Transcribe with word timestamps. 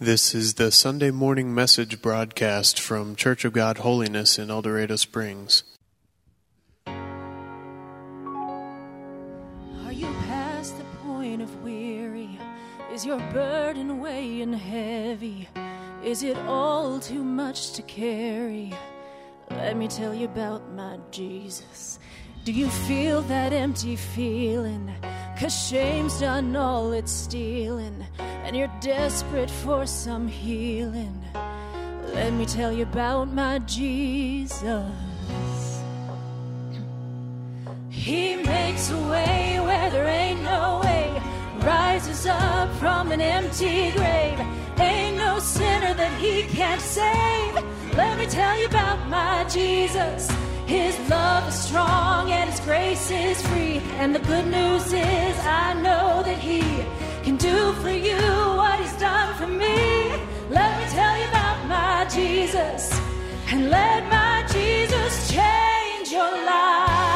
This 0.00 0.32
is 0.32 0.54
the 0.54 0.70
Sunday 0.70 1.10
morning 1.10 1.52
message 1.52 2.00
broadcast 2.00 2.78
from 2.78 3.16
Church 3.16 3.44
of 3.44 3.52
God 3.52 3.78
Holiness 3.78 4.38
in 4.38 4.48
El 4.48 4.62
Dorado 4.62 4.94
Springs. 4.94 5.64
Are 6.86 6.94
you 9.90 10.06
past 10.28 10.78
the 10.78 10.84
point 11.02 11.42
of 11.42 11.64
weary? 11.64 12.38
Is 12.92 13.04
your 13.04 13.18
burden 13.32 13.98
weighing 13.98 14.52
heavy? 14.52 15.48
Is 16.04 16.22
it 16.22 16.36
all 16.46 17.00
too 17.00 17.24
much 17.24 17.72
to 17.72 17.82
carry? 17.82 18.72
Let 19.50 19.76
me 19.76 19.88
tell 19.88 20.14
you 20.14 20.26
about 20.26 20.70
my 20.74 21.00
Jesus. 21.10 21.98
Do 22.48 22.54
you 22.54 22.70
feel 22.70 23.20
that 23.24 23.52
empty 23.52 23.94
feeling? 23.94 24.90
Cause 25.38 25.54
shame's 25.68 26.20
done 26.20 26.56
all 26.56 26.92
it's 26.92 27.12
stealing, 27.12 28.06
and 28.18 28.56
you're 28.56 28.72
desperate 28.80 29.50
for 29.50 29.84
some 29.84 30.26
healing. 30.26 31.22
Let 32.14 32.32
me 32.32 32.46
tell 32.46 32.72
you 32.72 32.84
about 32.84 33.26
my 33.26 33.58
Jesus. 33.66 34.62
He 37.90 38.36
makes 38.36 38.90
a 38.92 38.96
way 38.96 39.60
where 39.60 39.90
there 39.90 40.06
ain't 40.06 40.42
no 40.42 40.80
way, 40.82 41.20
rises 41.60 42.24
up 42.24 42.74
from 42.76 43.12
an 43.12 43.20
empty 43.20 43.90
grave. 43.90 44.40
Ain't 44.78 45.18
no 45.18 45.38
sinner 45.38 45.92
that 45.92 46.18
he 46.18 46.44
can't 46.44 46.80
save. 46.80 47.54
Let 47.94 48.16
me 48.16 48.24
tell 48.24 48.58
you 48.58 48.68
about 48.68 49.06
my 49.06 49.44
Jesus. 49.50 50.30
His 50.68 50.98
love 51.08 51.48
is 51.48 51.58
strong 51.58 52.30
and 52.30 52.50
His 52.50 52.60
grace 52.60 53.10
is 53.10 53.40
free. 53.46 53.80
And 54.00 54.14
the 54.14 54.18
good 54.18 54.46
news 54.46 54.92
is, 54.92 55.36
I 55.40 55.72
know 55.72 56.22
that 56.22 56.36
He 56.36 56.60
can 57.24 57.36
do 57.36 57.72
for 57.80 57.90
you 57.90 58.20
what 58.60 58.78
He's 58.78 58.96
done 58.98 59.34
for 59.36 59.46
me. 59.46 60.10
Let 60.50 60.70
me 60.78 60.84
tell 60.90 61.16
you 61.18 61.28
about 61.28 61.66
my 61.66 62.06
Jesus. 62.10 62.92
And 63.50 63.70
let 63.70 64.10
my 64.10 64.44
Jesus 64.52 65.32
change 65.32 66.12
your 66.12 66.32
life. 66.44 67.07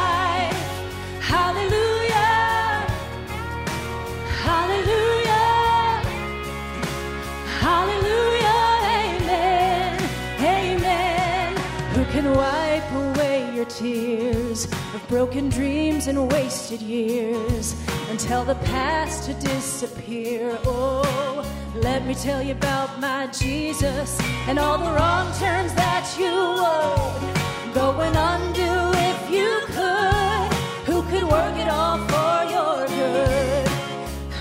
Broken 15.13 15.47
dreams 15.47 16.07
and 16.07 16.31
wasted 16.31 16.81
years 16.81 17.75
and 18.09 18.19
tell 18.19 18.43
the 18.43 18.55
past 18.73 19.25
to 19.25 19.33
disappear? 19.35 20.57
Oh, 20.65 21.45
let 21.75 22.03
me 22.07 22.15
tell 22.15 22.41
you 22.41 22.53
about 22.53 22.99
my 22.99 23.27
Jesus 23.27 24.19
and 24.47 24.57
all 24.57 24.79
the 24.79 24.91
wrong 24.91 25.31
turns 25.33 25.71
that 25.75 26.03
you 26.17 26.33
owed. 26.33 27.75
Go 27.75 27.91
and 28.01 28.15
undo 28.33 28.73
if 29.11 29.19
you 29.29 29.51
could. 29.77 30.51
Who 30.89 31.03
could 31.11 31.29
work 31.29 31.55
it 31.57 31.69
all 31.69 31.99
for 32.09 32.35
your 32.55 32.87
good? 32.87 33.69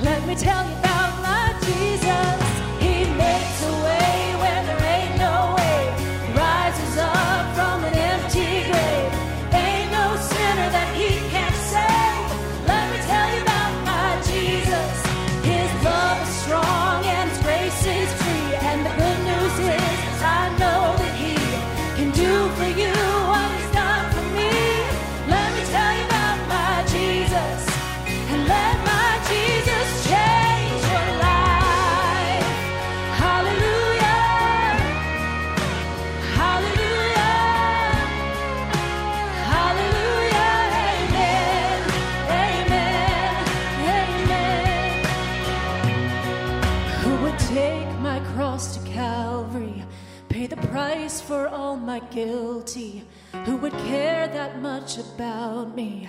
Let 0.02 0.26
me 0.26 0.34
tell 0.34 0.64
you 0.70 0.81
guilty? 52.12 53.05
Who 53.45 53.56
would 53.56 53.73
care 53.89 54.28
that 54.28 54.61
much 54.61 54.98
about 54.98 55.74
me? 55.74 56.06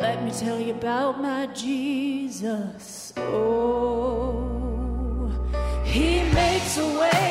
Let 0.00 0.22
me 0.24 0.30
tell 0.30 0.58
you 0.60 0.74
about 0.74 1.20
my 1.20 1.46
Jesus. 1.46 3.12
Oh, 3.16 4.50
He 5.84 6.22
makes 6.32 6.76
a 6.78 6.86
way 6.98 7.23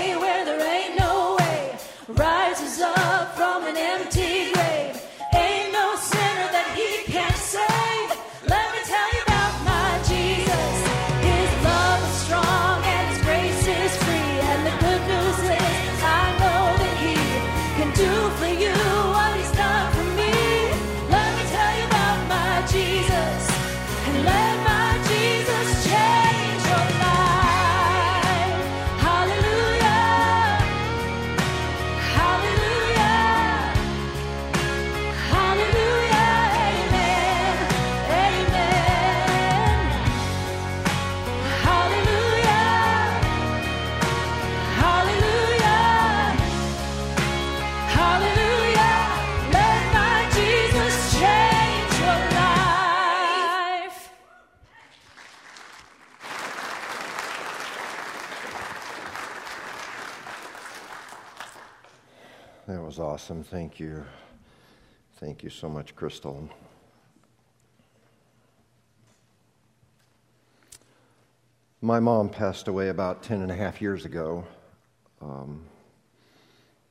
awesome. 63.24 63.42
Thank 63.42 63.80
you. 63.80 64.04
Thank 65.22 65.44
you 65.44 65.50
so 65.50 65.70
much, 65.70 65.96
Crystal. 65.96 66.50
My 71.80 72.02
mom 72.02 72.28
passed 72.28 72.68
away 72.68 72.90
about 72.90 73.24
10 73.24 73.42
and 73.42 73.50
a 73.50 73.56
half 73.56 73.82
years 73.82 74.04
ago, 74.04 74.44
um, 75.22 75.64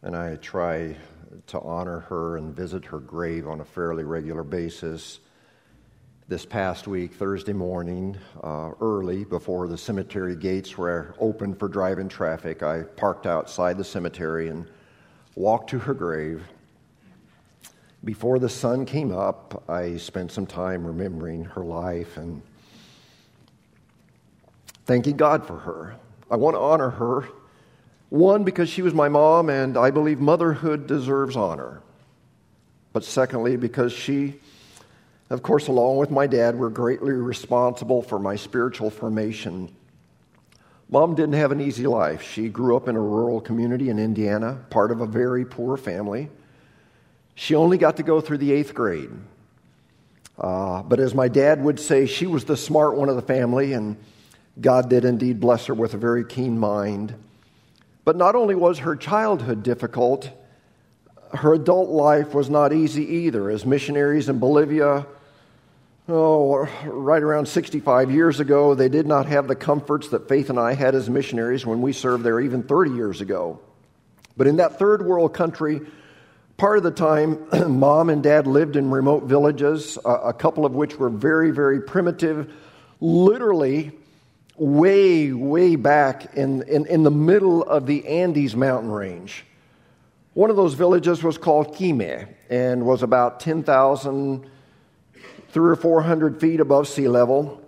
and 0.00 0.16
I 0.16 0.36
try 0.36 0.96
to 1.48 1.60
honor 1.60 2.00
her 2.00 2.38
and 2.38 2.56
visit 2.56 2.86
her 2.86 2.98
grave 2.98 3.46
on 3.46 3.60
a 3.60 3.64
fairly 3.66 4.04
regular 4.04 4.42
basis. 4.42 5.20
This 6.28 6.46
past 6.46 6.88
week, 6.88 7.12
Thursday 7.12 7.52
morning, 7.52 8.16
uh, 8.42 8.70
early 8.80 9.24
before 9.24 9.68
the 9.68 9.76
cemetery 9.76 10.36
gates 10.36 10.78
were 10.78 11.14
open 11.20 11.54
for 11.54 11.68
driving 11.68 12.08
traffic, 12.08 12.62
I 12.62 12.84
parked 12.84 13.26
outside 13.26 13.76
the 13.76 13.84
cemetery 13.84 14.48
and 14.48 14.66
walked 15.34 15.70
to 15.70 15.78
her 15.80 15.94
grave. 15.94 16.42
Before 18.04 18.38
the 18.38 18.48
sun 18.48 18.84
came 18.84 19.12
up, 19.12 19.62
I 19.68 19.96
spent 19.96 20.32
some 20.32 20.46
time 20.46 20.86
remembering 20.86 21.44
her 21.44 21.64
life 21.64 22.16
and 22.16 22.42
thanking 24.86 25.16
God 25.16 25.46
for 25.46 25.58
her. 25.58 25.96
I 26.30 26.36
want 26.36 26.56
to 26.56 26.60
honor 26.60 26.90
her, 26.90 27.28
one, 28.08 28.44
because 28.44 28.68
she 28.68 28.82
was 28.82 28.92
my 28.92 29.08
mom, 29.08 29.48
and 29.48 29.76
I 29.76 29.90
believe 29.90 30.20
motherhood 30.20 30.86
deserves 30.86 31.36
honor. 31.36 31.80
But 32.92 33.04
secondly, 33.04 33.56
because 33.56 33.92
she, 33.92 34.34
of 35.30 35.42
course, 35.42 35.68
along 35.68 35.98
with 35.98 36.10
my 36.10 36.26
dad, 36.26 36.58
were 36.58 36.70
greatly 36.70 37.12
responsible 37.12 38.02
for 38.02 38.18
my 38.18 38.36
spiritual 38.36 38.90
formation. 38.90 39.74
Mom 40.92 41.14
didn't 41.14 41.32
have 41.32 41.52
an 41.52 41.60
easy 41.62 41.86
life. 41.86 42.20
She 42.20 42.50
grew 42.50 42.76
up 42.76 42.86
in 42.86 42.96
a 42.96 43.00
rural 43.00 43.40
community 43.40 43.88
in 43.88 43.98
Indiana, 43.98 44.62
part 44.68 44.90
of 44.90 45.00
a 45.00 45.06
very 45.06 45.46
poor 45.46 45.78
family. 45.78 46.28
She 47.34 47.54
only 47.54 47.78
got 47.78 47.96
to 47.96 48.02
go 48.02 48.20
through 48.20 48.36
the 48.36 48.52
eighth 48.52 48.74
grade. 48.74 49.08
Uh, 50.36 50.82
but 50.82 51.00
as 51.00 51.14
my 51.14 51.28
dad 51.28 51.64
would 51.64 51.80
say, 51.80 52.04
she 52.04 52.26
was 52.26 52.44
the 52.44 52.58
smart 52.58 52.94
one 52.94 53.08
of 53.08 53.16
the 53.16 53.22
family, 53.22 53.72
and 53.72 53.96
God 54.60 54.90
did 54.90 55.06
indeed 55.06 55.40
bless 55.40 55.64
her 55.64 55.74
with 55.74 55.94
a 55.94 55.96
very 55.96 56.26
keen 56.26 56.58
mind. 56.58 57.14
But 58.04 58.16
not 58.16 58.34
only 58.34 58.54
was 58.54 58.80
her 58.80 58.94
childhood 58.94 59.62
difficult, 59.62 60.28
her 61.32 61.54
adult 61.54 61.88
life 61.88 62.34
was 62.34 62.50
not 62.50 62.74
easy 62.74 63.04
either. 63.04 63.48
As 63.48 63.64
missionaries 63.64 64.28
in 64.28 64.38
Bolivia, 64.38 65.06
oh, 66.08 66.68
right 66.84 67.22
around 67.22 67.46
65 67.46 68.10
years 68.10 68.40
ago, 68.40 68.74
they 68.74 68.88
did 68.88 69.06
not 69.06 69.26
have 69.26 69.48
the 69.48 69.54
comforts 69.54 70.08
that 70.08 70.28
Faith 70.28 70.50
and 70.50 70.58
I 70.58 70.74
had 70.74 70.94
as 70.94 71.08
missionaries 71.08 71.64
when 71.64 71.80
we 71.80 71.92
served 71.92 72.24
there 72.24 72.40
even 72.40 72.62
30 72.62 72.92
years 72.92 73.20
ago. 73.20 73.60
But 74.36 74.46
in 74.46 74.56
that 74.56 74.78
third 74.78 75.04
world 75.04 75.34
country, 75.34 75.80
part 76.56 76.78
of 76.78 76.84
the 76.84 76.90
time, 76.90 77.46
mom 77.78 78.10
and 78.10 78.22
dad 78.22 78.46
lived 78.46 78.76
in 78.76 78.90
remote 78.90 79.24
villages, 79.24 79.98
a 80.04 80.32
couple 80.32 80.64
of 80.64 80.74
which 80.74 80.98
were 80.98 81.10
very, 81.10 81.50
very 81.50 81.80
primitive, 81.80 82.52
literally 83.00 83.92
way, 84.56 85.32
way 85.32 85.76
back 85.76 86.34
in, 86.34 86.62
in, 86.62 86.86
in 86.86 87.02
the 87.02 87.10
middle 87.10 87.62
of 87.62 87.86
the 87.86 88.06
Andes 88.06 88.56
mountain 88.56 88.90
range. 88.90 89.44
One 90.34 90.50
of 90.50 90.56
those 90.56 90.74
villages 90.74 91.22
was 91.22 91.36
called 91.36 91.76
Quime 91.76 92.26
and 92.48 92.86
was 92.86 93.02
about 93.02 93.40
10,000, 93.40 94.50
three 95.52 95.70
or 95.70 95.76
400 95.76 96.40
feet 96.40 96.60
above 96.60 96.88
sea 96.88 97.08
level. 97.08 97.60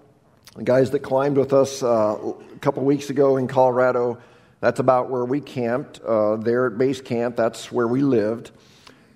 The 0.57 0.63
guys 0.63 0.91
that 0.93 1.01
climbed 1.01 1.37
with 1.37 1.53
us 1.53 1.83
uh, 1.83 1.87
a 1.87 2.59
couple 2.61 2.83
weeks 2.83 3.11
ago 3.11 3.37
in 3.37 3.47
Colorado, 3.47 4.19
that's 4.61 4.81
about 4.81 5.11
where 5.11 5.25
we 5.25 5.41
camped. 5.41 6.01
Uh, 6.01 6.37
there 6.37 6.67
at 6.67 6.79
base 6.79 7.03
camp, 7.03 7.37
that's 7.37 7.71
where 7.71 7.87
we 7.87 8.01
lived. 8.01 8.51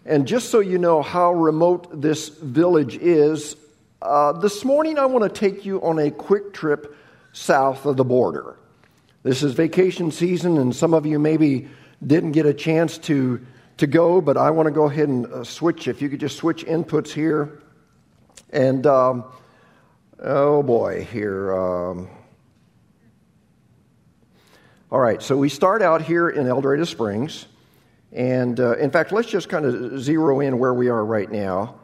And 0.04 0.28
just 0.28 0.50
so 0.50 0.60
you 0.60 0.76
know 0.76 1.00
how 1.00 1.32
remote 1.32 2.02
this 2.02 2.28
village 2.28 2.96
is, 2.96 3.56
uh, 4.02 4.32
this 4.32 4.64
morning 4.64 4.98
I 4.98 5.06
want 5.06 5.24
to 5.24 5.40
take 5.40 5.64
you 5.64 5.82
on 5.82 5.98
a 5.98 6.10
quick 6.10 6.52
trip 6.52 6.94
south 7.32 7.86
of 7.86 7.96
the 7.96 8.04
border. 8.04 8.56
This 9.22 9.42
is 9.42 9.54
vacation 9.54 10.10
season, 10.10 10.58
and 10.58 10.76
some 10.76 10.92
of 10.92 11.06
you 11.06 11.18
maybe 11.18 11.68
didn't 12.06 12.32
get 12.32 12.44
a 12.44 12.54
chance 12.54 12.98
to, 12.98 13.44
to 13.78 13.86
go, 13.86 14.20
but 14.20 14.36
I 14.36 14.50
want 14.50 14.66
to 14.66 14.72
go 14.72 14.84
ahead 14.84 15.08
and 15.08 15.24
uh, 15.26 15.44
switch. 15.44 15.88
If 15.88 16.02
you 16.02 16.10
could 16.10 16.20
just 16.20 16.36
switch 16.36 16.66
inputs 16.66 17.08
here. 17.08 17.62
And, 18.50 18.86
um, 18.86 19.24
oh 20.22 20.62
boy, 20.62 21.04
here. 21.04 21.52
Um, 21.54 22.08
all 24.90 25.00
right, 25.00 25.20
so 25.20 25.36
we 25.36 25.50
start 25.50 25.82
out 25.82 26.00
here 26.00 26.30
in 26.30 26.46
El 26.46 26.62
Dorado 26.62 26.84
Springs. 26.84 27.46
And 28.10 28.58
uh, 28.58 28.76
in 28.78 28.90
fact, 28.90 29.12
let's 29.12 29.28
just 29.28 29.50
kind 29.50 29.66
of 29.66 30.00
zero 30.00 30.40
in 30.40 30.58
where 30.58 30.72
we 30.72 30.88
are 30.88 31.04
right 31.04 31.30
now. 31.30 31.74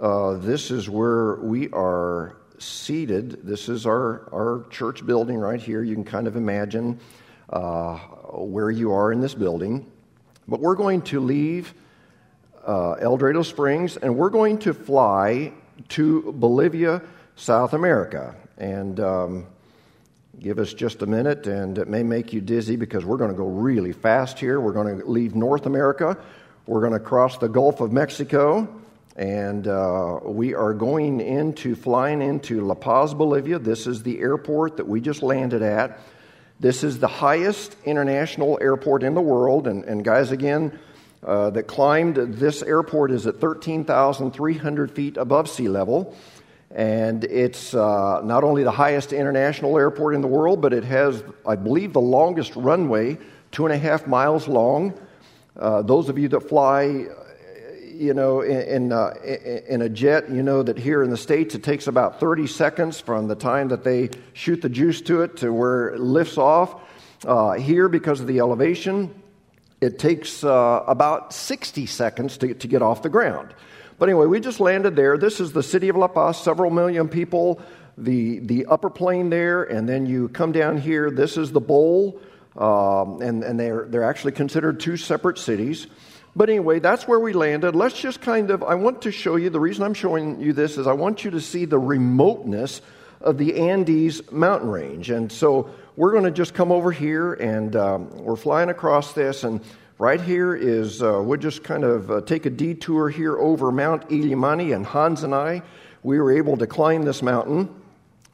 Uh, 0.00 0.34
this 0.34 0.70
is 0.70 0.88
where 0.88 1.36
we 1.36 1.70
are 1.70 2.36
seated. 2.58 3.44
This 3.44 3.68
is 3.68 3.84
our, 3.84 4.28
our 4.32 4.64
church 4.70 5.04
building 5.04 5.38
right 5.38 5.60
here. 5.60 5.82
You 5.82 5.94
can 5.94 6.04
kind 6.04 6.28
of 6.28 6.36
imagine 6.36 7.00
uh, 7.50 7.96
where 8.32 8.70
you 8.70 8.92
are 8.92 9.10
in 9.10 9.20
this 9.20 9.34
building. 9.34 9.90
But 10.46 10.60
we're 10.60 10.76
going 10.76 11.02
to 11.02 11.18
leave 11.18 11.74
uh, 12.64 12.92
El 12.92 13.16
Dorado 13.16 13.42
Springs 13.42 13.96
and 13.96 14.16
we're 14.16 14.30
going 14.30 14.58
to 14.58 14.72
fly 14.72 15.52
to 15.88 16.32
Bolivia, 16.32 17.02
South 17.36 17.72
America. 17.72 18.34
And 18.58 18.98
um, 19.00 19.46
give 20.40 20.58
us 20.58 20.72
just 20.74 21.02
a 21.02 21.06
minute, 21.06 21.46
and 21.46 21.78
it 21.78 21.88
may 21.88 22.02
make 22.02 22.32
you 22.32 22.40
dizzy 22.40 22.76
because 22.76 23.04
we're 23.04 23.16
going 23.16 23.30
to 23.30 23.36
go 23.36 23.46
really 23.46 23.92
fast 23.92 24.38
here. 24.38 24.60
We're 24.60 24.72
going 24.72 24.98
to 24.98 25.06
leave 25.06 25.34
North 25.34 25.66
America, 25.66 26.16
we're 26.66 26.80
going 26.80 26.92
to 26.92 27.00
cross 27.00 27.38
the 27.38 27.48
Gulf 27.48 27.80
of 27.80 27.92
Mexico. 27.92 28.68
And 29.16 29.66
uh, 29.66 30.18
we 30.24 30.54
are 30.54 30.74
going 30.74 31.22
into, 31.22 31.74
flying 31.74 32.20
into 32.20 32.60
La 32.60 32.74
Paz, 32.74 33.14
Bolivia. 33.14 33.58
This 33.58 33.86
is 33.86 34.02
the 34.02 34.20
airport 34.20 34.76
that 34.76 34.86
we 34.86 35.00
just 35.00 35.22
landed 35.22 35.62
at. 35.62 36.00
This 36.60 36.84
is 36.84 36.98
the 36.98 37.08
highest 37.08 37.76
international 37.86 38.58
airport 38.60 39.02
in 39.02 39.14
the 39.14 39.22
world. 39.22 39.68
And, 39.68 39.84
and 39.84 40.04
guys, 40.04 40.32
again, 40.32 40.78
uh, 41.26 41.50
that 41.50 41.64
climbed 41.64 42.16
this 42.16 42.62
airport 42.62 43.10
is 43.10 43.26
at 43.26 43.40
13,300 43.40 44.90
feet 44.92 45.16
above 45.16 45.48
sea 45.48 45.68
level. 45.68 46.16
And 46.70 47.24
it's 47.24 47.74
uh, 47.74 48.20
not 48.22 48.44
only 48.44 48.62
the 48.62 48.70
highest 48.70 49.12
international 49.12 49.76
airport 49.76 50.14
in 50.14 50.20
the 50.20 50.28
world, 50.28 50.60
but 50.60 50.72
it 50.72 50.84
has, 50.84 51.24
I 51.46 51.56
believe, 51.56 51.92
the 51.92 52.00
longest 52.00 52.54
runway, 52.54 53.18
two 53.50 53.66
and 53.66 53.74
a 53.74 53.78
half 53.78 54.06
miles 54.06 54.46
long. 54.46 54.98
Uh, 55.58 55.82
those 55.82 56.08
of 56.08 56.18
you 56.18 56.28
that 56.28 56.48
fly 56.48 57.06
you 57.96 58.12
know, 58.12 58.42
in, 58.42 58.92
uh, 58.92 59.14
in 59.68 59.82
a 59.82 59.88
jet, 59.88 60.30
you 60.30 60.42
know 60.42 60.62
that 60.62 60.76
here 60.76 61.02
in 61.02 61.10
the 61.10 61.16
States 61.16 61.54
it 61.54 61.62
takes 61.62 61.86
about 61.86 62.20
30 62.20 62.46
seconds 62.46 63.00
from 63.00 63.26
the 63.26 63.34
time 63.34 63.68
that 63.68 63.84
they 63.84 64.10
shoot 64.34 64.60
the 64.60 64.68
juice 64.68 65.00
to 65.02 65.22
it 65.22 65.38
to 65.38 65.50
where 65.50 65.88
it 65.88 66.00
lifts 66.00 66.36
off. 66.36 66.82
Uh, 67.24 67.52
here, 67.52 67.88
because 67.88 68.20
of 68.20 68.26
the 68.26 68.38
elevation, 68.38 69.10
it 69.80 69.98
takes 69.98 70.42
uh, 70.42 70.84
about 70.86 71.32
60 71.32 71.86
seconds 71.86 72.38
to, 72.38 72.54
to 72.54 72.68
get 72.68 72.82
off 72.82 73.02
the 73.02 73.08
ground. 73.08 73.54
But 73.98 74.08
anyway, 74.08 74.26
we 74.26 74.40
just 74.40 74.60
landed 74.60 74.96
there. 74.96 75.16
This 75.16 75.40
is 75.40 75.52
the 75.52 75.62
city 75.62 75.88
of 75.88 75.96
La 75.96 76.08
Paz, 76.08 76.38
several 76.38 76.70
million 76.70 77.08
people, 77.08 77.60
the, 77.96 78.40
the 78.40 78.66
upper 78.66 78.90
plain 78.90 79.30
there, 79.30 79.64
and 79.64 79.88
then 79.88 80.06
you 80.06 80.28
come 80.28 80.52
down 80.52 80.78
here. 80.78 81.10
This 81.10 81.36
is 81.36 81.52
the 81.52 81.60
bowl, 81.60 82.20
um, 82.56 83.22
and, 83.22 83.42
and 83.42 83.58
they're, 83.58 83.86
they're 83.88 84.04
actually 84.04 84.32
considered 84.32 84.80
two 84.80 84.96
separate 84.96 85.38
cities. 85.38 85.86
But 86.34 86.50
anyway, 86.50 86.80
that's 86.80 87.08
where 87.08 87.18
we 87.18 87.32
landed. 87.32 87.74
Let's 87.74 87.98
just 87.98 88.20
kind 88.20 88.50
of, 88.50 88.62
I 88.62 88.74
want 88.74 89.02
to 89.02 89.10
show 89.10 89.36
you, 89.36 89.48
the 89.48 89.60
reason 89.60 89.82
I'm 89.82 89.94
showing 89.94 90.40
you 90.40 90.52
this 90.52 90.76
is 90.76 90.86
I 90.86 90.92
want 90.92 91.24
you 91.24 91.30
to 91.30 91.40
see 91.40 91.64
the 91.64 91.78
remoteness 91.78 92.82
of 93.26 93.38
the 93.38 93.68
Andes 93.68 94.30
mountain 94.30 94.70
range. 94.70 95.10
And 95.10 95.30
so 95.30 95.68
we're 95.96 96.12
going 96.12 96.24
to 96.24 96.30
just 96.30 96.54
come 96.54 96.70
over 96.70 96.92
here 96.92 97.34
and 97.34 97.74
um, 97.74 98.24
we're 98.24 98.36
flying 98.36 98.70
across 98.70 99.12
this. 99.14 99.42
And 99.42 99.60
right 99.98 100.20
here 100.20 100.54
is, 100.54 101.02
uh, 101.02 101.20
we'll 101.24 101.40
just 101.40 101.64
kind 101.64 101.82
of 101.82 102.10
uh, 102.10 102.20
take 102.20 102.46
a 102.46 102.50
detour 102.50 103.10
here 103.10 103.36
over 103.36 103.72
Mount 103.72 104.08
Illimani. 104.10 104.74
And 104.74 104.86
Hans 104.86 105.24
and 105.24 105.34
I, 105.34 105.62
we 106.04 106.20
were 106.20 106.30
able 106.30 106.56
to 106.58 106.68
climb 106.68 107.04
this 107.04 107.20
mountain. 107.20 107.68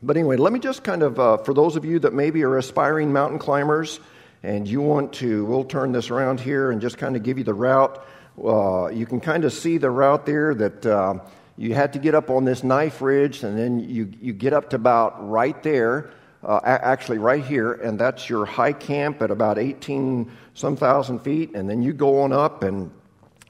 But 0.03 0.17
anyway, 0.17 0.37
let 0.37 0.53
me 0.53 0.59
just 0.59 0.85
kind 0.85 1.03
of, 1.03 1.19
uh, 1.19 1.39
for 1.39 1.55
those 1.55 1.77
of 1.77 1.85
you 1.87 1.99
that 2.01 2.13
maybe 2.13 2.43
are 2.43 2.59
aspiring 2.59 3.13
mountain 3.13 3.39
climbers, 3.39 3.99
and 4.43 4.67
you 4.69 4.81
want 4.81 5.15
to, 5.15 5.45
we'll 5.45 5.65
turn 5.65 5.93
this 5.93 6.11
around 6.11 6.41
here 6.41 6.71
and 6.71 6.81
just 6.81 6.99
kind 6.99 7.17
of 7.17 7.23
give 7.23 7.39
you 7.39 7.45
the 7.45 7.55
route. 7.55 8.05
Uh, 8.37 8.89
you 8.89 9.07
can 9.07 9.21
kind 9.21 9.45
of 9.45 9.53
see 9.53 9.79
the 9.79 9.89
route 9.89 10.27
there 10.27 10.55
that 10.55 10.85
uh, 10.85 11.21
you 11.57 11.75
had 11.75 11.93
to 11.93 11.99
get 11.99 12.15
up 12.15 12.31
on 12.31 12.45
this 12.45 12.65
knife 12.65 13.03
ridge, 13.03 13.43
and 13.43 13.59
then 13.59 13.81
you, 13.81 14.11
you 14.21 14.33
get 14.33 14.53
up 14.53 14.71
to 14.71 14.77
about 14.77 15.29
right 15.29 15.61
there, 15.63 16.11
uh, 16.43 16.61
actually 16.65 17.19
right 17.19 17.45
here, 17.45 17.73
and 17.73 17.99
that's 17.99 18.29
your 18.29 18.45
high 18.45 18.73
camp 18.73 19.23
at 19.23 19.31
about 19.31 19.59
18 19.59 20.31
some 20.55 20.77
thousand 20.77 21.21
feet, 21.21 21.55
and 21.55 21.69
then 21.69 21.83
you 21.83 21.93
go 21.93 22.23
on 22.23 22.33
up 22.33 22.63
and 22.63 22.91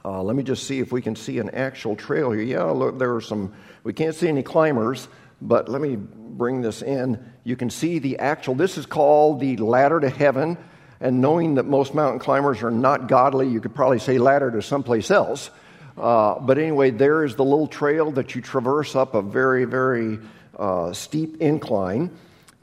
uh, 0.05 0.21
let 0.23 0.35
me 0.35 0.43
just 0.43 0.67
see 0.67 0.81
if 0.81 0.91
we 0.91 1.01
can 1.01 1.15
see 1.15 1.39
an 1.39 1.51
actual 1.51 1.95
trail 1.95 2.33
here. 2.33 2.43
Yeah, 2.43 2.65
look, 2.65 2.99
there 2.99 3.15
are 3.15 3.21
some, 3.21 3.53
we 3.85 3.93
can't 3.93 4.15
see 4.15 4.29
any 4.29 4.43
climbers, 4.43 5.07
but 5.41 5.69
let 5.69 5.81
me 5.81 5.97
bring 5.97 6.61
this 6.61 6.83
in. 6.83 7.25
You 7.45 7.57
can 7.57 7.71
see 7.71 8.01
the 8.01 8.19
actual, 8.19 8.55
this 8.55 8.79
is 8.79 8.87
called 8.87 9.41
the 9.41 9.57
ladder 9.59 10.01
to 10.01 10.11
heaven. 10.11 10.59
And 11.01 11.21
knowing 11.21 11.55
that 11.57 11.65
most 11.65 11.95
mountain 11.95 12.21
climbers 12.21 12.63
are 12.63 12.71
not 12.71 13.09
godly, 13.09 13.49
you 13.49 13.61
could 13.61 13.75
probably 13.75 13.99
say 13.99 14.19
ladder 14.19 14.51
to 14.53 14.63
someplace 14.63 15.11
else. 15.11 15.51
Uh, 15.97 16.39
but 16.41 16.59
anyway, 16.59 16.91
there 16.91 17.25
is 17.25 17.37
the 17.37 17.45
little 17.45 17.67
trail 17.67 18.11
that 18.13 18.35
you 18.35 18.41
traverse 18.41 18.97
up 18.97 19.15
a 19.15 19.23
very, 19.23 19.65
very 19.65 20.19
uh, 20.59 20.93
steep 20.93 21.41
incline. 21.41 22.11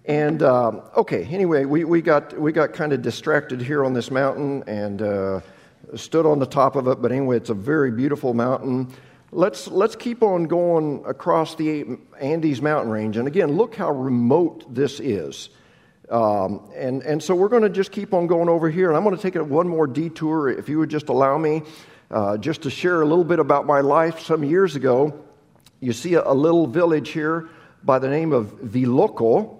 And 0.06 0.42
uh, 0.42 0.72
okay, 0.98 1.26
anyway, 1.26 1.66
we, 1.66 1.84
we 1.84 2.02
got, 2.02 2.38
we 2.40 2.52
got 2.52 2.74
kind 2.74 2.94
of 2.94 3.02
distracted 3.02 3.62
here 3.62 3.86
on 3.86 3.94
this 3.94 4.10
mountain 4.10 4.64
and 4.66 5.02
uh, 5.02 5.42
stood 5.96 6.26
on 6.26 6.40
the 6.40 6.48
top 6.48 6.76
of 6.76 6.88
it. 6.88 7.02
But 7.02 7.12
anyway, 7.12 7.38
it's 7.38 7.52
a 7.52 7.56
very 7.56 7.92
beautiful 7.92 8.34
mountain. 8.34 8.92
Let's, 9.32 9.68
let's 9.68 9.96
keep 9.96 10.24
on 10.24 10.46
going 10.46 11.04
across 11.06 11.54
the 11.54 12.00
Andes 12.20 12.62
mountain 12.62 12.92
range. 12.92 13.18
And 13.18 13.28
again, 13.28 13.56
look 13.58 13.76
how 13.76 13.92
remote 13.92 14.74
this 14.74 15.00
is. 15.00 15.50
Um, 16.10 16.72
and, 16.76 17.04
and 17.04 17.22
so 17.22 17.36
we're 17.36 17.50
going 17.50 17.62
to 17.62 17.70
just 17.70 17.92
keep 17.92 18.16
on 18.16 18.26
going 18.26 18.50
over 18.50 18.72
here. 18.72 18.88
And 18.88 18.98
I'm 18.98 19.04
going 19.04 19.16
to 19.16 19.22
take 19.22 19.36
one 19.36 19.68
more 19.68 19.86
detour, 19.86 20.50
if 20.50 20.68
you 20.68 20.80
would 20.80 20.90
just 20.90 21.10
allow 21.10 21.38
me, 21.38 21.62
uh, 22.12 22.38
just 22.38 22.64
to 22.64 22.70
share 22.70 23.02
a 23.02 23.06
little 23.06 23.24
bit 23.24 23.40
about 23.40 23.66
my 23.66 23.82
life. 23.82 24.20
Some 24.22 24.44
years 24.44 24.76
ago, 24.76 25.14
you 25.80 25.94
see 25.94 26.16
a, 26.16 26.24
a 26.24 26.34
little 26.34 26.68
village 26.68 27.10
here 27.10 27.50
by 27.84 28.00
the 28.00 28.10
name 28.10 28.34
of 28.34 28.48
Viloco. 28.62 29.58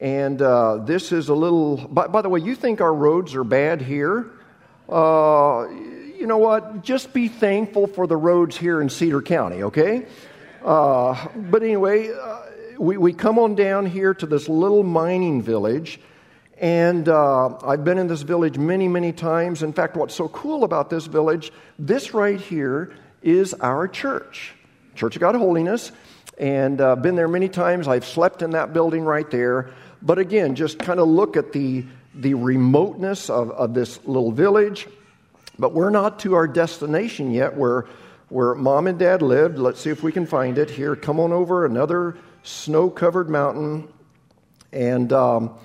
And 0.00 0.40
uh, 0.40 0.78
this 0.78 1.12
is 1.12 1.28
a 1.28 1.34
little, 1.34 1.76
by, 1.76 2.06
by, 2.06 2.22
the 2.22 2.28
way, 2.28 2.40
you 2.40 2.54
think 2.54 2.80
our 2.80 2.94
roads 2.94 3.34
are 3.34 3.44
bad 3.44 3.82
here? 3.82 4.30
Uh, 4.88 5.68
you 5.68 6.26
know 6.26 6.38
what? 6.38 6.82
Just 6.82 7.12
be 7.12 7.28
thankful 7.28 7.86
for 7.86 8.06
the 8.06 8.16
roads 8.16 8.56
here 8.56 8.80
in 8.80 8.88
Cedar 8.88 9.20
County, 9.20 9.62
okay? 9.62 10.06
Uh, 10.64 11.28
but 11.36 11.62
anyway, 11.62 12.10
uh, 12.12 12.40
we, 12.78 12.96
we 12.96 13.12
come 13.12 13.38
on 13.38 13.54
down 13.54 13.84
here 13.84 14.14
to 14.14 14.26
this 14.26 14.48
little 14.48 14.82
mining 14.82 15.42
village. 15.42 16.00
And 16.60 17.08
uh, 17.08 17.56
I've 17.64 17.84
been 17.84 17.96
in 17.96 18.06
this 18.06 18.20
village 18.20 18.58
many, 18.58 18.86
many 18.86 19.12
times. 19.12 19.62
In 19.62 19.72
fact, 19.72 19.96
what's 19.96 20.14
so 20.14 20.28
cool 20.28 20.62
about 20.62 20.90
this 20.90 21.06
village, 21.06 21.52
this 21.78 22.12
right 22.12 22.38
here 22.38 22.94
is 23.22 23.54
our 23.54 23.88
church, 23.88 24.52
Church 24.94 25.16
of 25.16 25.20
God 25.20 25.34
Holiness. 25.34 25.90
And 26.36 26.80
uh, 26.82 26.96
been 26.96 27.16
there 27.16 27.28
many 27.28 27.48
times. 27.48 27.88
I've 27.88 28.04
slept 28.04 28.42
in 28.42 28.50
that 28.50 28.74
building 28.74 29.04
right 29.04 29.30
there. 29.30 29.70
But 30.02 30.18
again, 30.18 30.54
just 30.54 30.78
kind 30.78 31.00
of 31.00 31.08
look 31.08 31.38
at 31.38 31.52
the, 31.52 31.86
the 32.14 32.34
remoteness 32.34 33.30
of, 33.30 33.50
of 33.52 33.72
this 33.72 33.98
little 34.04 34.30
village. 34.30 34.86
But 35.58 35.72
we're 35.72 35.90
not 35.90 36.18
to 36.20 36.34
our 36.34 36.46
destination 36.46 37.30
yet 37.30 37.56
where, 37.56 37.86
where 38.28 38.54
mom 38.54 38.86
and 38.86 38.98
dad 38.98 39.22
lived. 39.22 39.58
Let's 39.58 39.80
see 39.80 39.90
if 39.90 40.02
we 40.02 40.12
can 40.12 40.26
find 40.26 40.58
it 40.58 40.68
here. 40.68 40.94
Come 40.94 41.20
on 41.20 41.32
over 41.32 41.64
another 41.64 42.18
snow 42.42 42.90
covered 42.90 43.30
mountain. 43.30 43.88
And 44.72 45.12
um, 45.12 45.58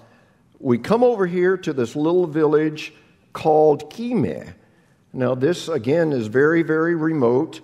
we 0.65 0.79
come 0.79 1.03
over 1.03 1.27
here 1.27 1.57
to 1.57 1.74
this 1.74 1.95
little 1.95 2.25
village 2.25 2.91
called 3.34 3.93
Quime. 3.93 4.55
Now, 5.13 5.36
this 5.36 5.67
again 5.67 6.12
is 6.12 6.25
very, 6.25 6.63
very 6.63 6.95
remote. 6.95 7.62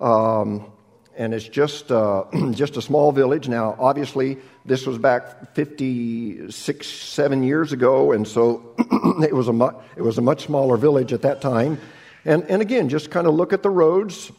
Um, 0.00 0.72
and 1.14 1.34
it's 1.34 1.46
just, 1.46 1.92
uh, 1.92 2.24
just 2.52 2.78
a 2.78 2.80
small 2.80 3.12
village. 3.12 3.50
Now, 3.50 3.76
obviously, 3.78 4.38
this 4.64 4.86
was 4.86 4.96
back 4.96 5.54
56, 5.56 6.86
seven 6.86 7.42
years 7.42 7.74
ago, 7.74 8.12
and 8.12 8.26
so 8.26 8.74
it, 9.22 9.34
was 9.34 9.48
a 9.48 9.52
mu- 9.52 9.78
it 9.94 10.00
was 10.00 10.16
a 10.16 10.22
much 10.22 10.46
smaller 10.46 10.78
village 10.78 11.12
at 11.12 11.20
that 11.20 11.42
time. 11.42 11.78
And, 12.24 12.44
and 12.44 12.62
again, 12.62 12.88
just 12.88 13.10
kind 13.10 13.26
of 13.26 13.34
look 13.34 13.52
at 13.52 13.62
the 13.62 13.68
roads. 13.68 14.32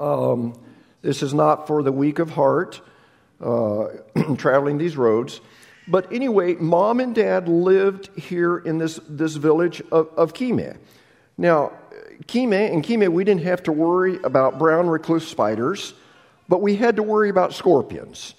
Um, 0.00 0.58
this 1.00 1.22
is 1.22 1.32
not 1.32 1.68
for 1.68 1.84
the 1.84 1.92
weak 1.92 2.18
of 2.18 2.30
heart, 2.30 2.80
uh, 3.40 3.86
traveling 4.36 4.78
these 4.78 4.96
roads. 4.96 5.40
But 5.90 6.12
anyway, 6.12 6.54
mom 6.54 7.00
and 7.00 7.12
dad 7.12 7.48
lived 7.48 8.16
here 8.16 8.58
in 8.58 8.78
this, 8.78 9.00
this 9.08 9.34
village 9.34 9.82
of, 9.90 10.08
of 10.16 10.34
Quime. 10.34 10.78
Now, 11.36 11.72
Quime, 12.30 12.52
and 12.52 12.86
Quime, 12.86 13.12
we 13.12 13.24
didn't 13.24 13.42
have 13.42 13.64
to 13.64 13.72
worry 13.72 14.20
about 14.22 14.56
brown 14.56 14.88
recluse 14.88 15.26
spiders, 15.26 15.92
but 16.48 16.62
we 16.62 16.76
had 16.76 16.96
to 16.96 17.02
worry 17.02 17.28
about 17.28 17.54
scorpions. 17.54 18.36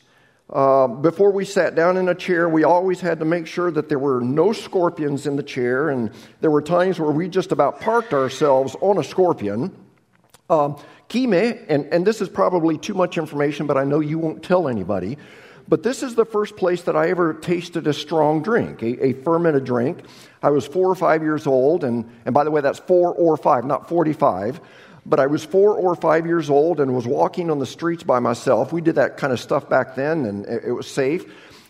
Uh, 0.49 0.87
before 0.87 1.31
we 1.31 1.43
sat 1.43 1.75
down 1.75 1.97
in 1.97 2.07
a 2.07 2.15
chair, 2.15 2.47
we 2.47 2.63
always 2.63 3.01
had 3.01 3.19
to 3.19 3.25
make 3.25 3.47
sure 3.47 3.69
that 3.69 3.89
there 3.89 3.99
were 3.99 4.21
no 4.21 4.53
scorpions 4.53 5.27
in 5.27 5.35
the 5.35 5.43
chair, 5.43 5.89
and 5.89 6.11
there 6.39 6.51
were 6.51 6.61
times 6.61 7.01
where 7.01 7.11
we 7.11 7.27
just 7.27 7.51
about 7.51 7.81
parked 7.81 8.13
ourselves 8.13 8.77
on 8.79 8.97
a 8.97 9.03
scorpion. 9.03 9.75
Um, 10.49 10.77
Quime, 11.09 11.33
and, 11.33 11.85
and 11.91 12.07
this 12.07 12.21
is 12.21 12.29
probably 12.29 12.77
too 12.77 12.93
much 12.93 13.17
information, 13.17 13.67
but 13.67 13.75
I 13.75 13.83
know 13.83 13.99
you 13.99 14.19
won't 14.19 14.41
tell 14.41 14.69
anybody. 14.69 15.17
But 15.71 15.83
this 15.83 16.03
is 16.03 16.15
the 16.15 16.25
first 16.25 16.57
place 16.57 16.81
that 16.81 16.97
I 16.97 17.11
ever 17.11 17.33
tasted 17.33 17.87
a 17.87 17.93
strong 17.93 18.43
drink, 18.43 18.83
a, 18.83 19.05
a, 19.05 19.13
fermented 19.13 19.63
drink. 19.63 19.99
I 20.43 20.49
was 20.49 20.67
four 20.67 20.89
or 20.89 20.95
five 20.95 21.23
years 21.23 21.47
old, 21.47 21.85
and, 21.85 22.11
and 22.25 22.33
by 22.33 22.43
the 22.43 22.51
way, 22.51 22.59
that's 22.59 22.79
four 22.79 23.13
or 23.13 23.37
five, 23.37 23.63
not 23.63 23.87
45. 23.87 24.59
But 25.05 25.21
I 25.21 25.27
was 25.27 25.45
four 25.45 25.73
or 25.73 25.95
five 25.95 26.25
years 26.25 26.49
old 26.49 26.81
and 26.81 26.93
was 26.93 27.07
walking 27.07 27.49
on 27.49 27.59
the 27.59 27.65
streets 27.65 28.03
by 28.03 28.19
myself. 28.19 28.73
We 28.73 28.81
did 28.81 28.95
that 28.95 29.15
kind 29.15 29.31
of 29.31 29.39
stuff 29.39 29.69
back 29.69 29.95
then, 29.95 30.25
and 30.25 30.45
it, 30.45 30.73
was 30.73 30.87
safe. 30.87 31.23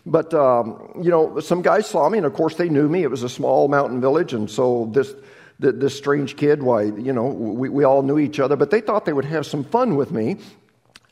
But, 0.04 0.34
um, 0.34 0.94
you 1.00 1.12
know, 1.12 1.38
some 1.38 1.62
guys 1.62 1.86
saw 1.86 2.08
me, 2.08 2.18
and 2.18 2.26
of 2.26 2.34
course 2.34 2.56
they 2.56 2.68
knew 2.68 2.88
me. 2.88 3.04
It 3.04 3.10
was 3.10 3.22
a 3.22 3.28
small 3.28 3.68
mountain 3.68 4.00
village, 4.00 4.32
and 4.32 4.50
so 4.50 4.90
this, 4.92 5.14
this 5.60 5.96
strange 5.96 6.36
kid, 6.36 6.60
why, 6.60 6.82
you 6.82 7.12
know, 7.12 7.26
we, 7.26 7.68
we 7.68 7.84
all 7.84 8.02
knew 8.02 8.18
each 8.18 8.40
other, 8.40 8.56
but 8.56 8.72
they 8.72 8.80
thought 8.80 9.04
they 9.04 9.12
would 9.12 9.26
have 9.26 9.46
some 9.46 9.62
fun 9.62 9.94
with 9.94 10.10
me 10.10 10.38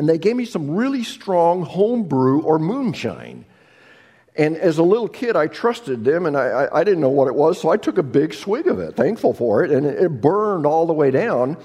and 0.01 0.09
they 0.09 0.17
gave 0.17 0.35
me 0.35 0.47
some 0.47 0.71
really 0.71 1.05
strong 1.05 1.61
homebrew 1.61 2.41
or 2.41 2.59
moonshine. 2.59 3.45
And 4.35 4.57
as 4.57 4.79
a 4.79 4.83
little 4.83 5.09
kid, 5.09 5.37
I 5.37 5.47
trusted 5.47 6.07
them 6.07 6.25
and 6.25 6.39
I, 6.39 6.69
I, 6.73 6.85
didn't 6.85 7.03
know 7.03 7.11
what 7.11 7.29
it 7.29 7.35
was, 7.35 7.61
so 7.61 7.69
I 7.69 7.77
took 7.77 7.99
a 7.99 8.03
big 8.03 8.33
swig 8.33 8.67
of 8.67 8.79
it, 8.79 8.97
thankful 8.97 9.35
for 9.35 9.63
it, 9.63 9.71
and 9.71 9.85
it, 9.85 10.03
it 10.03 10.23
burned 10.23 10.65
all 10.65 10.87
the 10.87 10.95
way 10.95 11.11
down. 11.11 11.59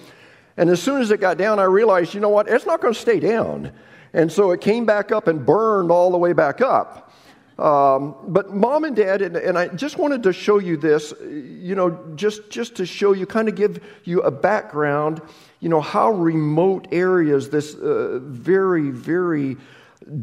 And 0.57 0.69
as 0.69 0.83
soon 0.83 1.01
as 1.01 1.11
it 1.11 1.21
got 1.21 1.37
down, 1.37 1.59
I 1.59 1.63
realized, 1.63 2.13
you 2.13 2.19
know 2.19 2.27
what, 2.27 2.49
it's 2.49 2.65
not 2.65 2.81
going 2.81 2.93
to 2.93 2.99
stay 2.99 3.21
down. 3.21 3.71
And 4.11 4.29
so 4.29 4.51
it 4.51 4.59
came 4.59 4.85
back 4.85 5.13
up 5.13 5.29
and 5.29 5.45
burned 5.45 5.89
all 5.89 6.11
the 6.11 6.17
way 6.17 6.33
back 6.33 6.59
up. 6.59 7.13
Um, 7.57 8.17
but 8.27 8.53
mom 8.53 8.83
and 8.83 8.97
dad, 8.97 9.21
and, 9.21 9.37
and, 9.37 9.57
I 9.57 9.69
just 9.69 9.97
wanted 9.97 10.23
to 10.23 10.33
show 10.33 10.59
you 10.59 10.75
this, 10.75 11.13
you 11.21 11.73
know, 11.73 11.97
just, 12.15 12.49
just 12.49 12.75
to 12.75 12.85
show 12.85 13.13
you, 13.13 13.25
kind 13.25 13.47
of 13.47 13.55
give 13.55 13.81
you 14.03 14.23
a 14.23 14.31
background 14.31 15.21
you 15.65 15.69
know, 15.69 15.81
how 15.81 16.11
remote 16.11 16.89
areas, 16.91 17.49
this 17.49 17.73
uh, 17.73 18.19
very, 18.21 18.91
very 18.91 19.57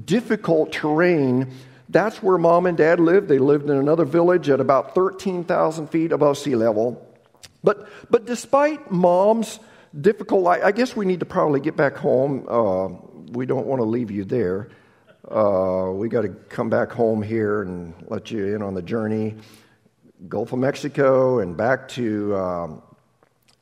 difficult 0.05 0.71
terrain, 0.71 1.53
that's 1.89 2.23
where 2.23 2.39
mom 2.39 2.65
and 2.65 2.79
dad 2.79 3.01
lived. 3.01 3.27
They 3.27 3.39
lived 3.39 3.69
in 3.69 3.77
another 3.77 4.05
village 4.05 4.49
at 4.49 4.61
about 4.61 4.95
13,000 4.95 5.89
feet 5.89 6.13
above 6.13 6.39
sea 6.39 6.55
level. 6.55 7.05
But, 7.65 7.89
but 8.09 8.25
despite 8.25 8.93
mom's 8.93 9.59
difficult 10.01 10.45
life, 10.45 10.63
I 10.65 10.71
guess 10.71 10.95
we 10.95 11.07
need 11.07 11.19
to 11.19 11.27
probably 11.27 11.59
get 11.59 11.77
back 11.77 11.97
home. 11.97 12.47
Uh, 12.49 12.91
we 13.33 13.45
don't 13.45 13.67
want 13.67 13.81
to 13.81 13.85
leave 13.85 14.13
you 14.13 14.25
there. 14.25 14.69
Uh, 15.29 15.91
we 15.93 16.09
got 16.09 16.23
to 16.23 16.29
come 16.29 16.71
back 16.71 16.93
home 16.93 17.21
here 17.21 17.63
and 17.63 17.95
let 18.07 18.31
you 18.31 18.55
in 18.55 18.63
on 18.63 18.75
the 18.75 18.83
journey. 18.83 19.35
Gulf 20.29 20.53
of 20.53 20.61
Mexico 20.61 21.41
and 21.41 21.57
back 21.57 21.89
to 21.89 22.37
um, 22.37 22.83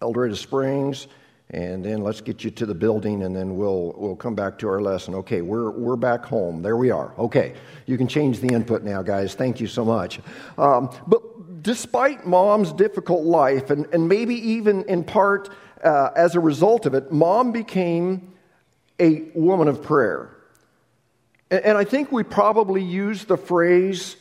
El 0.03 0.13
Dorado 0.13 0.35
Springs 0.35 1.07
and 1.53 1.85
then 1.85 2.03
let's 2.03 2.21
get 2.21 2.45
you 2.45 2.51
to 2.51 2.67
the 2.67 2.75
building 2.75 3.25
and 3.25 3.35
then 3.35 3.57
we'll 3.57 3.93
we'll 3.97 4.17
come 4.17 4.35
back 4.35 4.59
to 4.59 4.69
our 4.69 4.81
lesson. 4.81 5.15
Okay 5.17 5.43
we're 5.43 5.71
we're 5.71 5.97
back 5.97 6.25
home. 6.25 6.63
There 6.63 6.77
we 6.77 6.91
are. 6.91 7.13
Okay 7.19 7.55
you 7.87 7.99
can 7.99 8.07
change 8.07 8.41
the 8.41 8.49
input 8.55 8.83
now 8.83 9.03
guys. 9.03 9.35
Thank 9.35 9.61
you 9.61 9.67
so 9.67 9.85
much. 9.85 10.21
Um, 10.57 10.91
but 11.07 11.63
despite 11.63 12.27
mom's 12.27 12.73
difficult 12.73 13.25
life 13.25 13.71
and, 13.71 13.87
and 13.93 14.09
maybe 14.09 14.35
even 14.35 14.85
in 14.85 15.03
part 15.05 15.51
uh, 15.83 16.11
as 16.15 16.35
a 16.37 16.41
result 16.41 16.87
of 16.87 16.95
it 16.95 17.11
mom 17.11 17.53
became 17.53 18.33
a 19.01 19.23
woman 19.35 19.67
of 19.67 19.83
prayer. 19.83 20.37
And, 21.51 21.65
and 21.65 21.79
i 21.79 21.85
think 21.85 22.13
we 22.13 22.23
probably 22.23 22.83
use 22.83 23.25
the 23.25 23.37
phrase 23.37 24.17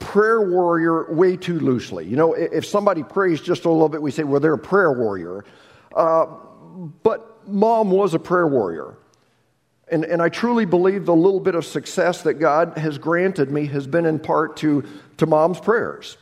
prayer 0.00 0.40
warrior 0.40 1.12
way 1.12 1.36
too 1.36 1.60
loosely. 1.60 2.04
You 2.06 2.16
know 2.16 2.34
if 2.34 2.66
somebody 2.66 3.04
prays 3.04 3.40
just 3.40 3.64
a 3.64 3.70
little 3.70 3.88
bit 3.88 4.02
we 4.02 4.10
say 4.10 4.24
well 4.24 4.40
they're 4.40 4.54
a 4.54 4.58
prayer 4.58 4.92
warrior. 4.92 5.44
Uh, 5.94 6.26
but 7.02 7.48
mom 7.48 7.90
was 7.90 8.14
a 8.14 8.18
prayer 8.18 8.46
warrior. 8.46 8.96
And, 9.90 10.04
and 10.04 10.20
I 10.20 10.28
truly 10.28 10.66
believe 10.66 11.06
the 11.06 11.14
little 11.14 11.40
bit 11.40 11.54
of 11.54 11.64
success 11.64 12.22
that 12.22 12.34
God 12.34 12.76
has 12.76 12.98
granted 12.98 13.50
me 13.50 13.66
has 13.66 13.86
been 13.86 14.04
in 14.04 14.18
part 14.18 14.58
to, 14.58 14.84
to 15.16 15.26
mom's 15.26 15.60
prayers. 15.60 16.18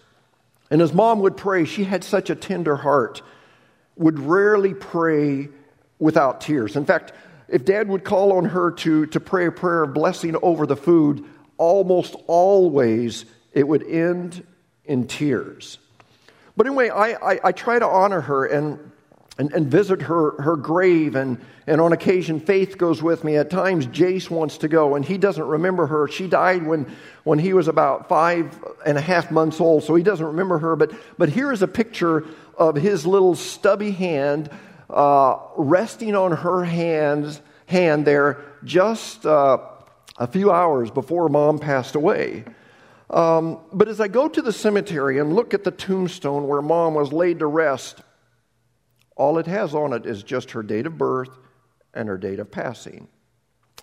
And 0.70 0.80
as 0.80 0.92
mom 0.92 1.20
would 1.20 1.36
pray, 1.36 1.64
she 1.64 1.84
had 1.84 2.04
such 2.04 2.30
a 2.30 2.34
tender 2.34 2.76
heart, 2.76 3.22
would 3.96 4.18
rarely 4.18 4.72
pray 4.74 5.48
without 5.98 6.40
tears. 6.40 6.76
In 6.76 6.84
fact, 6.84 7.12
if 7.48 7.64
dad 7.64 7.88
would 7.88 8.04
call 8.04 8.32
on 8.32 8.44
her 8.46 8.70
to, 8.72 9.06
to 9.06 9.20
pray 9.20 9.46
a 9.46 9.52
prayer 9.52 9.82
of 9.82 9.94
blessing 9.94 10.36
over 10.42 10.66
the 10.66 10.76
food, 10.76 11.24
almost 11.56 12.14
always 12.26 13.24
it 13.52 13.66
would 13.66 13.84
end 13.84 14.46
in 14.84 15.06
tears. 15.06 15.78
But 16.56 16.66
anyway, 16.66 16.88
I, 16.88 17.12
I, 17.12 17.40
I 17.44 17.52
try 17.52 17.78
to 17.78 17.86
honor 17.86 18.20
her, 18.20 18.46
and 18.46 18.92
and, 19.38 19.52
and 19.52 19.66
visit 19.66 20.02
her, 20.02 20.40
her 20.40 20.56
grave. 20.56 21.14
And, 21.14 21.38
and 21.66 21.80
on 21.80 21.92
occasion, 21.92 22.40
Faith 22.40 22.78
goes 22.78 23.02
with 23.02 23.24
me. 23.24 23.36
At 23.36 23.50
times, 23.50 23.86
Jace 23.86 24.30
wants 24.30 24.58
to 24.58 24.68
go, 24.68 24.94
and 24.94 25.04
he 25.04 25.18
doesn't 25.18 25.46
remember 25.46 25.86
her. 25.86 26.08
She 26.08 26.26
died 26.26 26.66
when, 26.66 26.90
when 27.24 27.38
he 27.38 27.52
was 27.52 27.68
about 27.68 28.08
five 28.08 28.58
and 28.84 28.96
a 28.96 29.00
half 29.00 29.30
months 29.30 29.60
old, 29.60 29.84
so 29.84 29.94
he 29.94 30.02
doesn't 30.02 30.26
remember 30.26 30.58
her. 30.58 30.76
But, 30.76 30.92
but 31.18 31.28
here 31.28 31.52
is 31.52 31.62
a 31.62 31.68
picture 31.68 32.24
of 32.56 32.76
his 32.76 33.06
little 33.06 33.34
stubby 33.34 33.90
hand 33.90 34.50
uh, 34.88 35.38
resting 35.56 36.14
on 36.14 36.32
her 36.32 36.64
hands, 36.64 37.40
hand 37.66 38.06
there 38.06 38.40
just 38.64 39.26
uh, 39.26 39.58
a 40.16 40.26
few 40.26 40.50
hours 40.50 40.90
before 40.90 41.28
mom 41.28 41.58
passed 41.58 41.94
away. 41.94 42.44
Um, 43.10 43.60
but 43.72 43.88
as 43.88 44.00
I 44.00 44.08
go 44.08 44.28
to 44.28 44.42
the 44.42 44.52
cemetery 44.52 45.18
and 45.18 45.34
look 45.34 45.54
at 45.54 45.62
the 45.62 45.70
tombstone 45.70 46.48
where 46.48 46.62
mom 46.62 46.94
was 46.94 47.12
laid 47.12 47.38
to 47.40 47.46
rest, 47.46 48.00
all 49.16 49.38
it 49.38 49.46
has 49.46 49.74
on 49.74 49.92
it 49.92 50.06
is 50.06 50.22
just 50.22 50.52
her 50.52 50.62
date 50.62 50.86
of 50.86 50.96
birth 50.96 51.30
and 51.94 52.08
her 52.08 52.18
date 52.18 52.38
of 52.38 52.50
passing. 52.50 53.08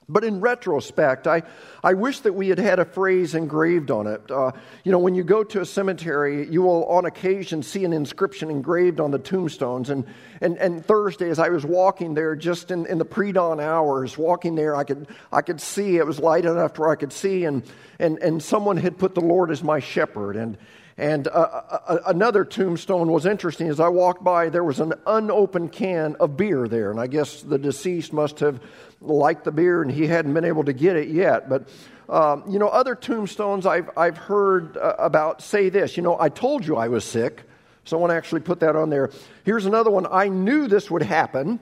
But 0.10 0.26
in 0.26 0.42
retrospect, 0.42 1.28
I, 1.28 1.44
I 1.82 1.94
wish 1.94 2.20
that 2.22 2.34
we 2.34 2.50
had 2.50 2.60
had 2.60 2.80
a 2.80 2.86
phrase 2.86 3.36
engraved 3.36 3.90
on 3.90 4.06
it. 4.06 4.30
Uh, 4.30 4.52
you 4.84 4.92
know, 4.92 5.00
when 5.00 5.16
you 5.16 5.24
go 5.24 5.44
to 5.46 5.62
a 5.62 5.66
cemetery, 5.66 6.48
you 6.50 6.62
will 6.62 6.86
on 6.86 7.06
occasion 7.06 7.64
see 7.64 7.86
an 7.86 7.94
inscription 7.94 8.50
engraved 8.50 9.00
on 9.00 9.12
the 9.12 9.20
tombstones. 9.20 9.90
And, 9.90 10.06
and, 10.42 10.58
and 10.58 10.86
Thursday, 10.86 11.30
as 11.30 11.40
I 11.40 11.50
was 11.50 11.66
walking 11.66 12.16
there 12.16 12.36
just 12.36 12.70
in, 12.70 12.86
in 12.88 12.98
the 12.98 13.06
pre 13.06 13.32
dawn 13.32 13.62
hours, 13.62 14.18
walking 14.18 14.56
there, 14.56 14.76
I 14.76 14.84
could, 14.84 15.08
I 15.32 15.42
could 15.42 15.62
see, 15.62 15.98
it 15.98 16.06
was 16.06 16.20
light 16.20 16.46
enough 16.46 16.78
where 16.78 16.90
I 16.90 16.96
could 16.96 17.14
see, 17.14 17.46
and, 17.46 17.64
and, 17.98 18.18
and 18.20 18.44
someone 18.44 18.76
had 18.76 18.98
put 18.98 19.16
the 19.16 19.22
Lord 19.22 19.52
as 19.52 19.64
my 19.64 19.80
shepherd. 19.80 20.36
And, 20.36 20.58
and 20.98 21.28
uh, 21.28 21.32
uh, 21.32 21.80
uh, 21.88 21.98
another 22.06 22.46
tombstone 22.46 23.12
was 23.12 23.26
interesting. 23.26 23.68
As 23.68 23.80
I 23.80 23.88
walked 23.88 24.24
by, 24.24 24.50
there 24.50 24.64
was 24.64 24.80
an 24.80 24.94
unopened 25.08 25.72
can 25.72 26.16
of 26.20 26.38
beer 26.38 26.68
there. 26.68 26.92
And 26.92 27.00
I 27.00 27.08
guess 27.08 27.42
the 27.42 27.58
deceased 27.58 28.14
must 28.14 28.40
have 28.42 28.62
liked 29.02 29.44
the 29.44 29.52
beer 29.52 29.82
and 29.82 29.92
he 29.92 30.06
hadn't 30.06 30.34
been 30.34 30.46
able 30.46 30.64
to 30.66 30.74
get 30.74 30.96
it 30.96 31.08
yet. 31.08 31.50
But, 31.50 31.68
um, 32.10 32.44
you 32.48 32.60
know, 32.60 32.68
other 32.68 32.94
tombstones 32.94 33.66
I've, 33.66 33.90
I've 33.98 34.18
heard 34.18 34.78
uh, 34.78 34.96
about 35.00 35.42
say 35.42 35.70
this 35.70 35.98
you 35.98 36.04
know, 36.04 36.20
I 36.20 36.30
told 36.30 36.66
you 36.66 36.76
I 36.76 36.88
was 36.90 37.04
sick. 37.04 37.44
Someone 37.86 38.12
actually 38.12 38.42
put 38.42 38.60
that 38.60 38.76
on 38.76 38.90
there. 38.90 39.10
Here's 39.44 39.66
another 39.66 39.90
one 39.90 40.06
I 40.10 40.28
knew 40.28 40.68
this 40.68 40.92
would 40.92 41.02
happen. 41.02 41.60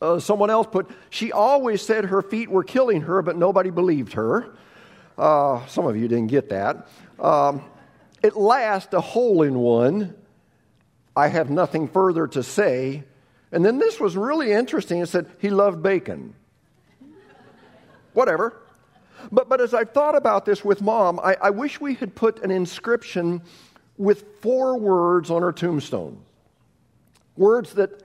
Uh, 0.00 0.18
someone 0.18 0.50
else 0.50 0.66
put, 0.70 0.90
she 1.10 1.32
always 1.32 1.80
said 1.80 2.04
her 2.04 2.22
feet 2.22 2.50
were 2.50 2.64
killing 2.64 3.02
her, 3.02 3.22
but 3.22 3.36
nobody 3.36 3.70
believed 3.70 4.12
her. 4.12 4.54
Uh, 5.16 5.64
some 5.66 5.86
of 5.86 5.96
you 5.96 6.06
didn't 6.06 6.26
get 6.26 6.48
that. 6.50 6.88
Um, 7.18 7.62
at 8.22 8.36
last, 8.36 8.94
a 8.94 9.00
hole 9.00 9.42
in 9.42 9.58
one. 9.58 10.14
I 11.16 11.28
have 11.28 11.50
nothing 11.50 11.88
further 11.88 12.26
to 12.28 12.42
say. 12.42 13.04
And 13.50 13.64
then 13.64 13.78
this 13.78 14.00
was 14.00 14.16
really 14.16 14.52
interesting. 14.52 15.00
It 15.00 15.08
said 15.08 15.26
he 15.38 15.50
loved 15.50 15.82
bacon. 15.82 16.34
Whatever. 18.14 18.56
But, 19.30 19.48
but 19.48 19.60
as 19.60 19.74
I've 19.74 19.92
thought 19.92 20.16
about 20.16 20.44
this 20.44 20.64
with 20.64 20.80
mom, 20.80 21.20
I, 21.20 21.36
I 21.40 21.50
wish 21.50 21.80
we 21.80 21.94
had 21.94 22.14
put 22.14 22.42
an 22.42 22.50
inscription 22.50 23.42
with 23.96 24.24
four 24.40 24.78
words 24.78 25.30
on 25.30 25.42
her 25.42 25.52
tombstone. 25.52 26.22
Words 27.36 27.74
that 27.74 28.02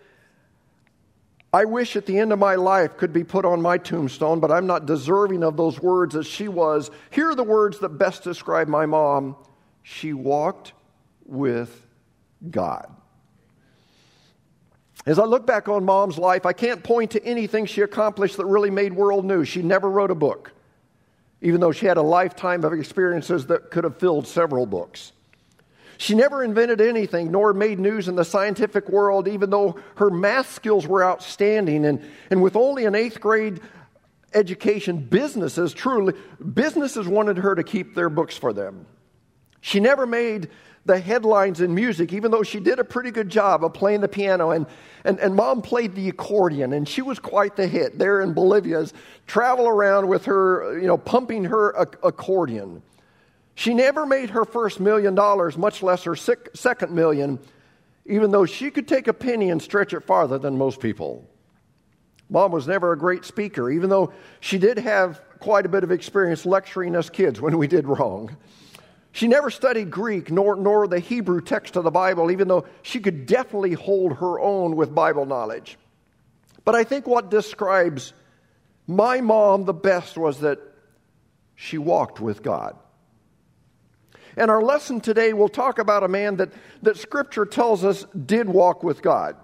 I 1.53 1.65
wish 1.65 1.95
at 1.95 2.05
the 2.05 2.19
end 2.19 2.33
of 2.33 2.39
my 2.39 2.55
life 2.55 2.97
could 2.97 3.13
be 3.13 3.23
put 3.23 3.45
on 3.45 3.61
my 3.61 3.77
tombstone, 3.77 4.39
but 4.39 4.51
I'm 4.51 4.67
not 4.67 4.85
deserving 4.85 5.43
of 5.43 5.57
those 5.57 5.81
words 5.81 6.15
as 6.15 6.27
she 6.27 6.47
was. 6.47 6.91
Here 7.09 7.29
are 7.29 7.35
the 7.35 7.43
words 7.43 7.79
that 7.79 7.89
best 7.89 8.23
describe 8.23 8.67
my 8.67 8.85
mom. 8.85 9.35
She 9.89 10.11
walked 10.11 10.73
with 11.25 11.87
God. 12.51 12.93
As 15.05 15.17
I 15.17 15.23
look 15.23 15.47
back 15.47 15.69
on 15.69 15.85
mom's 15.85 16.17
life, 16.17 16.45
I 16.45 16.51
can't 16.51 16.83
point 16.83 17.11
to 17.11 17.23
anything 17.23 17.65
she 17.65 17.79
accomplished 17.79 18.35
that 18.35 18.45
really 18.45 18.69
made 18.69 18.91
world 18.91 19.23
news. 19.23 19.47
She 19.47 19.61
never 19.61 19.89
wrote 19.89 20.11
a 20.11 20.15
book, 20.15 20.51
even 21.41 21.61
though 21.61 21.71
she 21.71 21.85
had 21.85 21.95
a 21.95 22.01
lifetime 22.01 22.65
of 22.65 22.73
experiences 22.73 23.47
that 23.47 23.71
could 23.71 23.85
have 23.85 23.97
filled 23.97 24.27
several 24.27 24.65
books. 24.65 25.13
She 25.97 26.15
never 26.15 26.43
invented 26.43 26.81
anything 26.81 27.31
nor 27.31 27.53
made 27.53 27.79
news 27.79 28.09
in 28.09 28.17
the 28.17 28.25
scientific 28.25 28.89
world, 28.89 29.29
even 29.29 29.49
though 29.49 29.79
her 29.95 30.09
math 30.09 30.53
skills 30.53 30.85
were 30.85 31.03
outstanding. 31.03 31.85
And, 31.85 32.05
and 32.29 32.43
with 32.43 32.57
only 32.57 32.83
an 32.83 32.93
eighth 32.93 33.21
grade 33.21 33.61
education, 34.33 34.97
businesses 34.97 35.73
truly, 35.73 36.13
businesses 36.53 37.07
wanted 37.07 37.37
her 37.37 37.55
to 37.55 37.63
keep 37.63 37.95
their 37.95 38.09
books 38.09 38.35
for 38.35 38.51
them. 38.51 38.85
She 39.61 39.79
never 39.79 40.05
made 40.05 40.49
the 40.85 40.99
headlines 40.99 41.61
in 41.61 41.75
music, 41.75 42.13
even 42.13 42.31
though 42.31 42.43
she 42.43 42.59
did 42.59 42.79
a 42.79 42.83
pretty 42.83 43.11
good 43.11 43.29
job 43.29 43.63
of 43.63 43.73
playing 43.73 44.01
the 44.01 44.07
piano. 44.07 44.51
And, 44.51 44.65
and, 45.03 45.19
and 45.19 45.35
mom 45.35 45.61
played 45.61 45.93
the 45.93 46.09
accordion, 46.09 46.73
and 46.73 46.87
she 46.87 47.01
was 47.01 47.19
quite 47.19 47.55
the 47.55 47.67
hit 47.67 47.99
there 47.99 48.21
in 48.21 48.33
Bolivia's 48.33 48.93
travel 49.27 49.67
around 49.67 50.07
with 50.07 50.25
her, 50.25 50.79
you 50.79 50.87
know, 50.87 50.97
pumping 50.97 51.43
her 51.45 51.71
accordion. 51.71 52.81
She 53.55 53.73
never 53.73 54.05
made 54.05 54.29
her 54.29 54.45
first 54.45 54.79
million 54.79 55.15
dollars, 55.15 55.57
much 55.57 55.83
less 55.83 56.03
her 56.03 56.15
second 56.15 56.91
million, 56.91 57.39
even 58.05 58.31
though 58.31 58.45
she 58.45 58.71
could 58.71 58.87
take 58.87 59.07
a 59.07 59.13
penny 59.13 59.49
and 59.49 59.61
stretch 59.61 59.93
it 59.93 60.01
farther 60.01 60.37
than 60.37 60.57
most 60.57 60.79
people. 60.79 61.27
Mom 62.29 62.51
was 62.51 62.67
never 62.67 62.91
a 62.91 62.97
great 62.97 63.25
speaker, 63.25 63.69
even 63.69 63.89
though 63.89 64.11
she 64.39 64.57
did 64.57 64.77
have 64.77 65.21
quite 65.39 65.65
a 65.65 65.69
bit 65.69 65.83
of 65.83 65.91
experience 65.91 66.45
lecturing 66.45 66.95
us 66.95 67.09
kids 67.09 67.39
when 67.41 67.57
we 67.57 67.67
did 67.67 67.87
wrong. 67.87 68.35
She 69.17 69.27
never 69.27 69.49
studied 69.49 69.89
Greek 69.89 70.29
nor, 70.29 70.55
nor 70.55 70.87
the 70.87 70.99
Hebrew 70.99 71.41
text 71.41 71.75
of 71.75 71.83
the 71.83 71.89
Bible, 71.89 72.29
even 72.29 72.47
though 72.47 72.67
she 72.83 72.99
could 72.99 73.25
definitely 73.25 73.73
hold 73.73 74.17
her 74.17 74.39
own 74.39 74.75
with 74.75 74.93
Bible 74.93 75.25
knowledge. 75.25 75.75
But 76.63 76.75
I 76.75 76.83
think 76.83 77.07
what 77.07 77.31
describes 77.31 78.13
my 78.85 79.21
mom 79.21 79.65
the 79.65 79.73
best 79.73 80.19
was 80.19 80.41
that 80.41 80.59
she 81.55 81.79
walked 81.79 82.19
with 82.19 82.43
God. 82.43 82.75
And 84.35 84.51
our 84.51 84.61
lesson 84.61 85.01
today 85.01 85.33
will 85.33 85.49
talk 85.49 85.79
about 85.79 86.03
a 86.03 86.07
man 86.07 86.35
that, 86.35 86.53
that 86.83 86.97
Scripture 86.97 87.47
tells 87.47 87.83
us 87.83 88.05
did 88.13 88.47
walk 88.47 88.83
with 88.83 89.01
God. 89.01 89.35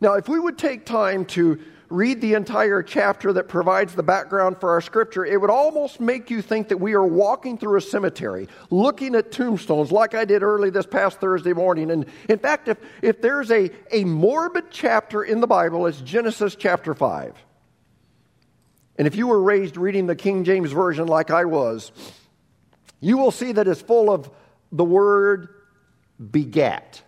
Now, 0.00 0.14
if 0.14 0.30
we 0.30 0.40
would 0.40 0.56
take 0.56 0.86
time 0.86 1.26
to 1.26 1.60
read 1.92 2.20
the 2.20 2.34
entire 2.34 2.82
chapter 2.82 3.32
that 3.34 3.48
provides 3.48 3.94
the 3.94 4.02
background 4.02 4.58
for 4.58 4.70
our 4.70 4.80
scripture, 4.80 5.24
it 5.24 5.40
would 5.40 5.50
almost 5.50 6.00
make 6.00 6.30
you 6.30 6.42
think 6.42 6.68
that 6.68 6.78
we 6.78 6.94
are 6.94 7.06
walking 7.06 7.58
through 7.58 7.76
a 7.76 7.80
cemetery, 7.80 8.48
looking 8.70 9.14
at 9.14 9.30
tombstones 9.30 9.92
like 9.92 10.14
I 10.14 10.24
did 10.24 10.42
early 10.42 10.70
this 10.70 10.86
past 10.86 11.20
Thursday 11.20 11.52
morning. 11.52 11.90
And 11.90 12.06
in 12.28 12.38
fact, 12.38 12.68
if, 12.68 12.78
if 13.02 13.20
there's 13.20 13.50
a, 13.50 13.70
a 13.90 14.04
morbid 14.04 14.70
chapter 14.70 15.22
in 15.22 15.40
the 15.40 15.46
Bible, 15.46 15.86
it's 15.86 16.00
Genesis 16.00 16.56
chapter 16.56 16.94
5. 16.94 17.34
And 18.96 19.06
if 19.06 19.16
you 19.16 19.26
were 19.26 19.42
raised 19.42 19.76
reading 19.76 20.06
the 20.06 20.16
King 20.16 20.44
James 20.44 20.72
Version 20.72 21.06
like 21.06 21.30
I 21.30 21.44
was, 21.44 21.92
you 23.00 23.18
will 23.18 23.30
see 23.30 23.52
that 23.52 23.68
it's 23.68 23.82
full 23.82 24.10
of 24.10 24.30
the 24.70 24.84
word 24.84 25.48
begat. 26.30 27.02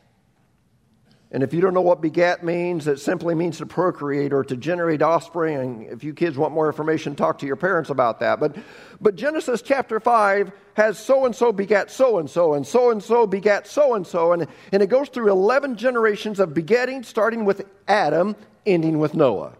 And 1.34 1.42
if 1.42 1.52
you 1.52 1.60
don't 1.60 1.74
know 1.74 1.80
what 1.80 2.00
begat 2.00 2.44
means, 2.44 2.86
it 2.86 3.00
simply 3.00 3.34
means 3.34 3.58
to 3.58 3.66
procreate 3.66 4.32
or 4.32 4.44
to 4.44 4.56
generate 4.56 5.02
offspring. 5.02 5.56
And 5.56 5.92
if 5.92 6.04
you 6.04 6.14
kids 6.14 6.38
want 6.38 6.54
more 6.54 6.68
information, 6.68 7.16
talk 7.16 7.40
to 7.40 7.46
your 7.46 7.56
parents 7.56 7.90
about 7.90 8.20
that. 8.20 8.38
But, 8.38 8.54
but 9.00 9.16
Genesis 9.16 9.60
chapter 9.60 9.98
5 9.98 10.52
has 10.74 10.96
so 10.96 11.26
and 11.26 11.34
so 11.34 11.50
begat 11.50 11.90
so 11.90 12.18
and 12.18 12.30
so, 12.30 12.54
and 12.54 12.64
so 12.64 12.92
and 12.92 13.02
so 13.02 13.26
begat 13.26 13.66
so 13.66 13.94
and 13.96 14.06
so. 14.06 14.30
And 14.30 14.46
it 14.70 14.88
goes 14.88 15.08
through 15.08 15.32
11 15.32 15.76
generations 15.76 16.38
of 16.38 16.54
begetting, 16.54 17.02
starting 17.02 17.44
with 17.44 17.66
Adam, 17.88 18.36
ending 18.64 19.00
with 19.00 19.14
Noah. 19.14 19.54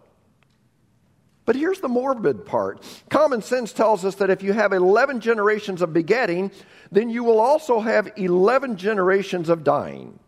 But 1.43 1.57
here's 1.57 1.81
the 1.81 1.89
morbid 1.89 2.45
part. 2.45 2.81
Common 3.09 3.41
sense 3.41 3.73
tells 3.73 4.05
us 4.05 4.15
that 4.15 4.29
if 4.29 4.41
you 4.41 4.53
have 4.53 4.71
11 4.71 5.19
generations 5.19 5.81
of 5.81 5.91
begetting, 5.91 6.51
then 6.89 7.09
you 7.09 7.25
will 7.25 7.41
also 7.41 7.81
have 7.81 8.09
11 8.15 8.77
generations 8.77 9.49
of 9.49 9.65
dying. 9.65 10.19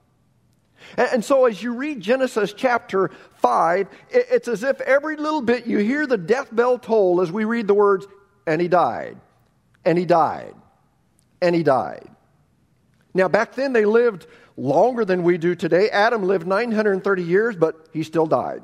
And 0.96 1.24
so, 1.24 1.46
as 1.46 1.62
you 1.62 1.74
read 1.74 2.00
Genesis 2.00 2.54
chapter 2.54 3.12
5, 3.36 3.88
it's 4.10 4.48
as 4.48 4.64
if 4.64 4.80
every 4.82 5.18
little 5.18 5.42
bit 5.42 5.68
you 5.68 5.80
hear 5.80 6.08
the 6.08 6.18
death 6.18 6.48
bell 6.56 6.80
toll 6.80 7.22
as 7.22 7.32
we 7.32 7.46
read 7.46 7.68
the 7.68 7.74
words, 7.74 8.08
and 8.46 8.62
he 8.62 8.68
died, 8.68 9.18
and 9.84 9.98
he 9.98 10.06
died, 10.06 10.56
and 11.42 11.54
he 11.56 11.64
died. 11.64 12.10
Now, 13.14 13.28
back 13.28 13.56
then 13.56 13.74
they 13.74 13.86
lived 13.86 14.28
longer 14.56 15.06
than 15.06 15.24
we 15.24 15.38
do 15.38 15.56
today. 15.56 15.90
Adam 15.90 16.24
lived 16.24 16.48
930 16.48 17.24
years, 17.24 17.56
but 17.56 17.88
he 17.94 18.04
still 18.04 18.28
died. 18.28 18.62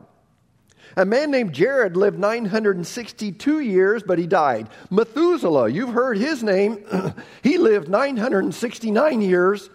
A 0.96 1.06
man 1.06 1.32
named 1.32 1.54
Jared 1.54 1.98
lived 1.98 2.20
962 2.20 3.60
years, 3.62 4.04
but 4.04 4.20
he 4.20 4.28
died. 4.28 4.70
Methuselah, 4.92 5.70
you've 5.70 5.94
heard 5.94 6.18
his 6.18 6.44
name, 6.44 6.84
he 7.44 7.58
lived 7.58 7.90
969 7.90 9.22
years, 9.22 9.70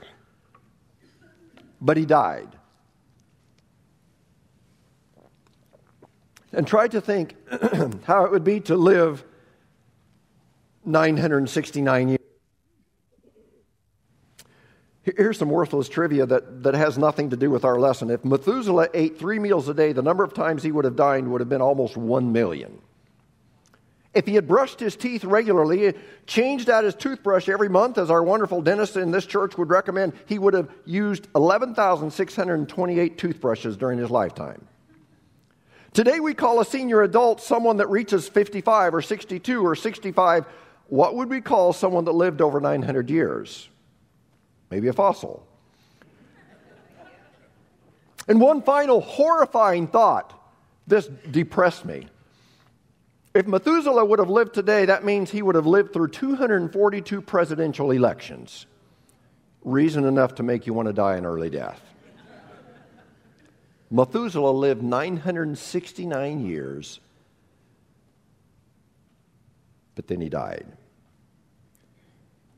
but 1.81 1.97
he 1.97 2.05
died. 2.05 2.49
And 6.53 6.67
try 6.67 6.89
to 6.89 7.01
think 7.01 7.37
how 8.05 8.25
it 8.25 8.31
would 8.31 8.45
be 8.45 8.61
to 8.61 8.77
live 8.77 9.25
969 10.85 12.09
years. 12.09 12.19
Here's 15.03 15.39
some 15.39 15.49
worthless 15.49 15.89
trivia 15.89 16.27
that, 16.27 16.65
that 16.65 16.75
has 16.75 16.99
nothing 16.99 17.31
to 17.31 17.37
do 17.37 17.51
with 17.51 17.65
our 17.65 17.79
lesson. 17.79 18.11
If 18.11 18.25
Methuselah 18.25 18.89
ate 18.93 19.19
three 19.19 19.39
meals 19.39 19.69
a 19.69 19.75
day, 19.75 19.93
the 19.93 20.03
number 20.03 20.25
of 20.25 20.35
times 20.35 20.63
he 20.63 20.73
would 20.73 20.85
have 20.85 20.97
dined 20.97 21.31
would 21.31 21.41
have 21.41 21.49
been 21.49 21.63
almost 21.63 21.97
one 21.97 22.33
million. 22.33 22.81
If 24.19 24.27
he 24.27 24.35
had 24.35 24.49
brushed 24.49 24.81
his 24.81 24.97
teeth 24.97 25.23
regularly, 25.23 25.95
changed 26.27 26.69
out 26.69 26.83
his 26.83 26.97
toothbrush 26.97 27.49
every 27.49 27.69
month, 27.69 27.99
as 27.99 28.11
our 28.11 28.21
wonderful 28.21 28.61
dentist 28.61 28.97
in 28.97 29.13
this 29.13 29.25
church 29.25 29.57
would 29.57 29.71
recommend, 29.71 30.13
he 30.27 30.41
would 30.41 30.55
have 30.55 30.69
used 30.85 31.29
11,628 31.37 33.17
toothbrushes 33.17 33.77
during 33.77 33.97
his 33.97 34.11
lifetime. 34.11 34.67
Today, 35.93 36.19
we 36.19 36.35
call 36.35 36.59
a 36.59 36.65
senior 36.65 37.03
adult 37.03 37.41
someone 37.41 37.77
that 37.77 37.89
reaches 37.91 38.29
55 38.29 38.97
or 38.97 39.03
62 39.03 39.65
or 39.65 39.77
65. 39.77 40.47
What 40.89 41.15
would 41.15 41.31
we 41.31 41.41
call 41.41 41.73
someone 41.73 42.05
that 42.07 42.13
lived 42.13 42.41
over 42.41 42.61
900 42.61 43.09
years? 43.09 43.69
Maybe 44.69 44.89
a 44.89 44.93
fossil. 44.93 45.47
And 48.27 48.41
one 48.41 48.63
final 48.63 49.01
horrifying 49.01 49.87
thought 49.87 50.35
this 50.89 51.07
depressed 51.07 51.85
me. 51.85 52.09
If 53.35 53.47
Methuselah 53.47 54.05
would 54.05 54.19
have 54.19 54.31
lived 54.31 54.55
today, 54.55 54.87
that 54.87 55.05
means 55.05 55.31
he 55.31 55.43
would 55.43 55.55
have 55.55 55.67
lived 55.67 55.93
through 55.93 56.09
242 56.09 57.21
presidential 57.21 57.91
elections. 57.91 58.67
Reason 59.63 60.05
enough 60.05 60.37
to 60.37 60.43
make 60.43 60.67
you 60.67 60.73
want 60.73 60.87
to 60.87 60.93
die 60.93 61.17
an 61.17 61.27
early 61.27 61.51
death. 61.51 61.81
Methuselah 63.91 64.51
lived 64.51 64.83
969 64.83 66.47
years, 66.47 67.01
but 69.95 70.07
then 70.07 70.21
he 70.21 70.29
died. 70.29 70.67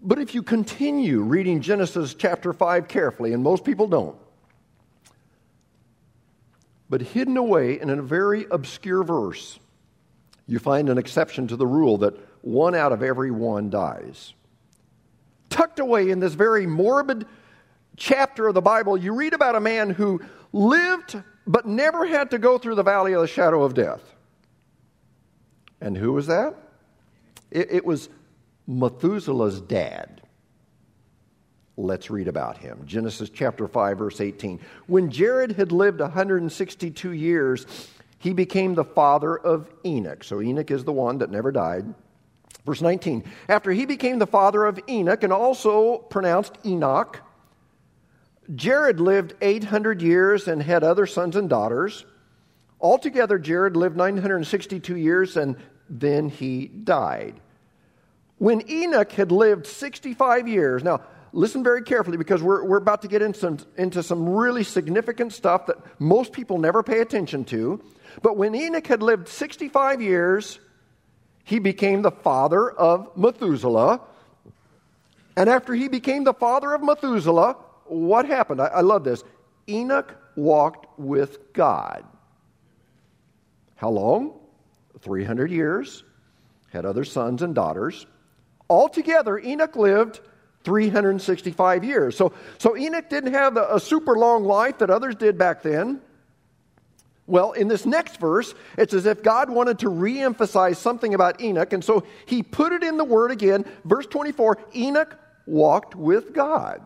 But 0.02 0.18
if 0.18 0.34
you 0.34 0.42
continue 0.42 1.20
reading 1.20 1.60
Genesis 1.60 2.14
chapter 2.14 2.52
5 2.52 2.88
carefully, 2.88 3.32
and 3.32 3.42
most 3.42 3.64
people 3.64 3.86
don't, 3.86 4.16
but 6.88 7.00
hidden 7.00 7.36
away 7.36 7.80
in 7.80 7.90
a 7.90 8.02
very 8.02 8.46
obscure 8.50 9.04
verse, 9.04 9.58
you 10.50 10.58
find 10.58 10.88
an 10.88 10.98
exception 10.98 11.46
to 11.46 11.54
the 11.54 11.66
rule 11.66 11.98
that 11.98 12.12
one 12.42 12.74
out 12.74 12.90
of 12.90 13.04
every 13.04 13.30
one 13.30 13.70
dies. 13.70 14.34
Tucked 15.48 15.78
away 15.78 16.10
in 16.10 16.18
this 16.18 16.34
very 16.34 16.66
morbid 16.66 17.24
chapter 17.96 18.48
of 18.48 18.54
the 18.54 18.60
Bible, 18.60 18.96
you 18.96 19.14
read 19.14 19.32
about 19.32 19.54
a 19.54 19.60
man 19.60 19.90
who 19.90 20.20
lived 20.52 21.22
but 21.46 21.66
never 21.66 22.04
had 22.04 22.32
to 22.32 22.38
go 22.38 22.58
through 22.58 22.74
the 22.74 22.82
valley 22.82 23.12
of 23.12 23.20
the 23.20 23.28
shadow 23.28 23.62
of 23.62 23.74
death. 23.74 24.02
And 25.80 25.96
who 25.96 26.12
was 26.12 26.26
that? 26.26 26.56
It, 27.52 27.70
it 27.70 27.86
was 27.86 28.08
Methuselah's 28.66 29.60
dad. 29.60 30.20
Let's 31.76 32.10
read 32.10 32.26
about 32.26 32.58
him. 32.58 32.82
Genesis 32.86 33.30
chapter 33.30 33.68
5, 33.68 33.98
verse 33.98 34.20
18. 34.20 34.58
When 34.88 35.10
Jared 35.12 35.52
had 35.52 35.70
lived 35.70 36.00
162 36.00 37.12
years, 37.12 37.66
he 38.20 38.34
became 38.34 38.74
the 38.74 38.84
father 38.84 39.34
of 39.34 39.72
Enoch. 39.84 40.22
So 40.22 40.42
Enoch 40.42 40.70
is 40.70 40.84
the 40.84 40.92
one 40.92 41.18
that 41.18 41.30
never 41.30 41.50
died. 41.50 41.94
Verse 42.66 42.82
19. 42.82 43.24
After 43.48 43.72
he 43.72 43.86
became 43.86 44.18
the 44.18 44.26
father 44.26 44.66
of 44.66 44.78
Enoch 44.88 45.24
and 45.24 45.32
also 45.32 45.96
pronounced 45.96 46.52
Enoch, 46.64 47.18
Jared 48.54 49.00
lived 49.00 49.34
800 49.40 50.02
years 50.02 50.48
and 50.48 50.62
had 50.62 50.84
other 50.84 51.06
sons 51.06 51.34
and 51.34 51.48
daughters. 51.48 52.04
Altogether, 52.78 53.38
Jared 53.38 53.74
lived 53.74 53.96
962 53.96 54.96
years 54.96 55.38
and 55.38 55.56
then 55.88 56.28
he 56.28 56.66
died. 56.66 57.40
When 58.36 58.70
Enoch 58.70 59.12
had 59.12 59.32
lived 59.32 59.66
65 59.66 60.46
years, 60.46 60.84
now 60.84 61.00
listen 61.32 61.64
very 61.64 61.82
carefully 61.82 62.18
because 62.18 62.42
we're, 62.42 62.64
we're 62.64 62.76
about 62.76 63.00
to 63.02 63.08
get 63.08 63.22
into 63.22 63.38
some, 63.38 63.58
into 63.78 64.02
some 64.02 64.28
really 64.28 64.64
significant 64.64 65.32
stuff 65.32 65.66
that 65.66 65.76
most 65.98 66.32
people 66.32 66.58
never 66.58 66.82
pay 66.82 67.00
attention 67.00 67.46
to. 67.46 67.82
But 68.22 68.36
when 68.36 68.54
Enoch 68.54 68.86
had 68.86 69.02
lived 69.02 69.28
65 69.28 70.02
years, 70.02 70.58
he 71.44 71.58
became 71.58 72.02
the 72.02 72.10
father 72.10 72.70
of 72.70 73.16
Methuselah. 73.16 74.00
And 75.36 75.48
after 75.48 75.74
he 75.74 75.88
became 75.88 76.24
the 76.24 76.34
father 76.34 76.72
of 76.74 76.82
Methuselah, 76.82 77.56
what 77.86 78.26
happened? 78.26 78.60
I, 78.60 78.66
I 78.66 78.80
love 78.80 79.04
this. 79.04 79.24
Enoch 79.68 80.14
walked 80.36 80.98
with 80.98 81.52
God. 81.52 82.04
How 83.76 83.90
long? 83.90 84.38
300 85.00 85.50
years. 85.50 86.04
Had 86.72 86.84
other 86.84 87.04
sons 87.04 87.42
and 87.42 87.54
daughters. 87.54 88.06
Altogether, 88.68 89.38
Enoch 89.38 89.74
lived 89.74 90.20
365 90.64 91.84
years. 91.84 92.16
So, 92.16 92.32
so 92.58 92.76
Enoch 92.76 93.08
didn't 93.08 93.32
have 93.32 93.56
a, 93.56 93.76
a 93.76 93.80
super 93.80 94.16
long 94.16 94.44
life 94.44 94.78
that 94.78 94.90
others 94.90 95.16
did 95.16 95.38
back 95.38 95.62
then. 95.62 96.00
Well, 97.30 97.52
in 97.52 97.68
this 97.68 97.86
next 97.86 98.18
verse, 98.18 98.56
it's 98.76 98.92
as 98.92 99.06
if 99.06 99.22
God 99.22 99.50
wanted 99.50 99.78
to 99.78 99.88
re 99.88 100.20
emphasize 100.20 100.78
something 100.78 101.14
about 101.14 101.40
Enoch, 101.40 101.72
and 101.72 101.82
so 101.82 102.04
he 102.26 102.42
put 102.42 102.72
it 102.72 102.82
in 102.82 102.96
the 102.96 103.04
word 103.04 103.30
again. 103.30 103.64
Verse 103.84 104.06
24 104.06 104.58
Enoch 104.74 105.16
walked 105.46 105.94
with 105.94 106.32
God. 106.32 106.82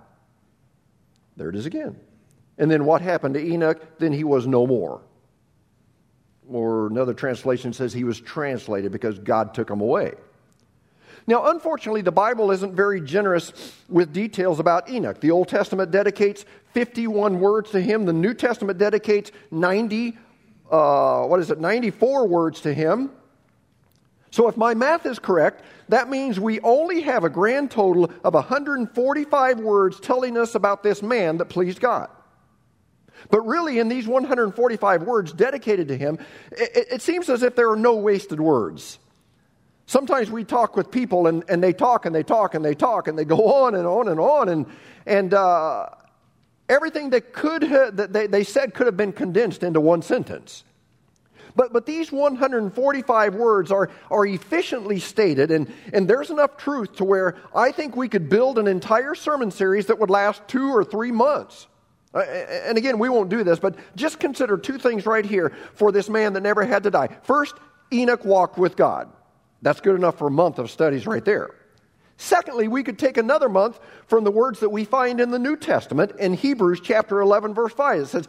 There 1.38 1.48
it 1.48 1.56
is 1.56 1.64
again. 1.64 1.98
And 2.58 2.70
then 2.70 2.84
what 2.84 3.00
happened 3.00 3.34
to 3.34 3.40
Enoch? 3.40 3.98
Then 3.98 4.12
he 4.12 4.22
was 4.22 4.46
no 4.46 4.66
more. 4.66 5.00
Or 6.48 6.88
another 6.88 7.14
translation 7.14 7.72
says 7.72 7.94
he 7.94 8.04
was 8.04 8.20
translated 8.20 8.92
because 8.92 9.18
God 9.18 9.54
took 9.54 9.70
him 9.70 9.80
away. 9.80 10.12
Now, 11.26 11.50
unfortunately, 11.50 12.02
the 12.02 12.12
Bible 12.12 12.50
isn't 12.50 12.74
very 12.74 13.00
generous 13.00 13.72
with 13.88 14.12
details 14.12 14.60
about 14.60 14.90
Enoch. 14.90 15.20
The 15.20 15.30
Old 15.30 15.48
Testament 15.48 15.90
dedicates 15.90 16.44
51 16.74 17.40
words 17.40 17.70
to 17.70 17.80
him, 17.80 18.04
the 18.04 18.12
New 18.12 18.34
Testament 18.34 18.78
dedicates 18.78 19.32
90 19.50 20.18
uh, 20.74 21.24
what 21.26 21.38
is 21.38 21.52
it, 21.52 21.60
94 21.60 22.26
words 22.26 22.62
to 22.62 22.74
him. 22.74 23.10
So 24.32 24.48
if 24.48 24.56
my 24.56 24.74
math 24.74 25.06
is 25.06 25.20
correct, 25.20 25.62
that 25.88 26.10
means 26.10 26.40
we 26.40 26.58
only 26.60 27.02
have 27.02 27.22
a 27.22 27.28
grand 27.28 27.70
total 27.70 28.10
of 28.24 28.34
145 28.34 29.60
words 29.60 30.00
telling 30.00 30.36
us 30.36 30.56
about 30.56 30.82
this 30.82 31.00
man 31.00 31.38
that 31.38 31.44
pleased 31.44 31.80
God. 31.80 32.08
But 33.30 33.42
really, 33.42 33.78
in 33.78 33.88
these 33.88 34.08
145 34.08 35.02
words 35.04 35.32
dedicated 35.32 35.86
to 35.88 35.96
him, 35.96 36.18
it, 36.50 36.88
it 36.90 37.02
seems 37.02 37.28
as 37.28 37.44
if 37.44 37.54
there 37.54 37.70
are 37.70 37.76
no 37.76 37.94
wasted 37.94 38.40
words. 38.40 38.98
Sometimes 39.86 40.28
we 40.28 40.42
talk 40.42 40.76
with 40.76 40.90
people 40.90 41.28
and, 41.28 41.44
and 41.48 41.62
they 41.62 41.72
talk 41.72 42.04
and 42.04 42.12
they 42.12 42.24
talk 42.24 42.56
and 42.56 42.64
they 42.64 42.74
talk 42.74 43.06
and 43.06 43.16
they 43.16 43.24
go 43.24 43.36
on 43.64 43.76
and 43.76 43.86
on 43.86 44.08
and 44.08 44.18
on 44.18 44.48
and, 44.48 44.66
and 45.06 45.32
uh, 45.32 45.86
Everything 46.68 47.10
that 47.10 47.32
could 47.32 47.62
have, 47.62 47.96
that 47.96 48.12
they, 48.12 48.26
they 48.26 48.44
said 48.44 48.74
could 48.74 48.86
have 48.86 48.96
been 48.96 49.12
condensed 49.12 49.62
into 49.62 49.80
one 49.80 50.02
sentence. 50.02 50.64
But, 51.56 51.72
but 51.72 51.86
these 51.86 52.10
145 52.10 53.34
words 53.34 53.70
are, 53.70 53.90
are 54.10 54.26
efficiently 54.26 54.98
stated, 54.98 55.50
and, 55.50 55.72
and 55.92 56.08
there's 56.08 56.30
enough 56.30 56.56
truth 56.56 56.96
to 56.96 57.04
where 57.04 57.36
I 57.54 57.70
think 57.70 57.96
we 57.96 58.08
could 58.08 58.28
build 58.28 58.58
an 58.58 58.66
entire 58.66 59.14
sermon 59.14 59.50
series 59.50 59.86
that 59.86 59.98
would 59.98 60.10
last 60.10 60.42
two 60.48 60.74
or 60.74 60.84
three 60.84 61.12
months. 61.12 61.68
Uh, 62.12 62.20
and 62.20 62.76
again, 62.78 62.98
we 62.98 63.08
won't 63.08 63.28
do 63.28 63.44
this, 63.44 63.58
but 63.58 63.76
just 63.94 64.18
consider 64.18 64.56
two 64.56 64.78
things 64.78 65.06
right 65.06 65.24
here 65.24 65.52
for 65.74 65.92
this 65.92 66.08
man 66.08 66.32
that 66.32 66.42
never 66.42 66.64
had 66.64 66.82
to 66.84 66.90
die. 66.90 67.08
First, 67.22 67.54
Enoch 67.92 68.24
walked 68.24 68.58
with 68.58 68.76
God. 68.76 69.08
That's 69.62 69.80
good 69.80 69.96
enough 69.96 70.18
for 70.18 70.26
a 70.26 70.32
month 70.32 70.58
of 70.58 70.70
studies 70.70 71.06
right 71.06 71.24
there. 71.24 71.54
Secondly, 72.16 72.68
we 72.68 72.82
could 72.82 72.98
take 72.98 73.16
another 73.16 73.48
month 73.48 73.78
from 74.06 74.24
the 74.24 74.30
words 74.30 74.60
that 74.60 74.68
we 74.68 74.84
find 74.84 75.20
in 75.20 75.30
the 75.30 75.38
New 75.38 75.56
Testament 75.56 76.12
in 76.18 76.34
Hebrews 76.34 76.80
chapter 76.80 77.20
11, 77.20 77.54
verse 77.54 77.72
5. 77.72 78.00
It 78.00 78.06
says, 78.06 78.28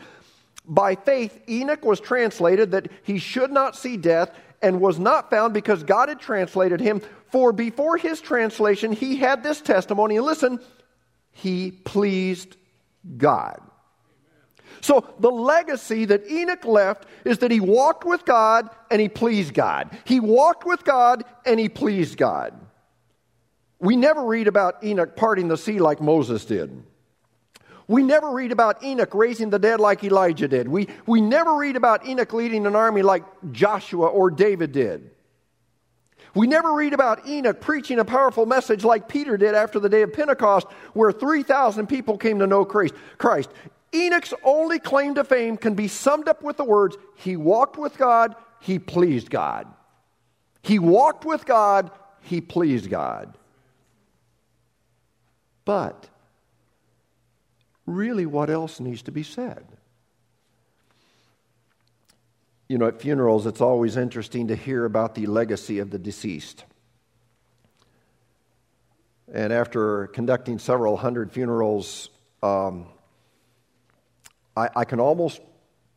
By 0.66 0.96
faith, 0.96 1.40
Enoch 1.48 1.86
was 1.86 2.00
translated 2.00 2.72
that 2.72 2.90
he 3.04 3.20
should 3.20 3.52
not 3.52 3.76
see 3.76 3.98
death 3.98 4.32
and 4.62 4.82
was 4.82 4.98
not 4.98 5.30
found 5.30 5.54
because 5.54 5.84
God 5.84 6.10
had 6.10 6.20
translated 6.20 6.80
him. 6.80 7.02
For 7.32 7.52
before 7.52 7.98
his 7.98 8.22
translation, 8.22 8.92
he 8.92 9.18
had 9.18 9.44
this 9.44 9.62
testimony. 9.62 10.18
And 10.18 10.26
listen, 10.26 10.60
he 11.32 11.72
pleased 11.72 12.56
God. 13.18 13.62
So 14.82 15.14
the 15.20 15.32
legacy 15.32 16.06
that 16.06 16.28
Enoch 16.28 16.66
left 16.66 17.08
is 17.24 17.40
that 17.40 17.52
he 17.52 17.60
walked 17.60 18.06
with 18.06 18.26
God 18.26 18.70
and 18.90 19.02
he 19.02 19.10
pleased 19.10 19.54
God. 19.54 19.98
He 20.06 20.20
walked 20.20 20.66
with 20.66 20.84
God 20.84 21.24
and 21.46 21.60
he 21.60 21.70
pleased 21.70 22.18
God. 22.18 22.54
We 23.80 23.96
never 23.96 24.24
read 24.24 24.48
about 24.48 24.84
Enoch 24.84 25.16
parting 25.16 25.48
the 25.48 25.58
sea 25.58 25.80
like 25.80 26.02
Moses 26.02 26.46
did. 26.46 26.84
We 27.88 28.02
never 28.02 28.32
read 28.32 28.52
about 28.52 28.84
Enoch 28.84 29.14
raising 29.14 29.50
the 29.50 29.60
dead 29.60 29.80
like 29.80 30.04
Elijah 30.04 30.48
did. 30.48 30.68
We, 30.68 30.88
we 31.06 31.22
never 31.22 31.56
read 31.56 31.76
about 31.76 32.06
Enoch 32.08 32.34
leading 32.34 32.66
an 32.66 32.76
army 32.76 33.04
like 33.04 33.24
Joshua 33.52 34.08
or 34.08 34.32
David 34.32 34.72
did. 34.72 35.12
We 36.34 36.48
never 36.48 36.74
read 36.74 36.94
about 36.94 37.28
Enoch 37.28 37.62
preaching 37.62 38.00
a 38.00 38.06
powerful 38.06 38.46
message 38.46 38.84
like 38.84 39.08
Peter 39.08 39.38
did 39.38 39.56
after 39.56 39.80
the 39.80 39.88
day 39.88 40.02
of 40.02 40.14
Pentecost, 40.14 40.68
where 40.94 41.12
3,000 41.12 41.88
people 41.88 42.18
came 42.18 42.40
to 42.40 42.48
know 42.48 42.66
Christ. 42.66 43.50
Enoch's 43.94 44.34
only 44.44 44.80
claim 44.80 45.16
to 45.16 45.24
fame 45.24 45.56
can 45.56 45.76
be 45.76 45.88
summed 45.88 46.28
up 46.28 46.44
with 46.44 46.58
the 46.58 46.66
words 46.66 46.98
He 47.16 47.38
walked 47.38 47.78
with 47.78 47.98
God, 47.98 48.36
he 48.60 48.80
pleased 48.80 49.30
God. 49.30 49.68
He 50.62 50.80
walked 50.80 51.24
with 51.24 51.46
God, 51.46 51.92
he 52.22 52.42
pleased 52.42 52.90
God. 52.90 53.38
But 55.66 56.08
really, 57.86 58.26
what 58.26 58.50
else 58.50 58.80
needs 58.80 59.02
to 59.04 59.12
be 59.12 59.24
said? 59.24 59.66
You 62.68 62.78
know, 62.78 62.88
at 62.88 63.02
funerals, 63.02 63.46
it's 63.46 63.62
always 63.62 63.98
interesting 63.98 64.48
to 64.48 64.56
hear 64.56 64.86
about 64.86 65.16
the 65.16 65.26
legacy 65.26 65.80
of 65.80 65.92
the 65.92 66.00
deceased. 66.00 66.66
And 69.32 69.52
after 69.52 70.08
conducting 70.08 70.60
several 70.60 70.98
hundred 70.98 71.32
funerals, 71.32 72.10
um, 72.42 72.88
I, 74.56 74.70
I, 74.76 74.86
can 74.86 75.00
almost 75.00 75.42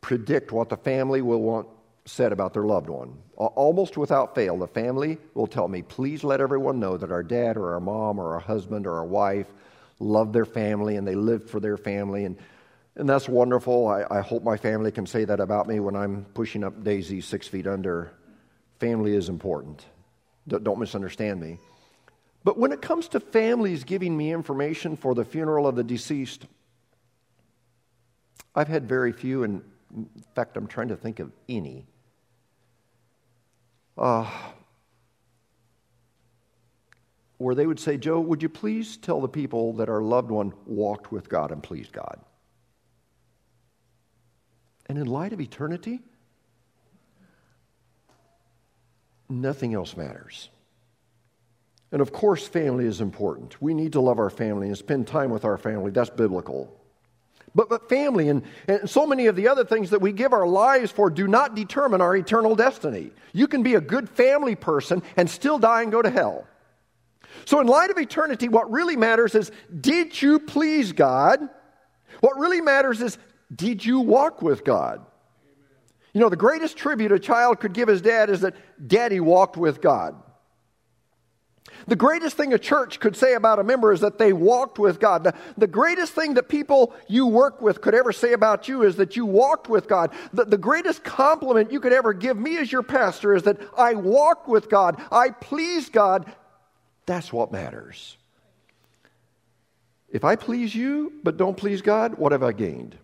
predict 0.00 0.50
what 0.50 0.70
the 0.70 0.76
family 0.76 1.20
will 1.20 1.42
want 1.42 1.68
said 2.09 2.33
about 2.33 2.55
their 2.55 2.64
loved 2.64 2.88
one. 2.88 3.18
Almost 3.37 3.97
without 3.97 4.35
fail, 4.35 4.57
the 4.57 4.66
family 4.66 5.18
will 5.35 5.47
tell 5.47 5.68
me, 5.68 5.83
please 5.83 6.25
let 6.25 6.40
everyone 6.40 6.81
know 6.81 6.97
that 6.97 7.12
our 7.12 7.23
dad 7.23 7.57
or 7.57 7.75
our 7.75 7.81
mom 7.81 8.18
or 8.18 8.35
our 8.35 8.40
husband 8.40 8.87
or 8.87 8.97
our 8.97 9.05
wife 9.05 9.47
loved 10.01 10.33
their 10.33 10.47
family 10.47 10.97
and 10.97 11.07
they 11.07 11.14
lived 11.14 11.51
for 11.51 11.61
their 11.61 11.77
family. 11.77 12.25
And, 12.25 12.38
and 12.97 13.09
that's 13.09 13.29
wonderful. 13.29 13.87
I, 13.87 14.05
I 14.11 14.21
hope 14.21 14.42
my 14.42 14.57
family 14.57 14.90
can 14.90 15.07
say 15.07 15.25
that 15.25 15.38
about 15.38 15.68
me 15.68 15.81
when 15.81 15.94
I'm 15.94 16.25
pushing 16.35 16.64
up 16.64 16.83
daisies 16.83 17.27
six 17.27 17.47
feet 17.47 17.66
under. 17.66 18.12
Family 18.81 19.14
is 19.14 19.29
important. 19.29 19.85
Don't 20.49 20.79
misunderstand 20.79 21.40
me. 21.40 21.59
But 22.42 22.59
when 22.59 22.73
it 22.73 22.81
comes 22.81 23.09
to 23.09 23.21
families 23.21 23.85
giving 23.85 24.16
me 24.16 24.33
information 24.33 24.97
for 24.97 25.14
the 25.14 25.25
funeral 25.25 25.66
of 25.66 25.77
the 25.77 25.85
deceased, 25.85 26.47
I've 28.55 28.68
had 28.68 28.88
very 28.88 29.12
few, 29.12 29.42
and 29.42 29.62
in 29.94 30.09
fact, 30.35 30.57
I'm 30.57 30.66
trying 30.66 30.88
to 30.88 30.97
think 30.97 31.21
of 31.21 31.33
any 31.49 31.87
uh, 33.99 34.31
where 37.39 37.55
they 37.55 37.67
would 37.67 37.81
say, 37.81 37.97
Joe, 37.97 38.21
would 38.21 38.43
you 38.43 38.49
please 38.49 38.97
tell 38.97 39.21
the 39.21 39.29
people 39.29 39.75
that 39.75 39.89
our 39.89 40.03
loved 40.03 40.31
one 40.31 40.53
walked 40.67 41.13
with 41.13 41.29
God 41.29 41.53
and 41.53 41.63
pleased 41.63 41.93
God? 41.93 42.19
And 44.87 44.99
in 44.99 45.07
light 45.07 45.33
of 45.33 45.41
eternity, 45.41 46.01
nothing 49.29 49.75
else 49.75 49.97
matters. 49.97 50.49
And 51.93 52.01
of 52.03 52.13
course, 52.13 52.47
family 52.47 52.87
is 52.87 53.01
important. 53.01 53.61
We 53.63 53.75
need 53.75 53.93
to 53.93 54.01
love 54.01 54.19
our 54.19 54.31
family 54.31 54.69
and 54.69 54.77
spend 54.77 55.07
time 55.07 55.31
with 55.31 55.45
our 55.45 55.57
family. 55.57 55.91
That's 55.91 56.11
biblical. 56.11 56.75
But, 57.55 57.69
but 57.69 57.89
family 57.89 58.29
and, 58.29 58.43
and 58.67 58.89
so 58.89 59.07
many 59.07 59.27
of 59.27 59.37
the 59.37 59.49
other 59.49 59.65
things 59.65 59.91
that 59.91 60.01
we 60.01 60.13
give 60.13 60.33
our 60.33 60.47
lives 60.47 60.91
for 60.91 61.11
do 61.11 61.27
not 61.27 61.55
determine 61.55 62.01
our 62.01 62.15
eternal 62.15 62.55
destiny. 62.55 63.11
You 63.33 63.49
can 63.49 63.63
be 63.63 63.75
a 63.75 63.81
good 63.81 64.09
family 64.09 64.55
person 64.55 65.03
and 65.17 65.29
still 65.29 65.59
die 65.59 65.83
and 65.83 65.93
go 65.93 66.03
to 66.03 66.11
hell. 66.11 66.47
So, 67.45 67.61
in 67.61 67.67
light 67.67 67.91
of 67.91 67.99
eternity, 67.99 68.49
what 68.49 68.71
really 68.71 68.97
matters 68.97 69.35
is 69.35 69.51
did 69.81 70.21
you 70.21 70.41
please 70.41 70.93
God? 70.93 71.41
What 72.21 72.37
really 72.39 72.61
matters 72.61 73.01
is 73.01 73.19
did 73.55 73.85
you 73.85 74.01
walk 74.01 74.43
with 74.43 74.65
God? 74.65 75.05
You 76.13 76.21
know, 76.21 76.29
the 76.29 76.37
greatest 76.37 76.77
tribute 76.77 77.13
a 77.13 77.19
child 77.19 77.61
could 77.61 77.73
give 77.73 77.89
his 77.89 78.03
dad 78.03 78.31
is 78.31 78.41
that 78.41 78.57
daddy 78.87 79.21
walked 79.21 79.57
with 79.57 79.81
God. 79.81 80.21
The 81.87 81.96
greatest 81.96 82.37
thing 82.37 82.52
a 82.52 82.59
church 82.59 83.00
could 83.00 83.16
say 83.16 83.35
about 83.35 83.59
a 83.59 83.64
member 83.64 83.92
is 83.92 84.00
that 84.00 84.18
they 84.18 84.33
walked 84.33 84.78
with 84.78 85.00
God. 85.00 85.24
The, 85.24 85.35
the, 85.57 85.66
greatest 85.66 86.12
thing 86.12 86.35
that 86.35 86.48
people 86.48 86.94
you 87.07 87.26
work 87.26 87.62
with 87.62 87.81
could 87.81 87.94
ever 87.94 88.12
say 88.12 88.33
about 88.33 88.68
you 88.68 88.83
is 88.83 88.96
that 88.96 89.16
you 89.16 89.24
walked 89.24 89.68
with 89.68 89.88
God. 89.88 90.12
The, 90.33 90.44
the 90.44 90.59
greatest 90.59 91.04
compliment 91.04 91.72
you 91.72 91.81
could 91.81 91.92
ever 91.92 92.12
give 92.12 92.37
me 92.37 92.59
as 92.59 92.70
your 92.70 92.83
pastor 92.83 93.35
is 93.35 93.44
that 93.44 93.59
I 93.76 93.94
walked 93.94 94.48
with 94.48 94.68
God. 94.68 95.00
I 95.11 95.31
pleased 95.31 95.92
God. 95.92 96.31
That's 97.07 97.33
what 97.33 97.52
matters. 97.52 98.16
If 100.11 100.24
I 100.24 100.37
please 100.37 100.74
you 100.74 101.12
but 101.22 101.37
don't 101.37 101.57
please 101.57 101.83
God, 101.83 102.14
what 102.18 102.33
have 102.33 102.42
I 102.42 102.52
gained? 102.52 102.96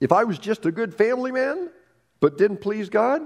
If 0.00 0.12
I 0.12 0.24
was 0.24 0.38
just 0.38 0.66
a 0.66 0.72
good 0.72 0.94
family 0.94 1.32
man 1.32 1.70
but 2.20 2.38
didn't 2.38 2.60
please 2.60 2.88
God, 2.88 3.22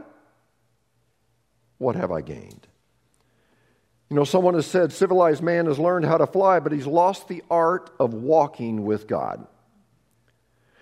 what 1.78 1.96
have 1.96 2.12
I 2.12 2.20
gained? 2.20 2.66
You 4.12 4.16
know, 4.16 4.24
someone 4.24 4.52
has 4.52 4.66
said 4.66 4.92
civilized 4.92 5.42
man 5.42 5.64
has 5.64 5.78
learned 5.78 6.04
how 6.04 6.18
to 6.18 6.26
fly, 6.26 6.60
but 6.60 6.70
he's 6.70 6.86
lost 6.86 7.28
the 7.28 7.42
art 7.50 7.88
of 7.98 8.12
walking 8.12 8.84
with 8.84 9.06
God. 9.06 9.46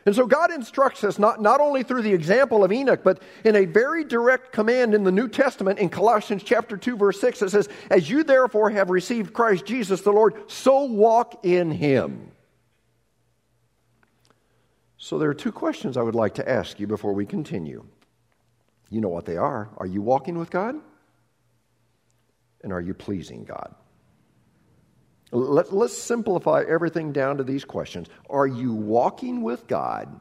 And 0.05 0.17
so 0.17 0.27
God 0.27 0.51
instructs 0.51 1.05
us 1.05 1.17
not, 1.17 1.41
not 1.41 1.61
only 1.61 1.85
through 1.85 2.03
the 2.03 2.13
example 2.13 2.65
of 2.65 2.73
Enoch, 2.73 3.03
but 3.05 3.23
in 3.45 3.55
a 3.55 3.67
very 3.67 4.03
direct 4.03 4.51
command 4.51 4.95
in 4.95 5.05
the 5.05 5.13
New 5.13 5.29
Testament 5.29 5.79
in 5.79 5.91
Colossians 5.91 6.43
chapter 6.43 6.77
2, 6.77 6.97
verse 6.97 7.21
6, 7.21 7.43
it 7.43 7.51
says, 7.51 7.69
As 7.89 8.11
you 8.11 8.25
therefore 8.25 8.69
have 8.71 8.91
received 8.91 9.33
Christ 9.33 9.65
Jesus 9.65 10.01
the 10.01 10.11
Lord, 10.11 10.35
so 10.51 10.83
walk 10.83 11.45
in 11.45 11.71
him. 11.71 12.33
So 14.97 15.21
there 15.21 15.31
are 15.31 15.35
two 15.35 15.53
questions 15.53 15.97
I 15.97 16.03
would 16.03 16.17
like 16.17 16.35
to 16.35 16.51
ask 16.51 16.81
you 16.81 16.89
before 16.89 17.13
we 17.13 17.27
continue. 17.27 17.87
You 18.89 19.01
know 19.01 19.09
what 19.09 19.25
they 19.25 19.37
are. 19.37 19.71
Are 19.77 19.87
you 19.87 20.03
walking 20.03 20.37
with 20.37 20.51
God? 20.51 20.75
And 22.63 22.73
are 22.73 22.81
you 22.81 22.95
pleasing 22.95 23.45
God? 23.45 23.75
Let, 25.33 25.73
us 25.73 25.97
simplify 25.97 26.65
everything 26.69 27.13
down 27.13 27.37
to 27.37 27.45
these 27.45 27.65
questions. 27.65 28.09
Are 28.29 28.47
you 28.47 28.75
walking 28.75 29.43
with 29.43 29.67
God? 29.67 30.21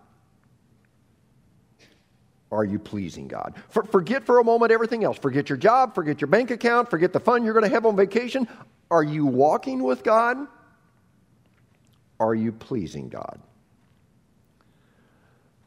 Are 2.51 2.63
you 2.63 2.79
pleasing 2.79 3.27
God? 3.27 3.55
For, 3.69 3.83
forget 3.83 4.25
for 4.25 4.39
a 4.39 4.43
moment 4.43 4.71
everything 4.71 5.03
else. 5.03 5.17
Forget 5.17 5.49
your 5.49 5.57
job, 5.57 5.95
forget 5.95 6.21
your 6.21 6.27
bank 6.27 6.51
account, 6.51 6.89
forget 6.89 7.13
the 7.13 7.19
fun 7.19 7.43
you're 7.43 7.53
going 7.53 7.65
to 7.65 7.73
have 7.73 7.85
on 7.85 7.95
vacation. 7.95 8.47
Are 8.91 9.03
you 9.03 9.25
walking 9.25 9.83
with 9.83 10.03
God? 10.03 10.37
Are 12.19 12.35
you 12.35 12.51
pleasing 12.51 13.09
God? 13.09 13.39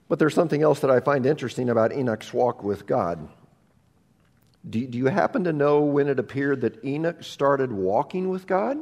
But 0.08 0.18
there's 0.18 0.34
something 0.34 0.62
else 0.62 0.80
that 0.80 0.90
I 0.90 1.00
find 1.00 1.24
interesting 1.24 1.70
about 1.70 1.92
Enoch's 1.92 2.32
walk 2.32 2.62
with 2.62 2.86
God. 2.86 3.28
Do, 4.68 4.86
do 4.86 4.96
you 4.98 5.06
happen 5.06 5.44
to 5.44 5.52
know 5.52 5.80
when 5.80 6.08
it 6.08 6.18
appeared 6.18 6.60
that 6.60 6.84
Enoch 6.84 7.22
started 7.22 7.72
walking 7.72 8.28
with 8.28 8.46
God? 8.46 8.78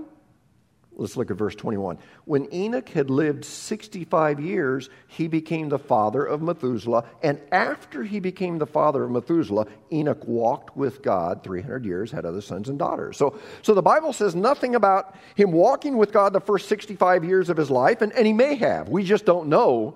Let's 1.00 1.16
look 1.16 1.30
at 1.30 1.38
verse 1.38 1.54
21. 1.54 1.96
When 2.26 2.52
Enoch 2.52 2.88
had 2.90 3.08
lived 3.08 3.46
65 3.46 4.38
years, 4.38 4.90
he 5.06 5.28
became 5.28 5.70
the 5.70 5.78
father 5.78 6.22
of 6.22 6.42
Methuselah. 6.42 7.06
And 7.22 7.40
after 7.50 8.02
he 8.02 8.20
became 8.20 8.58
the 8.58 8.66
father 8.66 9.04
of 9.04 9.10
Methuselah, 9.10 9.66
Enoch 9.90 10.22
walked 10.26 10.76
with 10.76 11.00
God 11.00 11.42
300 11.42 11.86
years, 11.86 12.10
had 12.10 12.26
other 12.26 12.42
sons 12.42 12.68
and 12.68 12.78
daughters. 12.78 13.16
So, 13.16 13.38
so 13.62 13.72
the 13.72 13.80
Bible 13.80 14.12
says 14.12 14.34
nothing 14.34 14.74
about 14.74 15.14
him 15.36 15.52
walking 15.52 15.96
with 15.96 16.12
God 16.12 16.34
the 16.34 16.40
first 16.40 16.68
65 16.68 17.24
years 17.24 17.48
of 17.48 17.56
his 17.56 17.70
life, 17.70 18.02
and, 18.02 18.12
and 18.12 18.26
he 18.26 18.34
may 18.34 18.56
have. 18.56 18.90
We 18.90 19.02
just 19.04 19.24
don't 19.24 19.48
know. 19.48 19.94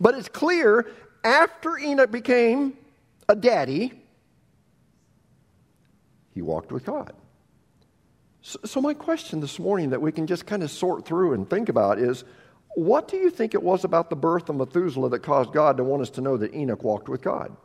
But 0.00 0.16
it's 0.16 0.28
clear 0.28 0.90
after 1.22 1.78
Enoch 1.78 2.10
became 2.10 2.76
a 3.28 3.36
daddy, 3.36 3.92
he 6.34 6.42
walked 6.42 6.72
with 6.72 6.84
God. 6.84 7.14
So, 8.42 8.58
so, 8.64 8.80
my 8.80 8.92
question 8.92 9.40
this 9.40 9.58
morning 9.58 9.90
that 9.90 10.02
we 10.02 10.12
can 10.12 10.26
just 10.26 10.44
kind 10.44 10.62
of 10.62 10.70
sort 10.70 11.06
through 11.06 11.32
and 11.32 11.48
think 11.48 11.68
about 11.68 11.98
is 11.98 12.24
what 12.74 13.08
do 13.08 13.16
you 13.16 13.30
think 13.30 13.54
it 13.54 13.62
was 13.62 13.84
about 13.84 14.10
the 14.10 14.16
birth 14.16 14.48
of 14.48 14.56
Methuselah 14.56 15.08
that 15.10 15.20
caused 15.20 15.52
God 15.52 15.76
to 15.76 15.84
want 15.84 16.02
us 16.02 16.10
to 16.10 16.20
know 16.20 16.36
that 16.36 16.54
Enoch 16.54 16.82
walked 16.82 17.08
with 17.08 17.22
God? 17.22 17.56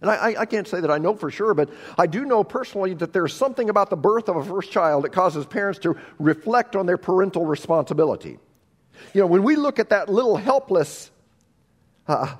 And 0.00 0.10
I, 0.10 0.34
I, 0.40 0.46
can't 0.46 0.68
say 0.68 0.80
that 0.80 0.90
I 0.90 0.98
know 0.98 1.14
for 1.14 1.30
sure, 1.30 1.54
but 1.54 1.70
I 1.96 2.06
do 2.06 2.26
know 2.26 2.44
personally 2.44 2.92
that 2.94 3.14
there's 3.14 3.32
something 3.32 3.70
about 3.70 3.88
the 3.88 3.96
birth 3.96 4.28
of 4.28 4.36
a 4.36 4.44
first 4.44 4.70
child 4.70 5.04
that 5.04 5.12
causes 5.12 5.46
parents 5.46 5.78
to 5.80 5.96
reflect 6.18 6.76
on 6.76 6.84
their 6.84 6.98
parental 6.98 7.46
responsibility. 7.46 8.38
You 9.14 9.20
know, 9.22 9.26
when 9.26 9.42
we 9.42 9.56
look 9.56 9.78
at 9.78 9.88
that 9.90 10.10
little 10.10 10.36
helpless, 10.36 11.10
uh, 12.08 12.34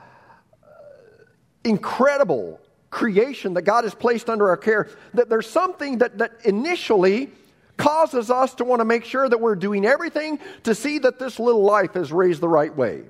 incredible 1.65 2.61
creation 2.91 3.55
that 3.55 3.63
God 3.63 3.85
has 3.85 3.95
placed 3.95 4.31
under 4.31 4.49
our 4.49 4.57
care, 4.57 4.89
that 5.15 5.29
there's 5.29 5.49
something 5.49 5.99
that, 5.99 6.19
that 6.19 6.33
initially 6.45 7.31
causes 7.77 8.31
us 8.31 8.55
to 8.55 8.65
want 8.65 8.81
to 8.81 8.85
make 8.85 9.05
sure 9.05 9.29
that 9.29 9.41
we're 9.41 9.57
doing 9.57 9.85
everything 9.85 10.39
to 10.63 10.75
see 10.75 10.99
that 10.99 11.19
this 11.19 11.39
little 11.39 11.63
life 11.63 11.97
is 11.97 12.13
raised 12.13 12.41
the 12.41 12.49
right 12.49 12.75
way. 12.75 13.03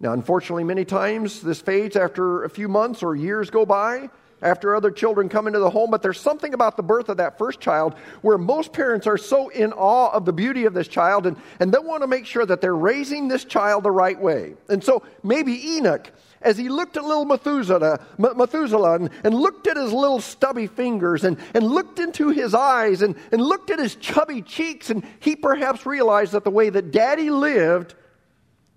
Now, 0.00 0.12
unfortunately, 0.12 0.64
many 0.64 0.84
times 0.84 1.40
this 1.42 1.60
fades 1.60 1.94
after 1.94 2.44
a 2.44 2.50
few 2.50 2.68
months 2.68 3.02
or 3.02 3.14
years 3.14 3.50
go 3.50 3.64
by, 3.64 4.10
after 4.42 4.74
other 4.74 4.90
children 4.90 5.28
come 5.28 5.46
into 5.46 5.60
the 5.60 5.70
home, 5.70 5.90
but 5.90 6.02
there's 6.02 6.20
something 6.20 6.52
about 6.52 6.76
the 6.76 6.82
birth 6.82 7.08
of 7.08 7.18
that 7.18 7.38
first 7.38 7.60
child 7.60 7.94
where 8.22 8.36
most 8.36 8.72
parents 8.72 9.06
are 9.06 9.16
so 9.16 9.48
in 9.50 9.72
awe 9.72 10.10
of 10.10 10.24
the 10.24 10.32
beauty 10.32 10.64
of 10.64 10.74
this 10.74 10.88
child 10.88 11.26
and, 11.26 11.36
and 11.60 11.72
they 11.72 11.78
want 11.78 12.02
to 12.02 12.08
make 12.08 12.26
sure 12.26 12.44
that 12.44 12.60
they're 12.60 12.74
raising 12.74 13.28
this 13.28 13.44
child 13.44 13.84
the 13.84 13.90
right 13.90 14.20
way. 14.20 14.54
And 14.68 14.82
so 14.82 15.04
maybe 15.22 15.76
Enoch 15.76 16.10
as 16.44 16.58
he 16.58 16.68
looked 16.68 16.96
at 16.96 17.04
little 17.04 17.24
Methuselah, 17.24 18.04
Methuselah 18.18 18.94
and, 18.94 19.10
and, 19.24 19.34
looked 19.34 19.66
at 19.66 19.76
his 19.76 19.92
little 19.92 20.20
stubby 20.20 20.66
fingers 20.66 21.24
and, 21.24 21.38
and 21.54 21.64
looked 21.64 21.98
into 21.98 22.28
his 22.30 22.54
eyes 22.54 23.02
and, 23.02 23.16
and 23.30 23.40
looked 23.40 23.70
at 23.70 23.78
his 23.78 23.96
chubby 23.96 24.42
cheeks, 24.42 24.90
and 24.90 25.04
he 25.20 25.36
perhaps 25.36 25.86
realized 25.86 26.32
that 26.32 26.44
the 26.44 26.50
way 26.50 26.70
that 26.70 26.90
daddy 26.90 27.30
lived 27.30 27.94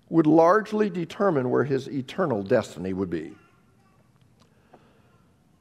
would 0.08 0.26
largely 0.26 0.88
determine 0.88 1.50
where 1.50 1.64
his 1.64 1.88
eternal 1.88 2.42
destiny 2.42 2.92
would 2.92 3.10
be. 3.10 3.32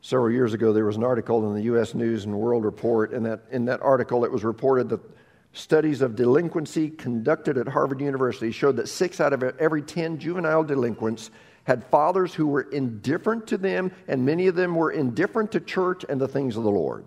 Several 0.02 0.32
years 0.32 0.54
ago, 0.54 0.72
there 0.72 0.86
was 0.86 0.98
an 0.98 1.04
article 1.04 1.48
in 1.48 1.56
the 1.56 1.64
U.S. 1.64 1.96
News 1.96 2.26
and 2.26 2.40
World 2.40 2.64
Report, 2.64 3.12
and 3.12 3.26
that, 3.26 3.42
in 3.50 3.66
that 3.66 3.82
article, 3.82 4.24
it 4.24 4.32
was 4.32 4.44
reported 4.44 4.90
that 4.90 5.00
studies 5.54 6.02
of 6.02 6.16
delinquency 6.16 6.90
conducted 6.90 7.58
at 7.58 7.68
Harvard 7.68 8.02
University 8.02 8.52
showed 8.52 8.76
that 8.76 8.88
six 8.88 9.20
out 9.20 9.34
of 9.34 9.42
every 9.42 9.82
10 9.82 10.20
juvenile 10.20 10.64
delinquents 10.64 11.32
had 11.66 11.84
fathers 11.86 12.34
who 12.34 12.48
were 12.48 12.62
indifferent 12.62 13.48
to 13.48 13.58
them, 13.58 13.92
and 14.08 14.26
many 14.26 14.48
of 14.48 14.56
them 14.56 14.76
were 14.76 14.92
indifferent 14.92 15.52
to 15.52 15.60
church 15.60 16.06
and 16.08 16.22
the 16.22 16.28
things 16.28 16.56
of 16.56 16.64
the 16.64 16.72
Lord. 16.72 17.06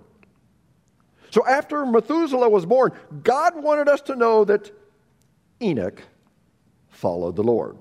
So 1.30 1.46
after 1.46 1.86
Methuselah 1.86 2.48
was 2.48 2.66
born, 2.66 2.92
God 3.22 3.62
wanted 3.62 3.88
us 3.88 4.00
to 4.02 4.16
know 4.16 4.44
that 4.44 4.70
Enoch 5.62 6.02
followed 6.90 7.36
the 7.36 7.42
Lord. 7.42 7.76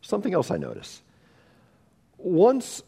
Something 0.00 0.34
else 0.34 0.50
I 0.50 0.56
notice. 0.56 1.02
Once 2.16 2.82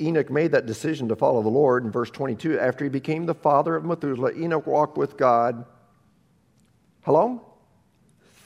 Enoch 0.00 0.30
made 0.30 0.52
that 0.52 0.66
decision 0.66 1.08
to 1.08 1.16
follow 1.16 1.42
the 1.42 1.48
Lord 1.48 1.84
in 1.84 1.90
verse 1.90 2.10
22, 2.10 2.58
after 2.58 2.84
he 2.84 2.90
became 2.90 3.26
the 3.26 3.34
father 3.34 3.76
of 3.76 3.84
Methuselah, 3.84 4.32
Enoch 4.32 4.66
walked 4.66 4.96
with 4.96 5.16
God. 5.16 5.64
How 7.02 7.12
long? 7.12 7.40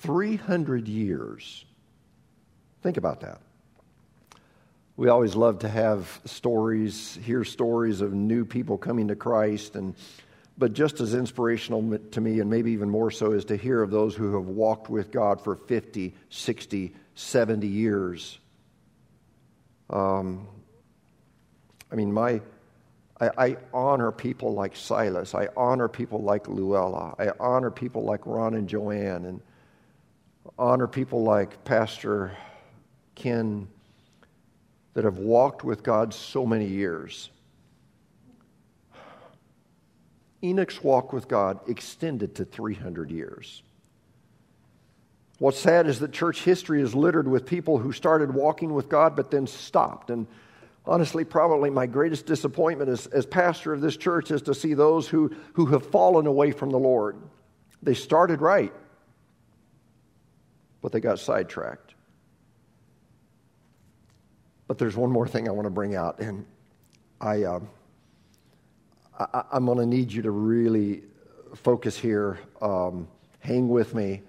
300 0.00 0.88
years. 0.88 1.64
Think 2.84 2.98
about 2.98 3.22
that. 3.22 3.40
We 4.98 5.08
always 5.08 5.34
love 5.34 5.60
to 5.60 5.70
have 5.70 6.20
stories, 6.26 7.18
hear 7.22 7.42
stories 7.42 8.02
of 8.02 8.12
new 8.12 8.44
people 8.44 8.76
coming 8.76 9.08
to 9.08 9.16
Christ, 9.16 9.74
and 9.74 9.94
but 10.58 10.74
just 10.74 11.00
as 11.00 11.14
inspirational 11.14 11.98
to 11.98 12.20
me, 12.20 12.40
and 12.40 12.50
maybe 12.50 12.72
even 12.72 12.90
more 12.90 13.10
so, 13.10 13.32
is 13.32 13.46
to 13.46 13.56
hear 13.56 13.82
of 13.82 13.90
those 13.90 14.14
who 14.14 14.34
have 14.34 14.48
walked 14.48 14.90
with 14.90 15.10
God 15.10 15.42
for 15.42 15.56
50, 15.56 16.14
60, 16.28 16.94
70 17.14 17.66
years. 17.66 18.38
Um, 19.88 20.46
I 21.90 21.94
mean, 21.94 22.12
my, 22.12 22.42
I, 23.18 23.30
I, 23.38 23.56
honor 23.72 24.12
people 24.12 24.52
like 24.52 24.76
Silas. 24.76 25.34
I 25.34 25.48
honor 25.56 25.88
people 25.88 26.22
like 26.22 26.48
Luella. 26.48 27.14
I 27.18 27.30
honor 27.40 27.70
people 27.70 28.04
like 28.04 28.26
Ron 28.26 28.54
and 28.54 28.68
Joanne, 28.68 29.24
and 29.24 29.40
honor 30.58 30.86
people 30.86 31.24
like 31.24 31.64
Pastor 31.64 32.36
Ken 33.14 33.68
that 34.94 35.04
have 35.04 35.18
walked 35.18 35.64
with 35.64 35.82
God 35.82 36.14
so 36.14 36.46
many 36.46 36.66
years. 36.66 37.30
Enoch's 40.42 40.82
walk 40.82 41.12
with 41.12 41.26
God 41.26 41.58
extended 41.68 42.36
to 42.36 42.44
300 42.44 43.10
years. 43.10 43.62
What's 45.38 45.58
sad 45.58 45.86
is 45.86 45.98
that 46.00 46.12
church 46.12 46.42
history 46.42 46.80
is 46.80 46.94
littered 46.94 47.26
with 47.26 47.46
people 47.46 47.78
who 47.78 47.92
started 47.92 48.32
walking 48.32 48.72
with 48.72 48.88
God 48.88 49.16
but 49.16 49.30
then 49.30 49.46
stopped. 49.46 50.10
And 50.10 50.26
Honestly, 50.86 51.24
probably 51.24 51.70
my 51.70 51.86
greatest 51.86 52.26
disappointment 52.26 52.90
as, 52.90 53.06
as 53.06 53.24
pastor 53.24 53.72
of 53.72 53.80
this 53.80 53.96
church 53.96 54.30
is 54.30 54.42
to 54.42 54.54
see 54.54 54.74
those 54.74 55.08
who, 55.08 55.34
who 55.54 55.66
have 55.66 55.86
fallen 55.86 56.26
away 56.26 56.50
from 56.50 56.70
the 56.70 56.78
Lord. 56.78 57.16
They 57.82 57.94
started 57.94 58.42
right, 58.42 58.72
but 60.82 60.92
they 60.92 61.00
got 61.00 61.18
sidetracked. 61.18 61.83
But 64.66 64.78
there's 64.78 64.96
one 64.96 65.10
more 65.10 65.28
thing 65.28 65.48
I 65.48 65.52
want 65.52 65.66
to 65.66 65.70
bring 65.70 65.94
out, 65.94 66.20
and 66.20 66.46
I, 67.20 67.42
uh, 67.42 67.60
I, 69.18 69.44
am 69.52 69.66
going 69.66 69.78
to 69.78 69.86
need 69.86 70.12
you 70.12 70.22
to 70.22 70.30
really 70.30 71.02
focus 71.54 71.98
here. 71.98 72.38
Um, 72.62 73.08
hang 73.40 73.68
with 73.68 73.94
me. 73.94 74.22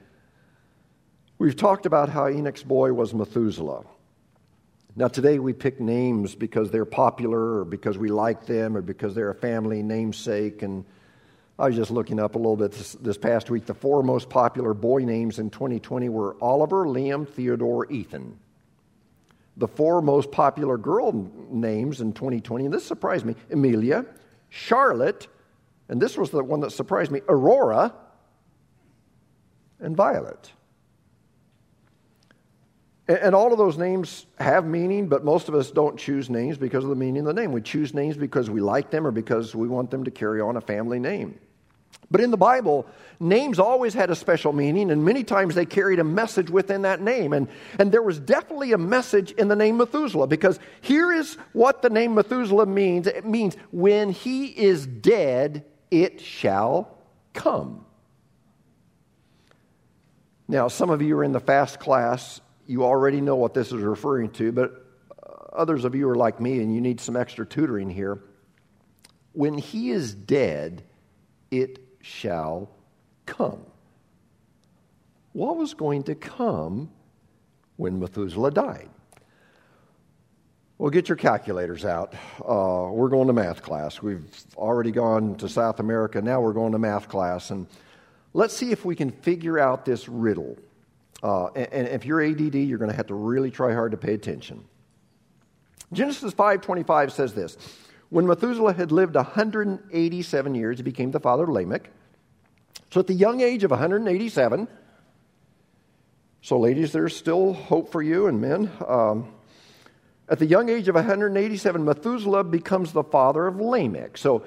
We've 1.37 1.55
talked 1.55 1.85
about 1.85 2.09
how 2.09 2.27
Enoch's 2.27 2.63
boy 2.63 2.93
was 2.93 3.13
Methuselah. 3.13 3.83
Now, 4.97 5.09
today 5.09 5.39
we 5.39 5.51
pick 5.51 5.81
names 5.81 6.35
because 6.35 6.71
they're 6.71 6.85
popular 6.85 7.59
or 7.59 7.65
because 7.65 7.97
we 7.97 8.07
like 8.07 8.45
them 8.45 8.77
or 8.77 8.81
because 8.81 9.13
they're 9.13 9.31
a 9.31 9.35
family 9.35 9.83
namesake. 9.83 10.61
And 10.61 10.85
I 11.59 11.67
was 11.67 11.75
just 11.75 11.91
looking 11.91 12.17
up 12.19 12.35
a 12.35 12.37
little 12.37 12.55
bit 12.55 12.71
this, 12.71 12.93
this 12.93 13.17
past 13.17 13.49
week. 13.49 13.65
The 13.65 13.73
four 13.73 14.03
most 14.03 14.29
popular 14.29 14.73
boy 14.73 15.03
names 15.03 15.39
in 15.39 15.49
2020 15.49 16.07
were 16.07 16.37
Oliver, 16.39 16.85
Liam, 16.85 17.27
Theodore, 17.27 17.91
Ethan. 17.91 18.39
The 19.57 19.67
four 19.67 20.01
most 20.01 20.31
popular 20.31 20.77
girl 20.77 21.31
names 21.49 22.01
in 22.01 22.13
2020, 22.13 22.65
and 22.65 22.73
this 22.73 22.85
surprised 22.85 23.25
me 23.25 23.35
Amelia, 23.51 24.05
Charlotte, 24.49 25.27
and 25.89 26.01
this 26.01 26.17
was 26.17 26.29
the 26.29 26.43
one 26.43 26.59
that 26.61 26.71
surprised 26.71 27.11
me 27.11 27.21
Aurora, 27.29 27.93
and 29.79 29.95
Violet. 29.95 30.51
And 33.07 33.35
all 33.35 33.51
of 33.51 33.59
those 33.59 33.77
names 33.77 34.25
have 34.39 34.65
meaning, 34.65 35.07
but 35.07 35.23
most 35.23 35.47
of 35.47 35.53
us 35.53 35.69
don't 35.69 35.97
choose 35.97 36.27
names 36.27 36.57
because 36.57 36.83
of 36.83 36.89
the 36.89 36.95
meaning 36.95 37.27
of 37.27 37.35
the 37.35 37.39
name. 37.39 37.51
We 37.51 37.61
choose 37.61 37.93
names 37.93 38.17
because 38.17 38.49
we 38.49 38.61
like 38.61 38.89
them 38.89 39.05
or 39.05 39.11
because 39.11 39.53
we 39.53 39.67
want 39.67 39.91
them 39.91 40.03
to 40.05 40.11
carry 40.11 40.41
on 40.41 40.57
a 40.57 40.61
family 40.61 40.97
name. 40.97 41.39
But 42.11 42.21
in 42.21 42.31
the 42.31 42.37
Bible, 42.37 42.85
names 43.19 43.57
always 43.57 43.93
had 43.93 44.11
a 44.11 44.15
special 44.15 44.53
meaning, 44.53 44.91
and 44.91 45.03
many 45.03 45.23
times 45.23 45.55
they 45.55 45.65
carried 45.65 45.99
a 45.99 46.03
message 46.03 46.49
within 46.49 46.83
that 46.83 47.01
name. 47.01 47.33
And, 47.33 47.47
and 47.79 47.91
there 47.91 48.03
was 48.03 48.19
definitely 48.19 48.73
a 48.73 48.77
message 48.77 49.31
in 49.31 49.47
the 49.47 49.55
name 49.55 49.77
Methuselah, 49.77 50.27
because 50.27 50.59
here 50.81 51.11
is 51.11 51.35
what 51.53 51.81
the 51.81 51.89
name 51.89 52.13
Methuselah 52.13 52.67
means 52.67 53.07
it 53.07 53.25
means, 53.25 53.57
when 53.71 54.11
he 54.11 54.45
is 54.45 54.85
dead, 54.85 55.65
it 55.89 56.21
shall 56.21 56.95
come. 57.33 57.85
Now, 60.47 60.67
some 60.67 60.91
of 60.91 61.01
you 61.01 61.17
are 61.17 61.23
in 61.23 61.31
the 61.31 61.39
fast 61.39 61.79
class, 61.79 62.39
you 62.67 62.83
already 62.83 63.19
know 63.19 63.35
what 63.35 63.55
this 63.55 63.71
is 63.71 63.81
referring 63.81 64.29
to, 64.33 64.51
but 64.51 64.85
uh, 65.11 65.31
others 65.53 65.85
of 65.85 65.95
you 65.95 66.07
are 66.09 66.15
like 66.15 66.39
me 66.39 66.59
and 66.59 66.73
you 66.73 66.81
need 66.81 67.01
some 67.01 67.15
extra 67.15 67.45
tutoring 67.47 67.89
here. 67.89 68.19
When 69.33 69.57
he 69.57 69.89
is 69.89 70.13
dead, 70.13 70.83
it 71.49 71.79
shall 72.05 72.69
come. 73.25 73.65
What 75.33 75.57
was 75.57 75.73
going 75.73 76.03
to 76.03 76.15
come 76.15 76.91
when 77.77 77.99
Methuselah 77.99 78.51
died? 78.51 78.89
Well, 80.77 80.91
get 80.91 81.09
your 81.09 81.15
calculators 81.15 81.83
out. 81.83 82.13
Uh, 82.39 82.89
we're 82.91 83.09
going 83.09 83.27
to 83.27 83.33
math 83.33 83.63
class. 83.63 84.01
We've 84.01 84.23
already 84.55 84.91
gone 84.91 85.35
to 85.37 85.49
South 85.49 85.79
America. 85.79 86.21
Now 86.21 86.41
we're 86.41 86.53
going 86.53 86.73
to 86.73 86.79
math 86.79 87.09
class. 87.09 87.49
And 87.49 87.65
let's 88.33 88.55
see 88.55 88.71
if 88.71 88.85
we 88.85 88.95
can 88.95 89.09
figure 89.09 89.57
out 89.57 89.83
this 89.85 90.07
riddle. 90.07 90.57
Uh, 91.23 91.47
and, 91.55 91.73
and 91.73 91.87
if 91.87 92.05
you're 92.05 92.21
ADD, 92.21 92.55
you're 92.55 92.77
going 92.77 92.91
to 92.91 92.97
have 92.97 93.07
to 93.07 93.15
really 93.15 93.49
try 93.49 93.73
hard 93.73 93.91
to 93.91 93.97
pay 93.97 94.13
attention. 94.13 94.63
Genesis 95.91 96.33
5:25 96.33 97.11
says 97.11 97.33
this: 97.33 97.57
When 98.09 98.27
Methuselah 98.27 98.73
had 98.73 98.91
lived 98.91 99.15
187 99.15 100.55
years, 100.55 100.77
he 100.77 100.83
became 100.83 101.11
the 101.11 101.19
father 101.19 101.43
of 101.43 101.49
Lamech. 101.49 101.89
So 102.91 102.99
at 102.99 103.07
the 103.07 103.13
young 103.13 103.41
age 103.41 103.63
of 103.63 103.71
187, 103.71 104.67
so 106.45 106.59
ladies, 106.59 106.91
there's 106.91 107.15
still 107.15 107.53
hope 107.53 107.91
for 107.91 108.03
you, 108.03 108.27
and 108.27 108.39
men. 108.39 108.71
Um, 108.87 109.33
at 110.29 110.37
the 110.37 110.45
young 110.45 110.69
age 110.69 110.87
of 110.87 110.93
187, 110.93 111.83
Methuselah 111.83 112.43
becomes 112.43 112.91
the 112.91 113.03
father 113.03 113.47
of 113.47 113.59
Lamech. 113.59 114.15
So 114.15 114.45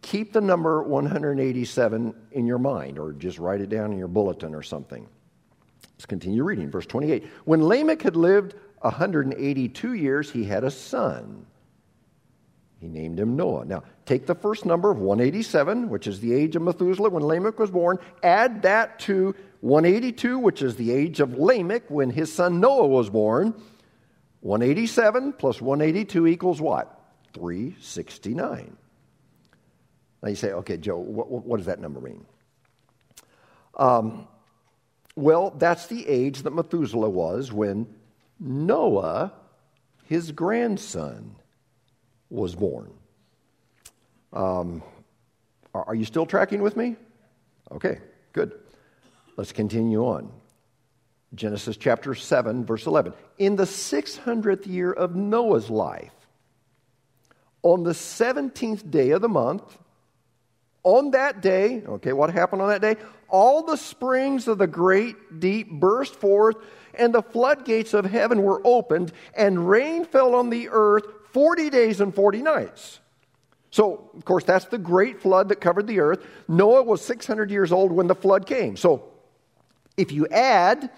keep 0.00 0.32
the 0.32 0.40
number 0.40 0.82
187 0.82 2.14
in 2.32 2.46
your 2.46 2.58
mind, 2.58 2.98
or 2.98 3.12
just 3.12 3.38
write 3.38 3.60
it 3.60 3.68
down 3.68 3.92
in 3.92 3.98
your 3.98 4.08
bulletin 4.08 4.54
or 4.54 4.62
something. 4.62 5.06
Let's 5.94 6.06
continue 6.06 6.42
reading. 6.42 6.70
Verse 6.70 6.86
28. 6.86 7.24
When 7.44 7.62
Lamech 7.68 8.00
had 8.00 8.16
lived 8.16 8.54
182 8.80 9.92
years, 9.92 10.30
he 10.30 10.44
had 10.44 10.64
a 10.64 10.70
son. 10.70 11.44
He 12.84 12.90
named 12.90 13.18
him 13.18 13.34
Noah. 13.34 13.64
Now, 13.64 13.82
take 14.04 14.26
the 14.26 14.34
first 14.34 14.66
number 14.66 14.90
of 14.90 14.98
187, 14.98 15.88
which 15.88 16.06
is 16.06 16.20
the 16.20 16.34
age 16.34 16.54
of 16.54 16.60
Methuselah 16.60 17.08
when 17.08 17.22
Lamech 17.22 17.58
was 17.58 17.70
born, 17.70 17.98
add 18.22 18.60
that 18.60 18.98
to 19.00 19.34
182, 19.62 20.38
which 20.38 20.60
is 20.60 20.76
the 20.76 20.92
age 20.92 21.20
of 21.20 21.38
Lamech 21.38 21.84
when 21.88 22.10
his 22.10 22.30
son 22.30 22.60
Noah 22.60 22.86
was 22.86 23.08
born. 23.08 23.54
187 24.40 25.32
plus 25.32 25.62
182 25.62 26.26
equals 26.26 26.60
what? 26.60 27.00
369. 27.32 28.76
Now 30.22 30.28
you 30.28 30.36
say, 30.36 30.52
okay, 30.52 30.76
Joe, 30.76 30.98
what, 30.98 31.30
what 31.30 31.56
does 31.56 31.66
that 31.66 31.80
number 31.80 32.02
mean? 32.02 32.26
Um, 33.78 34.28
well, 35.16 35.52
that's 35.56 35.86
the 35.86 36.06
age 36.06 36.42
that 36.42 36.52
Methuselah 36.52 37.08
was 37.08 37.50
when 37.50 37.86
Noah, 38.38 39.32
his 40.04 40.32
grandson, 40.32 41.36
was 42.30 42.54
born. 42.54 42.92
Um, 44.32 44.82
are, 45.74 45.94
you 45.94 46.04
still 46.04 46.26
tracking 46.26 46.62
with 46.62 46.76
me? 46.76 46.96
Okay, 47.72 47.98
good. 48.32 48.52
Let's 49.36 49.52
continue 49.52 50.04
on. 50.04 50.30
Genesis 51.34 51.76
chapter 51.76 52.14
7, 52.14 52.64
verse 52.64 52.86
11. 52.86 53.12
In 53.38 53.56
the 53.56 53.64
600th 53.64 54.66
year 54.66 54.92
of 54.92 55.16
Noah's 55.16 55.68
life, 55.68 56.12
on 57.62 57.82
the 57.82 57.92
17th 57.92 58.90
day 58.90 59.10
of 59.10 59.22
the 59.22 59.28
month, 59.28 59.78
on 60.84 61.12
that 61.12 61.40
day, 61.40 61.82
okay, 61.86 62.12
what 62.12 62.30
happened 62.30 62.62
on 62.62 62.68
that 62.68 62.82
day? 62.82 62.96
All 63.28 63.62
the 63.62 63.76
springs 63.76 64.46
of 64.46 64.58
the 64.58 64.66
great 64.66 65.40
deep 65.40 65.70
burst 65.70 66.14
forth, 66.14 66.56
and 66.96 67.12
the 67.12 67.22
floodgates 67.22 67.94
of 67.94 68.04
heaven 68.04 68.42
were 68.42 68.60
opened, 68.64 69.12
and 69.36 69.68
rain 69.68 70.04
fell 70.04 70.34
on 70.34 70.50
the 70.50 70.68
earth 70.70 71.06
40 71.34 71.68
days 71.68 72.00
and 72.00 72.14
40 72.14 72.40
nights. 72.42 73.00
So, 73.70 74.08
of 74.16 74.24
course, 74.24 74.44
that's 74.44 74.64
the 74.66 74.78
great 74.78 75.20
flood 75.20 75.48
that 75.48 75.60
covered 75.60 75.88
the 75.88 75.98
earth. 75.98 76.24
Noah 76.46 76.84
was 76.84 77.04
600 77.04 77.50
years 77.50 77.72
old 77.72 77.90
when 77.92 78.06
the 78.06 78.14
flood 78.14 78.46
came. 78.46 78.76
So, 78.76 79.10
if 79.96 80.12
you 80.12 80.28
add 80.28 80.90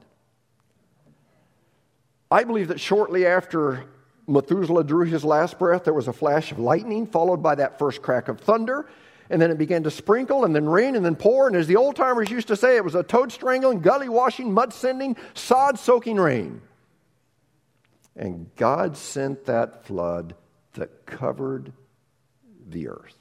I 2.30 2.44
believe 2.44 2.68
that 2.68 2.80
shortly 2.80 3.26
after 3.26 3.84
Methuselah 4.26 4.84
drew 4.84 5.04
his 5.04 5.24
last 5.24 5.58
breath, 5.58 5.84
there 5.84 5.94
was 5.94 6.08
a 6.08 6.12
flash 6.12 6.50
of 6.52 6.58
lightning, 6.58 7.06
followed 7.06 7.42
by 7.42 7.54
that 7.54 7.78
first 7.78 8.02
crack 8.02 8.28
of 8.28 8.40
thunder. 8.40 8.88
And 9.28 9.42
then 9.42 9.50
it 9.50 9.58
began 9.58 9.82
to 9.84 9.90
sprinkle 9.90 10.44
and 10.44 10.54
then 10.54 10.68
rain 10.68 10.94
and 10.94 11.04
then 11.04 11.16
pour. 11.16 11.48
And 11.48 11.56
as 11.56 11.66
the 11.66 11.76
old 11.76 11.96
timers 11.96 12.30
used 12.30 12.48
to 12.48 12.56
say, 12.56 12.76
it 12.76 12.84
was 12.84 12.94
a 12.94 13.02
toad 13.02 13.32
strangling, 13.32 13.80
gully 13.80 14.08
washing, 14.08 14.52
mud 14.52 14.72
sending, 14.72 15.16
sod 15.34 15.78
soaking 15.78 16.16
rain. 16.16 16.62
And 18.14 18.54
God 18.56 18.96
sent 18.96 19.46
that 19.46 19.84
flood 19.84 20.34
that 20.74 21.06
covered 21.06 21.72
the 22.68 22.88
earth. 22.88 23.16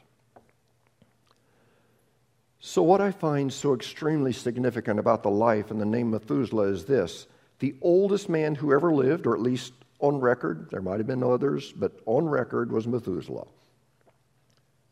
So, 2.60 2.82
what 2.82 3.02
I 3.02 3.12
find 3.12 3.54
so 3.54 3.76
extremely 3.76 4.34
significant 4.34 5.00
about 5.00 5.22
the 5.22 5.30
life 5.30 5.70
and 5.70 5.80
the 5.80 5.86
name 5.86 6.12
Methuselah 6.12 6.70
is 6.70 6.86
this 6.86 7.28
the 7.60 7.76
oldest 7.82 8.28
man 8.28 8.56
who 8.56 8.74
ever 8.74 8.92
lived, 8.92 9.28
or 9.28 9.36
at 9.36 9.42
least 9.42 9.74
on 10.00 10.20
record, 10.20 10.70
there 10.72 10.82
might 10.82 10.98
have 10.98 11.08
been 11.08 11.24
others, 11.24 11.72
but 11.72 11.94
on 12.06 12.28
record 12.28 12.72
was 12.72 12.88
Methuselah. 12.88 13.48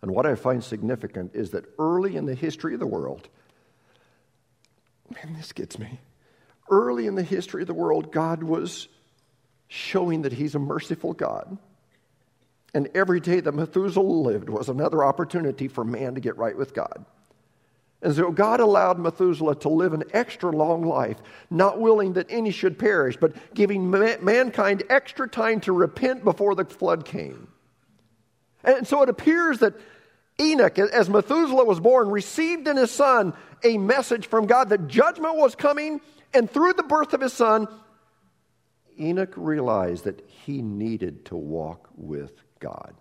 And 0.01 0.11
what 0.11 0.25
I 0.25 0.35
find 0.35 0.63
significant 0.63 1.31
is 1.33 1.51
that 1.51 1.65
early 1.79 2.15
in 2.15 2.25
the 2.25 2.35
history 2.35 2.73
of 2.73 2.79
the 2.79 2.87
world, 2.87 3.27
man, 5.09 5.33
this 5.33 5.51
gets 5.51 5.79
me. 5.79 5.99
Early 6.69 7.07
in 7.07 7.15
the 7.15 7.23
history 7.23 7.61
of 7.61 7.67
the 7.67 7.73
world, 7.73 8.11
God 8.11 8.43
was 8.43 8.87
showing 9.67 10.23
that 10.23 10.33
He's 10.33 10.55
a 10.55 10.59
merciful 10.59 11.13
God. 11.13 11.57
And 12.73 12.89
every 12.95 13.19
day 13.19 13.39
that 13.39 13.53
Methuselah 13.53 14.01
lived 14.01 14.49
was 14.49 14.69
another 14.69 15.03
opportunity 15.03 15.67
for 15.67 15.83
man 15.83 16.15
to 16.15 16.21
get 16.21 16.37
right 16.37 16.57
with 16.57 16.73
God. 16.73 17.05
And 18.03 18.13
so 18.13 18.31
God 18.31 18.59
allowed 18.59 18.99
Methuselah 18.99 19.55
to 19.61 19.69
live 19.69 19.93
an 19.93 20.03
extra 20.11 20.51
long 20.51 20.83
life, 20.83 21.17
not 21.49 21.79
willing 21.79 22.13
that 22.13 22.27
any 22.29 22.51
should 22.51 22.77
perish, 22.77 23.15
but 23.15 23.33
giving 23.55 23.89
ma- 23.89 24.17
mankind 24.21 24.83
extra 24.89 25.27
time 25.27 25.61
to 25.61 25.71
repent 25.71 26.25
before 26.25 26.53
the 26.53 26.65
flood 26.65 27.05
came. 27.05 27.47
And 28.61 28.85
so 28.85 29.03
it 29.03 29.09
appears 29.09 29.59
that 29.59 29.75
Enoch, 30.39 30.77
as 30.79 31.09
Methuselah 31.09 31.63
was 31.63 31.79
born, 31.79 32.09
received 32.09 32.67
in 32.67 32.75
his 32.75 32.91
son 32.91 33.33
a 33.63 33.77
message 33.77 34.27
from 34.27 34.47
God 34.47 34.67
that 34.69 34.89
judgment 34.89 35.37
was 35.37 35.55
coming, 35.55 36.01
and 36.33 36.51
through 36.51 36.73
the 36.73 36.83
birth 36.83 37.13
of 37.13 37.21
his 37.21 37.31
son, 37.31 37.69
Enoch 38.99 39.33
realized 39.37 40.03
that 40.03 40.27
he 40.27 40.61
needed 40.61 41.25
to 41.25 41.37
walk 41.37 41.87
with 41.95 42.33
God. 42.59 42.95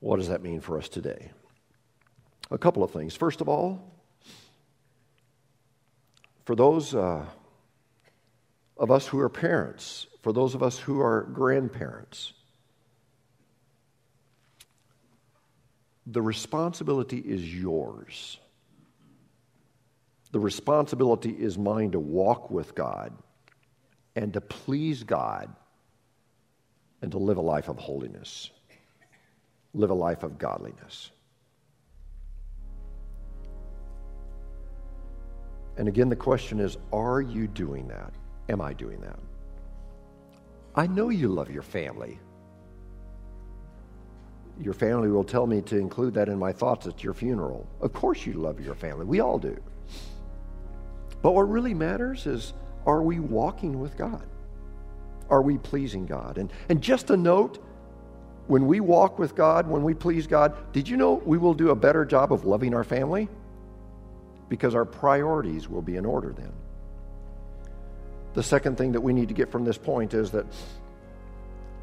What 0.00 0.16
does 0.16 0.28
that 0.28 0.42
mean 0.42 0.60
for 0.60 0.76
us 0.76 0.90
today? 0.90 1.30
A 2.50 2.58
couple 2.58 2.84
of 2.84 2.90
things. 2.90 3.16
First 3.16 3.40
of 3.40 3.48
all, 3.48 3.92
for 6.44 6.54
those 6.54 6.94
uh, 6.94 7.24
of 8.76 8.90
us 8.90 9.06
who 9.06 9.18
are 9.18 9.28
parents, 9.28 10.06
for 10.22 10.32
those 10.32 10.54
of 10.54 10.62
us 10.62 10.78
who 10.78 11.00
are 11.00 11.22
grandparents, 11.22 12.32
the 16.06 16.22
responsibility 16.22 17.18
is 17.18 17.54
yours. 17.54 18.38
The 20.30 20.38
responsibility 20.40 21.30
is 21.30 21.58
mine 21.58 21.92
to 21.92 22.00
walk 22.00 22.50
with 22.50 22.74
God 22.74 23.12
and 24.14 24.32
to 24.34 24.40
please 24.40 25.02
God 25.02 25.54
and 27.02 27.10
to 27.10 27.18
live 27.18 27.38
a 27.38 27.42
life 27.42 27.68
of 27.68 27.78
holiness, 27.78 28.50
live 29.74 29.90
a 29.90 29.94
life 29.94 30.22
of 30.22 30.38
godliness. 30.38 31.10
And 35.76 35.88
again, 35.88 36.08
the 36.08 36.16
question 36.16 36.60
is 36.60 36.76
are 36.92 37.20
you 37.20 37.46
doing 37.46 37.88
that? 37.88 38.12
Am 38.48 38.60
I 38.60 38.72
doing 38.72 39.00
that? 39.00 39.18
I 40.74 40.86
know 40.86 41.08
you 41.08 41.28
love 41.28 41.50
your 41.50 41.62
family. 41.62 42.18
Your 44.60 44.74
family 44.74 45.10
will 45.10 45.24
tell 45.24 45.46
me 45.46 45.60
to 45.62 45.76
include 45.78 46.14
that 46.14 46.28
in 46.28 46.38
my 46.38 46.52
thoughts 46.52 46.86
at 46.86 47.04
your 47.04 47.12
funeral. 47.12 47.66
Of 47.80 47.92
course, 47.92 48.24
you 48.24 48.34
love 48.34 48.60
your 48.60 48.74
family. 48.74 49.04
We 49.04 49.20
all 49.20 49.38
do. 49.38 49.56
But 51.22 51.32
what 51.32 51.50
really 51.50 51.74
matters 51.74 52.26
is 52.26 52.54
are 52.86 53.02
we 53.02 53.20
walking 53.20 53.80
with 53.80 53.96
God? 53.96 54.26
Are 55.28 55.42
we 55.42 55.58
pleasing 55.58 56.06
God? 56.06 56.38
And, 56.38 56.52
and 56.68 56.80
just 56.80 57.10
a 57.10 57.16
note 57.16 57.62
when 58.46 58.66
we 58.66 58.80
walk 58.80 59.18
with 59.18 59.34
God, 59.34 59.66
when 59.66 59.82
we 59.82 59.92
please 59.92 60.26
God, 60.26 60.72
did 60.72 60.88
you 60.88 60.96
know 60.96 61.14
we 61.26 61.36
will 61.36 61.54
do 61.54 61.70
a 61.70 61.74
better 61.74 62.04
job 62.04 62.32
of 62.32 62.44
loving 62.44 62.74
our 62.74 62.84
family? 62.84 63.28
Because 64.48 64.74
our 64.74 64.84
priorities 64.84 65.68
will 65.68 65.82
be 65.82 65.96
in 65.96 66.04
order 66.04 66.32
then. 66.32 66.52
The 68.34 68.42
second 68.42 68.76
thing 68.76 68.92
that 68.92 69.00
we 69.00 69.12
need 69.12 69.28
to 69.28 69.34
get 69.34 69.50
from 69.50 69.64
this 69.64 69.78
point 69.78 70.14
is 70.14 70.30
that 70.32 70.46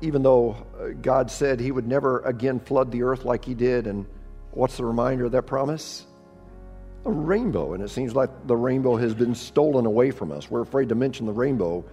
even 0.01 0.22
though 0.22 0.55
uh, 0.80 0.89
God 1.01 1.32
said 1.32 1.59
he 1.59 1.72
would 1.72 1.88
never 1.88 2.20
again 2.20 2.59
flood 2.59 2.91
the 2.91 3.03
earth 3.03 3.26
like 3.26 3.43
he 3.43 3.53
did, 3.53 3.88
and 3.88 4.05
what's 4.51 4.78
the 4.78 4.86
reminder 4.86 5.26
of 5.26 5.32
that 5.32 5.47
promise? 5.47 6.05
A 7.05 7.11
rainbow. 7.11 7.74
And 7.74 7.84
it 7.84 7.89
seems 7.89 8.16
like 8.16 8.30
the 8.47 8.55
rainbow 8.55 8.97
has 8.97 9.14
been 9.14 9.34
stolen 9.34 9.86
away 9.86 10.11
from 10.11 10.32
us. 10.32 10.51
We're 10.51 10.61
afraid 10.61 10.89
to 10.89 10.95
mention 10.95 11.26
the 11.26 11.34
rainbow, 11.34 11.84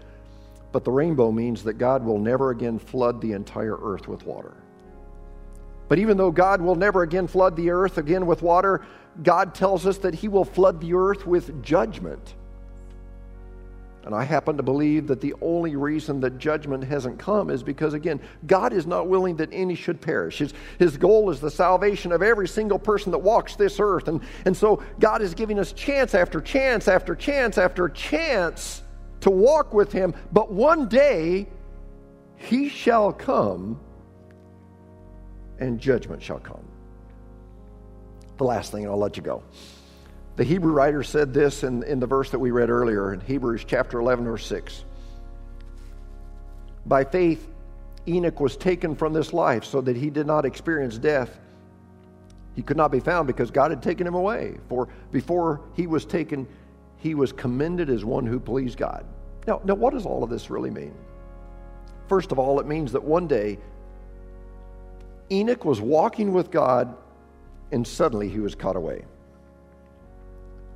but 0.73 0.85
the 0.85 0.93
rainbow 0.93 1.33
means 1.33 1.63
that 1.65 1.75
God 1.75 2.05
will 2.05 2.19
never 2.19 2.51
again 2.51 2.79
flood 2.79 3.21
the 3.21 3.33
entire 3.33 3.77
earth 3.81 4.09
with 4.09 4.25
water. 4.25 4.55
But 5.91 5.99
even 5.99 6.17
though 6.17 6.31
God 6.31 6.63
will 6.63 6.77
never 6.77 7.03
again 7.03 7.27
flood 7.27 7.57
the 7.57 7.71
earth 7.71 7.99
again 7.99 8.25
with 8.25 8.43
water, 8.43 8.83
God 9.25 9.57
tells 9.57 9.89
us 9.89 9.99
that 9.99 10.15
he 10.15 10.29
will 10.29 10.45
flood 10.45 10.81
the 10.81 10.95
earth 10.95 11.27
with 11.27 11.65
judgment. 11.65 12.37
And 14.05 14.15
I 14.15 14.23
happen 14.23 14.57
to 14.57 14.63
believe 14.63 15.09
that 15.09 15.21
the 15.21 15.35
only 15.43 15.75
reason 15.75 16.21
that 16.21 16.39
judgment 16.39 16.85
hasn't 16.85 17.19
come 17.19 17.51
is 17.51 17.65
because, 17.65 17.93
again, 17.93 18.21
God 18.47 18.73
is 18.73 18.87
not 18.87 19.09
willing 19.09 19.35
that 19.39 19.49
any 19.51 19.75
should 19.75 20.01
perish. 20.01 20.39
His, 20.39 20.55
his 20.79 20.97
goal 20.97 21.29
is 21.29 21.41
the 21.41 21.51
salvation 21.51 22.13
of 22.13 22.23
every 22.23 22.47
single 22.47 22.79
person 22.79 23.11
that 23.11 23.19
walks 23.19 23.57
this 23.57 23.81
earth. 23.81 24.07
And, 24.07 24.21
and 24.45 24.57
so 24.57 24.85
God 25.01 25.23
is 25.23 25.35
giving 25.35 25.59
us 25.59 25.73
chance 25.73 26.15
after 26.15 26.41
chance 26.41 26.87
after 26.87 27.17
chance 27.17 27.59
after 27.59 27.89
chance 27.89 28.85
to 29.23 29.31
walk 29.31 29.75
with 29.75 29.91
Him. 29.91 30.15
But 30.33 30.53
one 30.53 30.87
day, 30.87 31.49
He 32.37 32.69
shall 32.69 33.13
come 33.13 33.81
and 35.61 35.79
judgment 35.79 36.23
shall 36.23 36.39
come. 36.39 36.65
The 38.39 38.45
last 38.45 38.73
thing, 38.73 38.85
and 38.85 38.91
I'll 38.91 38.99
let 38.99 39.17
you 39.17 39.23
go. 39.23 39.43
The 40.37 40.45
Hebrew 40.45 40.73
writer 40.73 41.03
said 41.03 41.35
this 41.35 41.63
in, 41.63 41.83
in 41.83 42.01
the 42.01 42.07
verse 42.07 42.31
that 42.31 42.39
we 42.39 42.51
read 42.51 42.71
earlier 42.71 43.13
in 43.13 43.21
Hebrews 43.21 43.65
chapter 43.67 44.01
11, 44.01 44.25
verse 44.25 44.47
6. 44.47 44.85
By 46.87 47.05
faith, 47.05 47.47
Enoch 48.09 48.41
was 48.41 48.57
taken 48.57 48.95
from 48.95 49.13
this 49.13 49.33
life 49.33 49.65
so 49.65 49.81
that 49.83 49.97
he 49.97 50.09
did 50.09 50.27
not 50.27 50.47
experience 50.47 50.97
death. 50.97 51.39
He 52.57 52.63
could 52.63 52.79
not 52.79 52.91
be 52.91 53.01
found 53.01 53.27
because 53.27 53.51
God 53.51 53.71
had 53.71 53.83
taken 53.83 54.07
him 54.07 54.15
away. 54.15 54.57
For 54.69 54.89
before 55.13 55.61
he 55.77 55.87
was 55.87 56.05
taken, 56.05 56.49
he 56.97 57.15
was 57.15 57.33
commended 57.33 57.91
as 57.91 58.05
one 58.05 58.27
who 58.27 58.41
pleased 58.41 58.79
God. 58.79 59.05
Now, 59.47 59.61
now 59.65 59.75
what 59.75 59.93
does 59.93 60.07
all 60.07 60.25
of 60.25 60.31
this 60.31 60.51
really 60.51 60.71
mean? 60.71 60.95
First 62.09 62.33
of 62.33 62.39
all, 62.39 62.59
it 62.61 62.67
means 62.67 62.93
that 62.93 63.05
one 63.05 63.27
day 63.27 63.59
Enoch 65.31 65.65
was 65.65 65.81
walking 65.81 66.33
with 66.33 66.51
God 66.51 66.97
and 67.73 67.87
suddenly 67.87 68.29
he 68.29 68.41
was 68.41 68.55
caught 68.55 68.77
away 68.77 69.05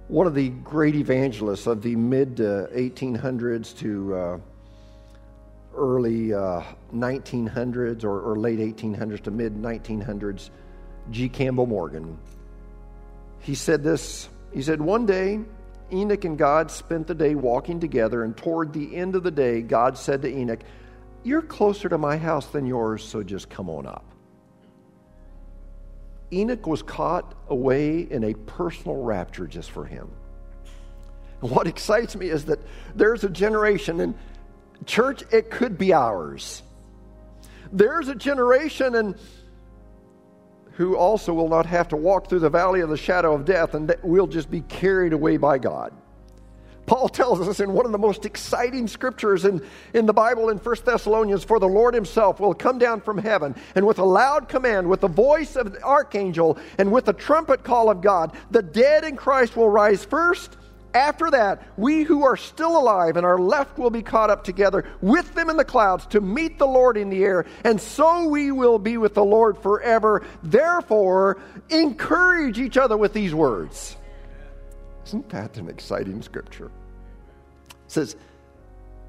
one 0.09 0.27
of 0.27 0.35
the 0.35 0.51
great 0.51 0.95
evangelists 0.95 1.67
of 1.67 1.83
the 1.83 1.97
mid 1.97 2.41
uh, 2.41 2.67
1800s 2.69 3.77
to 3.79 4.15
uh, 4.15 4.39
early 5.75 6.33
uh, 6.33 6.63
1900s 6.95 8.05
or, 8.05 8.21
or, 8.21 8.37
late 8.37 8.59
1800s 8.59 9.23
to 9.23 9.31
mid 9.31 9.55
1900s, 9.55 10.51
G. 11.11 11.29
Campbell 11.29 11.67
Morgan. 11.67 12.19
He 13.41 13.55
said 13.55 13.83
this 13.83 14.29
He 14.53 14.63
said, 14.63 14.81
One 14.81 15.07
day, 15.07 15.41
Enoch 15.93 16.25
and 16.25 16.37
God 16.37 16.71
spent 16.71 17.07
the 17.07 17.15
day 17.15 17.35
walking 17.35 17.81
together, 17.81 18.25
and 18.25 18.37
toward 18.37 18.73
the 18.73 18.95
end 18.95 19.17
of 19.17 19.23
the 19.23 19.31
day, 19.31 19.63
God 19.63 19.97
said 19.97 20.23
to 20.23 20.29
Enoch, 20.29 20.61
You're 21.23 21.43
closer 21.43 21.89
to 21.89 21.99
my 21.99 22.19
house 22.19 22.47
than 22.47 22.67
yours, 22.67 23.03
so 23.03 23.23
just 23.23 23.49
come 23.49 23.71
on 23.71 23.87
up. 23.87 24.14
Enoch 26.35 26.67
was 26.67 26.83
caught 26.83 27.35
away 27.49 28.01
in 28.01 28.25
a 28.25 28.35
personal 28.35 29.03
rapture 29.03 29.47
just 29.47 29.71
for 29.71 29.85
him. 29.85 30.11
And 31.41 31.51
what 31.51 31.67
excites 31.67 32.17
me 32.17 32.29
is 32.29 32.47
that 32.47 32.59
there's 32.95 33.25
a 33.25 33.31
generation, 33.31 34.01
and 34.01 34.15
church, 34.87 35.23
it 35.33 35.51
could 35.51 35.79
be 35.79 35.93
ours. 35.93 36.63
There's 37.73 38.09
a 38.09 38.15
generation, 38.15 38.95
and 38.95 39.17
who 40.73 40.97
also 40.97 41.33
will 41.33 41.49
not 41.49 41.67
have 41.67 41.89
to 41.89 41.97
walk 41.97 42.29
through 42.29 42.41
the 42.41 42.51
valley 42.51 42.81
of 42.81 42.89
the 42.89 42.97
shadow 42.97 43.35
of 43.35 43.45
death, 43.45 43.75
and 43.75 43.95
we'll 44.03 44.27
just 44.27 44.51
be 44.51 44.61
carried 44.63 45.13
away 45.13 45.37
by 45.37 45.59
God. 45.59 45.93
Paul 46.87 47.09
tells 47.09 47.47
us 47.47 47.61
in 47.61 47.73
one 47.73 47.87
of 47.87 47.93
the 47.93 47.99
most 47.99 48.27
exciting 48.27 48.89
scriptures 48.89 49.45
in, 49.45 49.65
in 49.95 50.07
the 50.07 50.13
Bible 50.13 50.51
in 50.51 50.59
1 50.59 50.77
Thessalonians 50.85 51.45
For 51.45 51.59
the 51.59 51.69
Lord 51.69 51.95
himself 51.95 52.41
will 52.41 52.55
come 52.55 52.79
down 52.79 53.01
from 53.01 53.19
heaven, 53.19 53.55
and 53.75 53.87
with 53.87 53.99
a 53.99 54.05
loud 54.05 54.49
command, 54.49 54.89
with 54.89 55.01
the 55.01 55.09
voice 55.09 55.57
of 55.57 55.73
the 55.73 55.83
archangel, 55.83 56.59
and 56.79 56.93
with 56.93 57.07
the 57.07 57.13
trumpet 57.13 57.65
call 57.65 57.91
of 57.91 58.01
God, 58.01 58.33
the 58.51 58.63
dead 58.63 59.05
in 59.05 59.17
Christ 59.17 59.57
will 59.57 59.71
rise 59.71 60.05
first. 60.05 60.57
After 60.93 61.29
that, 61.33 61.67
we 61.77 62.05
who 62.05 62.25
are 62.25 62.37
still 62.37 62.79
alive 62.79 63.17
and 63.17 63.27
are 63.27 63.39
left 63.39 63.79
will 63.79 63.91
be 63.91 64.03
caught 64.03 64.31
up 64.31 64.45
together 64.45 64.85
with 65.01 65.35
them 65.35 65.51
in 65.51 65.57
the 65.57 65.65
clouds 65.65 66.07
to 66.09 66.21
meet 66.21 66.57
the 66.57 66.67
Lord 66.67 66.97
in 66.97 67.11
the 67.11 67.25
air, 67.25 67.47
and 67.65 67.81
so 67.81 68.29
we 68.29 68.53
will 68.53 68.79
be 68.79 68.97
with 68.97 69.15
the 69.15 69.25
Lord 69.25 69.59
forever. 69.59 70.25
Therefore, 70.45 71.39
encourage 71.69 72.61
each 72.61 72.77
other 72.77 72.97
with 72.97 73.13
these 73.13 73.35
words. 73.35 73.97
Isn't 75.07 75.29
that 75.31 75.57
an 75.57 75.69
exciting 75.69 76.23
scripture? 76.23 76.71
It 77.69 77.91
says, 77.91 78.17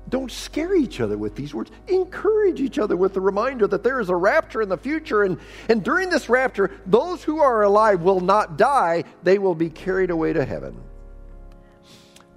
don't 0.09 0.31
scare 0.31 0.75
each 0.75 1.01
other 1.01 1.17
with 1.17 1.35
these 1.35 1.53
words. 1.53 1.71
Encourage 1.87 2.61
each 2.61 2.77
other 2.77 2.95
with 2.95 3.13
the 3.13 3.21
reminder 3.21 3.65
that 3.67 3.83
there 3.83 3.99
is 3.99 4.09
a 4.09 4.15
rapture 4.15 4.61
in 4.61 4.69
the 4.69 4.77
future. 4.77 5.23
And, 5.23 5.39
and 5.67 5.83
during 5.83 6.09
this 6.09 6.29
rapture, 6.29 6.71
those 6.85 7.23
who 7.23 7.39
are 7.39 7.63
alive 7.63 8.01
will 8.01 8.19
not 8.19 8.57
die, 8.57 9.05
they 9.23 9.39
will 9.39 9.55
be 9.55 9.69
carried 9.69 10.11
away 10.11 10.33
to 10.33 10.45
heaven. 10.45 10.79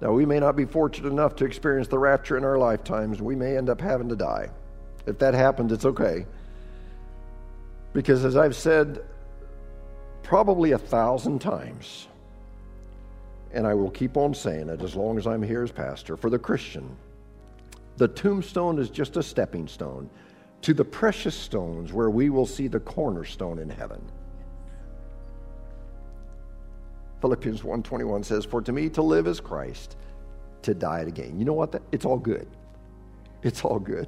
Now, 0.01 0.13
we 0.13 0.25
may 0.25 0.39
not 0.39 0.55
be 0.55 0.65
fortunate 0.65 1.09
enough 1.09 1.35
to 1.37 1.45
experience 1.45 1.89
the 1.89 1.99
rapture 1.99 2.37
in 2.37 2.45
our 2.45 2.57
lifetimes. 2.57 3.21
We 3.21 3.35
may 3.35 3.57
end 3.57 3.69
up 3.69 3.81
having 3.81 4.09
to 4.09 4.15
die. 4.15 4.49
If 5.05 5.19
that 5.19 5.33
happens, 5.33 5.71
it's 5.71 5.85
okay. 5.85 6.25
Because 7.93 8.23
as 8.23 8.37
I've 8.37 8.55
said 8.55 9.03
probably 10.23 10.71
a 10.71 10.77
thousand 10.77 11.39
times, 11.39 12.07
and 13.53 13.65
I 13.65 13.73
will 13.73 13.89
keep 13.89 14.17
on 14.17 14.33
saying 14.33 14.69
it 14.69 14.81
as 14.81 14.95
long 14.95 15.17
as 15.17 15.25
I'm 15.25 15.41
here 15.41 15.63
as 15.63 15.71
pastor, 15.71 16.15
for 16.15 16.29
the 16.29 16.39
Christian, 16.39 16.95
the 17.97 18.07
tombstone 18.07 18.79
is 18.79 18.89
just 18.89 19.17
a 19.17 19.23
stepping 19.23 19.67
stone 19.67 20.09
to 20.61 20.73
the 20.73 20.85
precious 20.85 21.35
stones 21.35 21.93
where 21.93 22.09
we 22.09 22.29
will 22.29 22.45
see 22.45 22.67
the 22.67 22.79
cornerstone 22.79 23.59
in 23.59 23.69
heaven. 23.69 24.01
Philippians 27.21 27.63
1:21 27.63 28.23
says, 28.23 28.45
"For 28.45 28.61
to 28.61 28.71
me 28.71 28.89
to 28.89 29.01
live 29.01 29.27
is 29.27 29.39
Christ, 29.39 29.97
to 30.61 30.73
die 30.73 31.01
again." 31.01 31.37
You 31.37 31.45
know 31.45 31.53
what? 31.53 31.81
It's 31.91 32.05
all 32.05 32.17
good. 32.17 32.47
It's 33.41 33.63
all 33.63 33.79
good. 33.79 34.07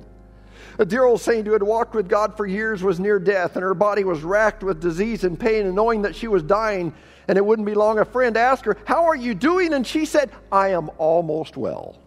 A 0.79 0.85
dear 0.85 1.03
old 1.03 1.21
saint 1.21 1.45
who 1.45 1.53
had 1.53 1.63
walked 1.63 1.93
with 1.95 2.07
God 2.07 2.35
for 2.35 2.45
years 2.45 2.83
was 2.83 2.99
near 2.99 3.19
death, 3.19 3.55
and 3.55 3.63
her 3.63 3.73
body 3.73 4.03
was 4.03 4.23
racked 4.23 4.63
with 4.63 4.81
disease 4.81 5.23
and 5.23 5.39
pain. 5.39 5.65
And 5.65 5.75
knowing 5.75 6.01
that 6.03 6.15
she 6.15 6.27
was 6.27 6.43
dying 6.43 6.93
and 7.27 7.37
it 7.37 7.45
wouldn't 7.45 7.65
be 7.65 7.73
long, 7.73 7.99
a 7.99 8.05
friend 8.05 8.35
asked 8.35 8.65
her, 8.65 8.77
How 8.85 9.05
are 9.05 9.15
you 9.15 9.33
doing? 9.33 9.73
And 9.73 9.85
she 9.85 10.05
said, 10.05 10.31
I 10.51 10.69
am 10.69 10.89
almost 10.97 11.57
well. 11.57 11.97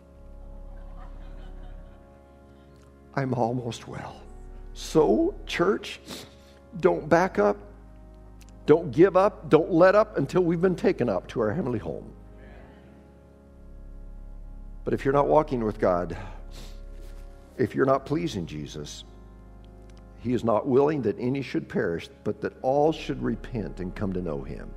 I'm 3.14 3.32
almost 3.34 3.86
well. 3.86 4.20
So, 4.74 5.34
church, 5.46 6.00
don't 6.80 7.08
back 7.08 7.38
up. 7.38 7.56
Don't 8.66 8.90
give 8.90 9.16
up. 9.16 9.48
Don't 9.50 9.70
let 9.70 9.94
up 9.94 10.18
until 10.18 10.42
we've 10.42 10.60
been 10.60 10.76
taken 10.76 11.08
up 11.08 11.28
to 11.28 11.40
our 11.40 11.52
heavenly 11.52 11.78
home. 11.78 12.12
But 14.84 14.94
if 14.94 15.04
you're 15.04 15.14
not 15.14 15.28
walking 15.28 15.64
with 15.64 15.78
God, 15.78 16.16
if 17.56 17.74
you're 17.74 17.86
not 17.86 18.06
pleasing 18.06 18.46
Jesus, 18.46 19.04
he 20.20 20.32
is 20.32 20.42
not 20.42 20.66
willing 20.66 21.02
that 21.02 21.16
any 21.18 21.42
should 21.42 21.68
perish, 21.68 22.08
but 22.24 22.40
that 22.40 22.54
all 22.62 22.92
should 22.92 23.22
repent 23.22 23.80
and 23.80 23.94
come 23.94 24.12
to 24.12 24.22
know 24.22 24.42
him. 24.42 24.70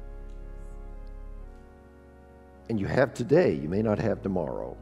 And 2.70 2.80
you 2.80 2.86
have 2.86 3.14
today, 3.14 3.54
you 3.54 3.70
may 3.70 3.82
not 3.82 3.98
have 3.98 4.22
tomorrow, 4.22 4.76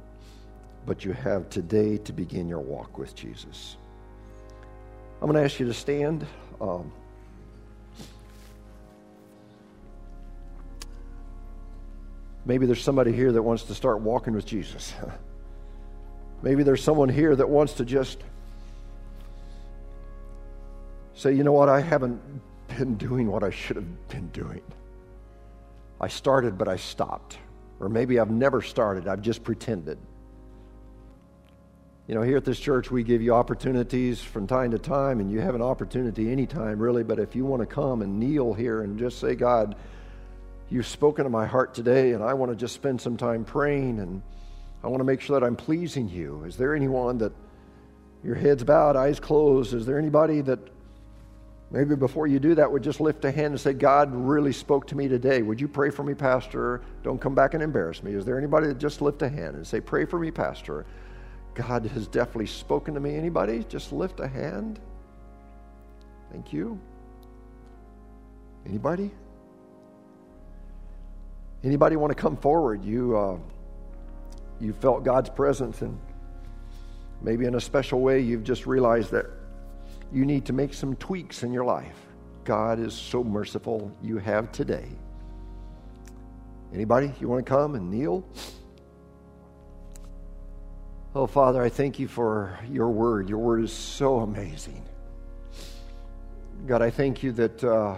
but 0.86 1.06
you 1.06 1.14
have 1.14 1.50
today 1.50 1.98
to 2.00 2.14
begin 2.14 2.50
your 2.50 2.60
walk 2.60 2.98
with 2.98 3.16
Jesus. 3.16 3.78
I'm 5.22 5.30
going 5.30 5.36
to 5.36 5.44
ask 5.44 5.60
you 5.60 5.68
to 5.68 5.74
stand. 5.74 6.26
Um, 6.60 6.92
maybe 12.46 12.66
there's 12.66 12.84
somebody 12.84 13.12
here 13.12 13.32
that 13.32 13.42
wants 13.42 13.64
to 13.64 13.76
start 13.76 14.02
walking 14.02 14.34
with 14.34 14.46
Jesus. 14.46 14.94
Maybe 16.46 16.62
there's 16.62 16.84
someone 16.84 17.10
here 17.10 17.36
that 17.36 17.50
wants 17.50 17.74
to 17.74 17.86
just 17.86 18.20
say, 21.16 21.34
you 21.34 21.44
know 21.44 21.52
what, 21.52 21.70
I 21.70 21.82
haven't 21.82 22.22
been 22.68 22.98
doing 22.98 23.32
what 23.32 23.44
I 23.44 23.50
should 23.50 23.78
have 23.78 24.08
been 24.10 24.28
doing. 24.28 24.62
I 26.00 26.08
started, 26.08 26.56
but 26.56 26.68
I 26.68 26.76
stopped. 26.76 27.40
Or 27.80 27.90
maybe 27.90 28.20
I've 28.20 28.30
never 28.30 28.62
started, 28.62 29.08
I've 29.08 29.24
just 29.24 29.44
pretended. 29.44 29.98
You 32.08 32.14
know, 32.14 32.22
here 32.22 32.38
at 32.38 32.46
this 32.46 32.60
church, 32.60 32.92
we 32.92 33.02
give 33.02 33.24
you 33.24 33.34
opportunities 33.34 34.22
from 34.22 34.46
time 34.46 34.70
to 34.70 34.78
time, 34.78 35.20
and 35.22 35.32
you 35.32 35.40
have 35.40 35.56
an 35.56 35.64
opportunity 35.64 36.32
anytime, 36.32 36.78
really. 36.78 37.02
But 37.02 37.18
if 37.18 37.36
you 37.36 37.44
want 37.44 37.62
to 37.62 37.66
come 37.66 38.04
and 38.04 38.20
kneel 38.20 38.54
here 38.54 38.84
and 38.84 39.00
just 39.00 39.20
say, 39.20 39.34
God, 39.34 39.76
you've 40.70 40.86
spoken 40.86 41.24
to 41.24 41.30
my 41.32 41.48
heart 41.48 41.74
today, 41.74 42.12
and 42.12 42.24
I 42.24 42.36
want 42.36 42.52
to 42.52 42.56
just 42.56 42.76
spend 42.76 43.02
some 43.02 43.18
time 43.18 43.46
praying 43.46 43.98
and 43.98 44.22
I 44.86 44.88
want 44.88 45.00
to 45.00 45.06
make 45.06 45.20
sure 45.20 45.40
that 45.40 45.44
I'm 45.44 45.56
pleasing 45.56 46.08
you. 46.08 46.44
Is 46.44 46.58
there 46.58 46.76
anyone 46.76 47.18
that 47.18 47.34
your 48.24 48.36
head's 48.36 48.64
bowed, 48.64 48.96
eyes 48.96 49.20
closed? 49.20 49.74
Is 49.74 49.84
there 49.84 49.98
anybody 49.98 50.42
that 50.42 50.60
maybe 51.72 51.96
before 51.96 52.28
you 52.28 52.38
do 52.38 52.54
that 52.54 52.72
would 52.72 52.84
just 52.84 53.02
lift 53.02 53.26
a 53.26 53.32
hand 53.32 53.48
and 53.48 53.60
say, 53.60 53.74
God 53.74 54.14
really 54.14 54.54
spoke 54.54 54.86
to 54.90 54.96
me 54.96 55.08
today? 55.08 55.42
Would 55.42 55.60
you 55.60 55.68
pray 55.68 55.90
for 55.90 56.04
me, 56.04 56.14
Pastor? 56.14 56.84
Don't 57.02 57.20
come 57.20 57.34
back 57.34 57.56
and 57.56 57.64
embarrass 57.64 58.04
me. 58.04 58.14
Is 58.14 58.26
there 58.26 58.38
anybody 58.38 58.68
that 58.68 58.78
just 58.78 59.02
lift 59.02 59.24
a 59.24 59.30
hand 59.30 59.56
and 59.56 59.66
say, 59.66 59.82
Pray 59.82 60.06
for 60.06 60.20
me, 60.20 60.30
Pastor? 60.30 60.86
God 61.56 61.88
has 61.88 62.06
definitely 62.08 62.46
spoken 62.46 62.94
to 62.94 63.00
me. 63.00 63.16
Anybody? 63.16 63.64
Just 63.68 63.92
lift 63.92 64.20
a 64.20 64.28
hand. 64.28 64.80
Thank 66.32 66.54
you. 66.54 66.80
Anybody? 68.68 69.10
Anybody 71.64 71.96
want 71.96 72.16
to 72.16 72.22
come 72.22 72.38
forward? 72.38 72.86
You. 72.86 73.18
Uh, 73.18 73.38
you 74.60 74.74
felt 74.74 75.04
God's 75.04 75.30
presence, 75.30 75.82
and 75.82 76.00
maybe 77.22 77.46
in 77.46 77.56
a 77.56 77.62
special 77.62 78.02
way, 78.02 78.20
you've 78.20 78.44
just 78.44 78.66
realized 78.66 79.12
that 79.12 79.26
you 80.12 80.26
need 80.26 80.46
to 80.46 80.54
make 80.54 80.74
some 80.74 80.96
tweaks 80.96 81.44
in 81.44 81.52
your 81.52 81.66
life. 81.66 81.98
God 82.44 82.80
is 82.80 82.94
so 82.94 83.24
merciful. 83.24 83.92
You 84.02 84.18
have 84.18 84.52
today. 84.52 84.88
Anybody, 86.74 87.12
you 87.20 87.28
want 87.28 87.46
to 87.46 87.50
come 87.50 87.76
and 87.76 87.90
kneel? 87.90 88.24
Oh, 91.16 91.26
Father, 91.28 91.62
I 91.62 91.70
thank 91.70 91.98
you 91.98 92.08
for 92.08 92.60
your 92.70 92.90
word. 92.90 93.30
Your 93.30 93.40
word 93.40 93.64
is 93.64 93.72
so 93.72 94.20
amazing. 94.20 94.84
God, 96.68 96.82
I 96.82 96.90
thank 96.90 97.24
you 97.24 97.32
that 97.34 97.64
uh, 97.64 97.96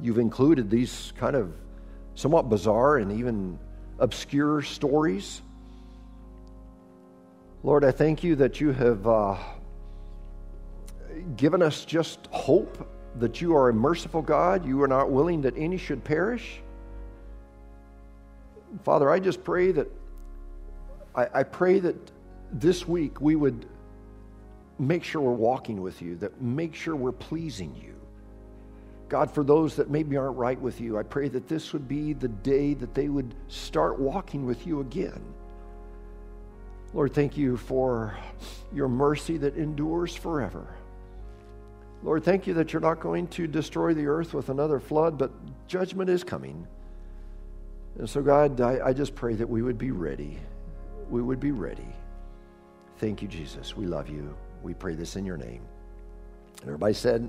you've 0.00 0.18
included 0.18 0.70
these 0.70 1.12
kind 1.16 1.34
of 1.34 1.52
somewhat 2.14 2.48
bizarre 2.48 2.98
and 2.98 3.12
even 3.12 3.58
obscure 4.00 4.62
stories. 4.62 5.42
Lord, 7.62 7.84
I 7.84 7.90
thank 7.90 8.24
you 8.24 8.36
that 8.36 8.60
you 8.60 8.72
have 8.72 9.06
uh, 9.06 9.36
given 11.36 11.62
us 11.62 11.84
just 11.84 12.26
hope 12.30 12.88
that 13.16 13.40
you 13.40 13.54
are 13.54 13.68
a 13.68 13.72
merciful 13.74 14.22
God. 14.22 14.66
You 14.66 14.82
are 14.82 14.88
not 14.88 15.10
willing 15.10 15.42
that 15.42 15.54
any 15.56 15.76
should 15.76 16.02
perish. 16.02 16.60
Father, 18.82 19.10
I 19.10 19.20
just 19.20 19.44
pray 19.44 19.72
that, 19.72 19.88
I, 21.14 21.26
I 21.34 21.42
pray 21.42 21.80
that 21.80 21.96
this 22.52 22.88
week 22.88 23.20
we 23.20 23.36
would 23.36 23.66
make 24.78 25.04
sure 25.04 25.20
we're 25.20 25.32
walking 25.32 25.82
with 25.82 26.00
you, 26.00 26.16
that 26.16 26.40
make 26.40 26.74
sure 26.74 26.96
we're 26.96 27.12
pleasing 27.12 27.74
you. 27.74 27.99
God, 29.10 29.32
for 29.32 29.42
those 29.42 29.74
that 29.74 29.90
maybe 29.90 30.16
aren't 30.16 30.36
right 30.36 30.58
with 30.58 30.80
you, 30.80 30.96
I 30.96 31.02
pray 31.02 31.28
that 31.28 31.48
this 31.48 31.72
would 31.72 31.88
be 31.88 32.12
the 32.12 32.28
day 32.28 32.74
that 32.74 32.94
they 32.94 33.08
would 33.08 33.34
start 33.48 33.98
walking 33.98 34.46
with 34.46 34.66
you 34.68 34.80
again. 34.80 35.20
Lord, 36.94 37.12
thank 37.12 37.36
you 37.36 37.56
for 37.56 38.16
your 38.72 38.88
mercy 38.88 39.36
that 39.38 39.56
endures 39.56 40.14
forever. 40.14 40.64
Lord, 42.04 42.22
thank 42.22 42.46
you 42.46 42.54
that 42.54 42.72
you're 42.72 42.80
not 42.80 43.00
going 43.00 43.26
to 43.28 43.48
destroy 43.48 43.94
the 43.94 44.06
earth 44.06 44.32
with 44.32 44.48
another 44.48 44.78
flood, 44.78 45.18
but 45.18 45.32
judgment 45.66 46.08
is 46.08 46.22
coming. 46.22 46.66
And 47.98 48.08
so, 48.08 48.22
God, 48.22 48.60
I, 48.60 48.78
I 48.86 48.92
just 48.92 49.16
pray 49.16 49.34
that 49.34 49.48
we 49.48 49.60
would 49.60 49.76
be 49.76 49.90
ready. 49.90 50.38
We 51.10 51.20
would 51.20 51.40
be 51.40 51.50
ready. 51.50 51.88
Thank 52.98 53.22
you, 53.22 53.28
Jesus. 53.28 53.76
We 53.76 53.86
love 53.86 54.08
you. 54.08 54.36
We 54.62 54.72
pray 54.72 54.94
this 54.94 55.16
in 55.16 55.24
your 55.24 55.36
name. 55.36 55.62
And 56.60 56.68
everybody 56.68 56.94
said, 56.94 57.28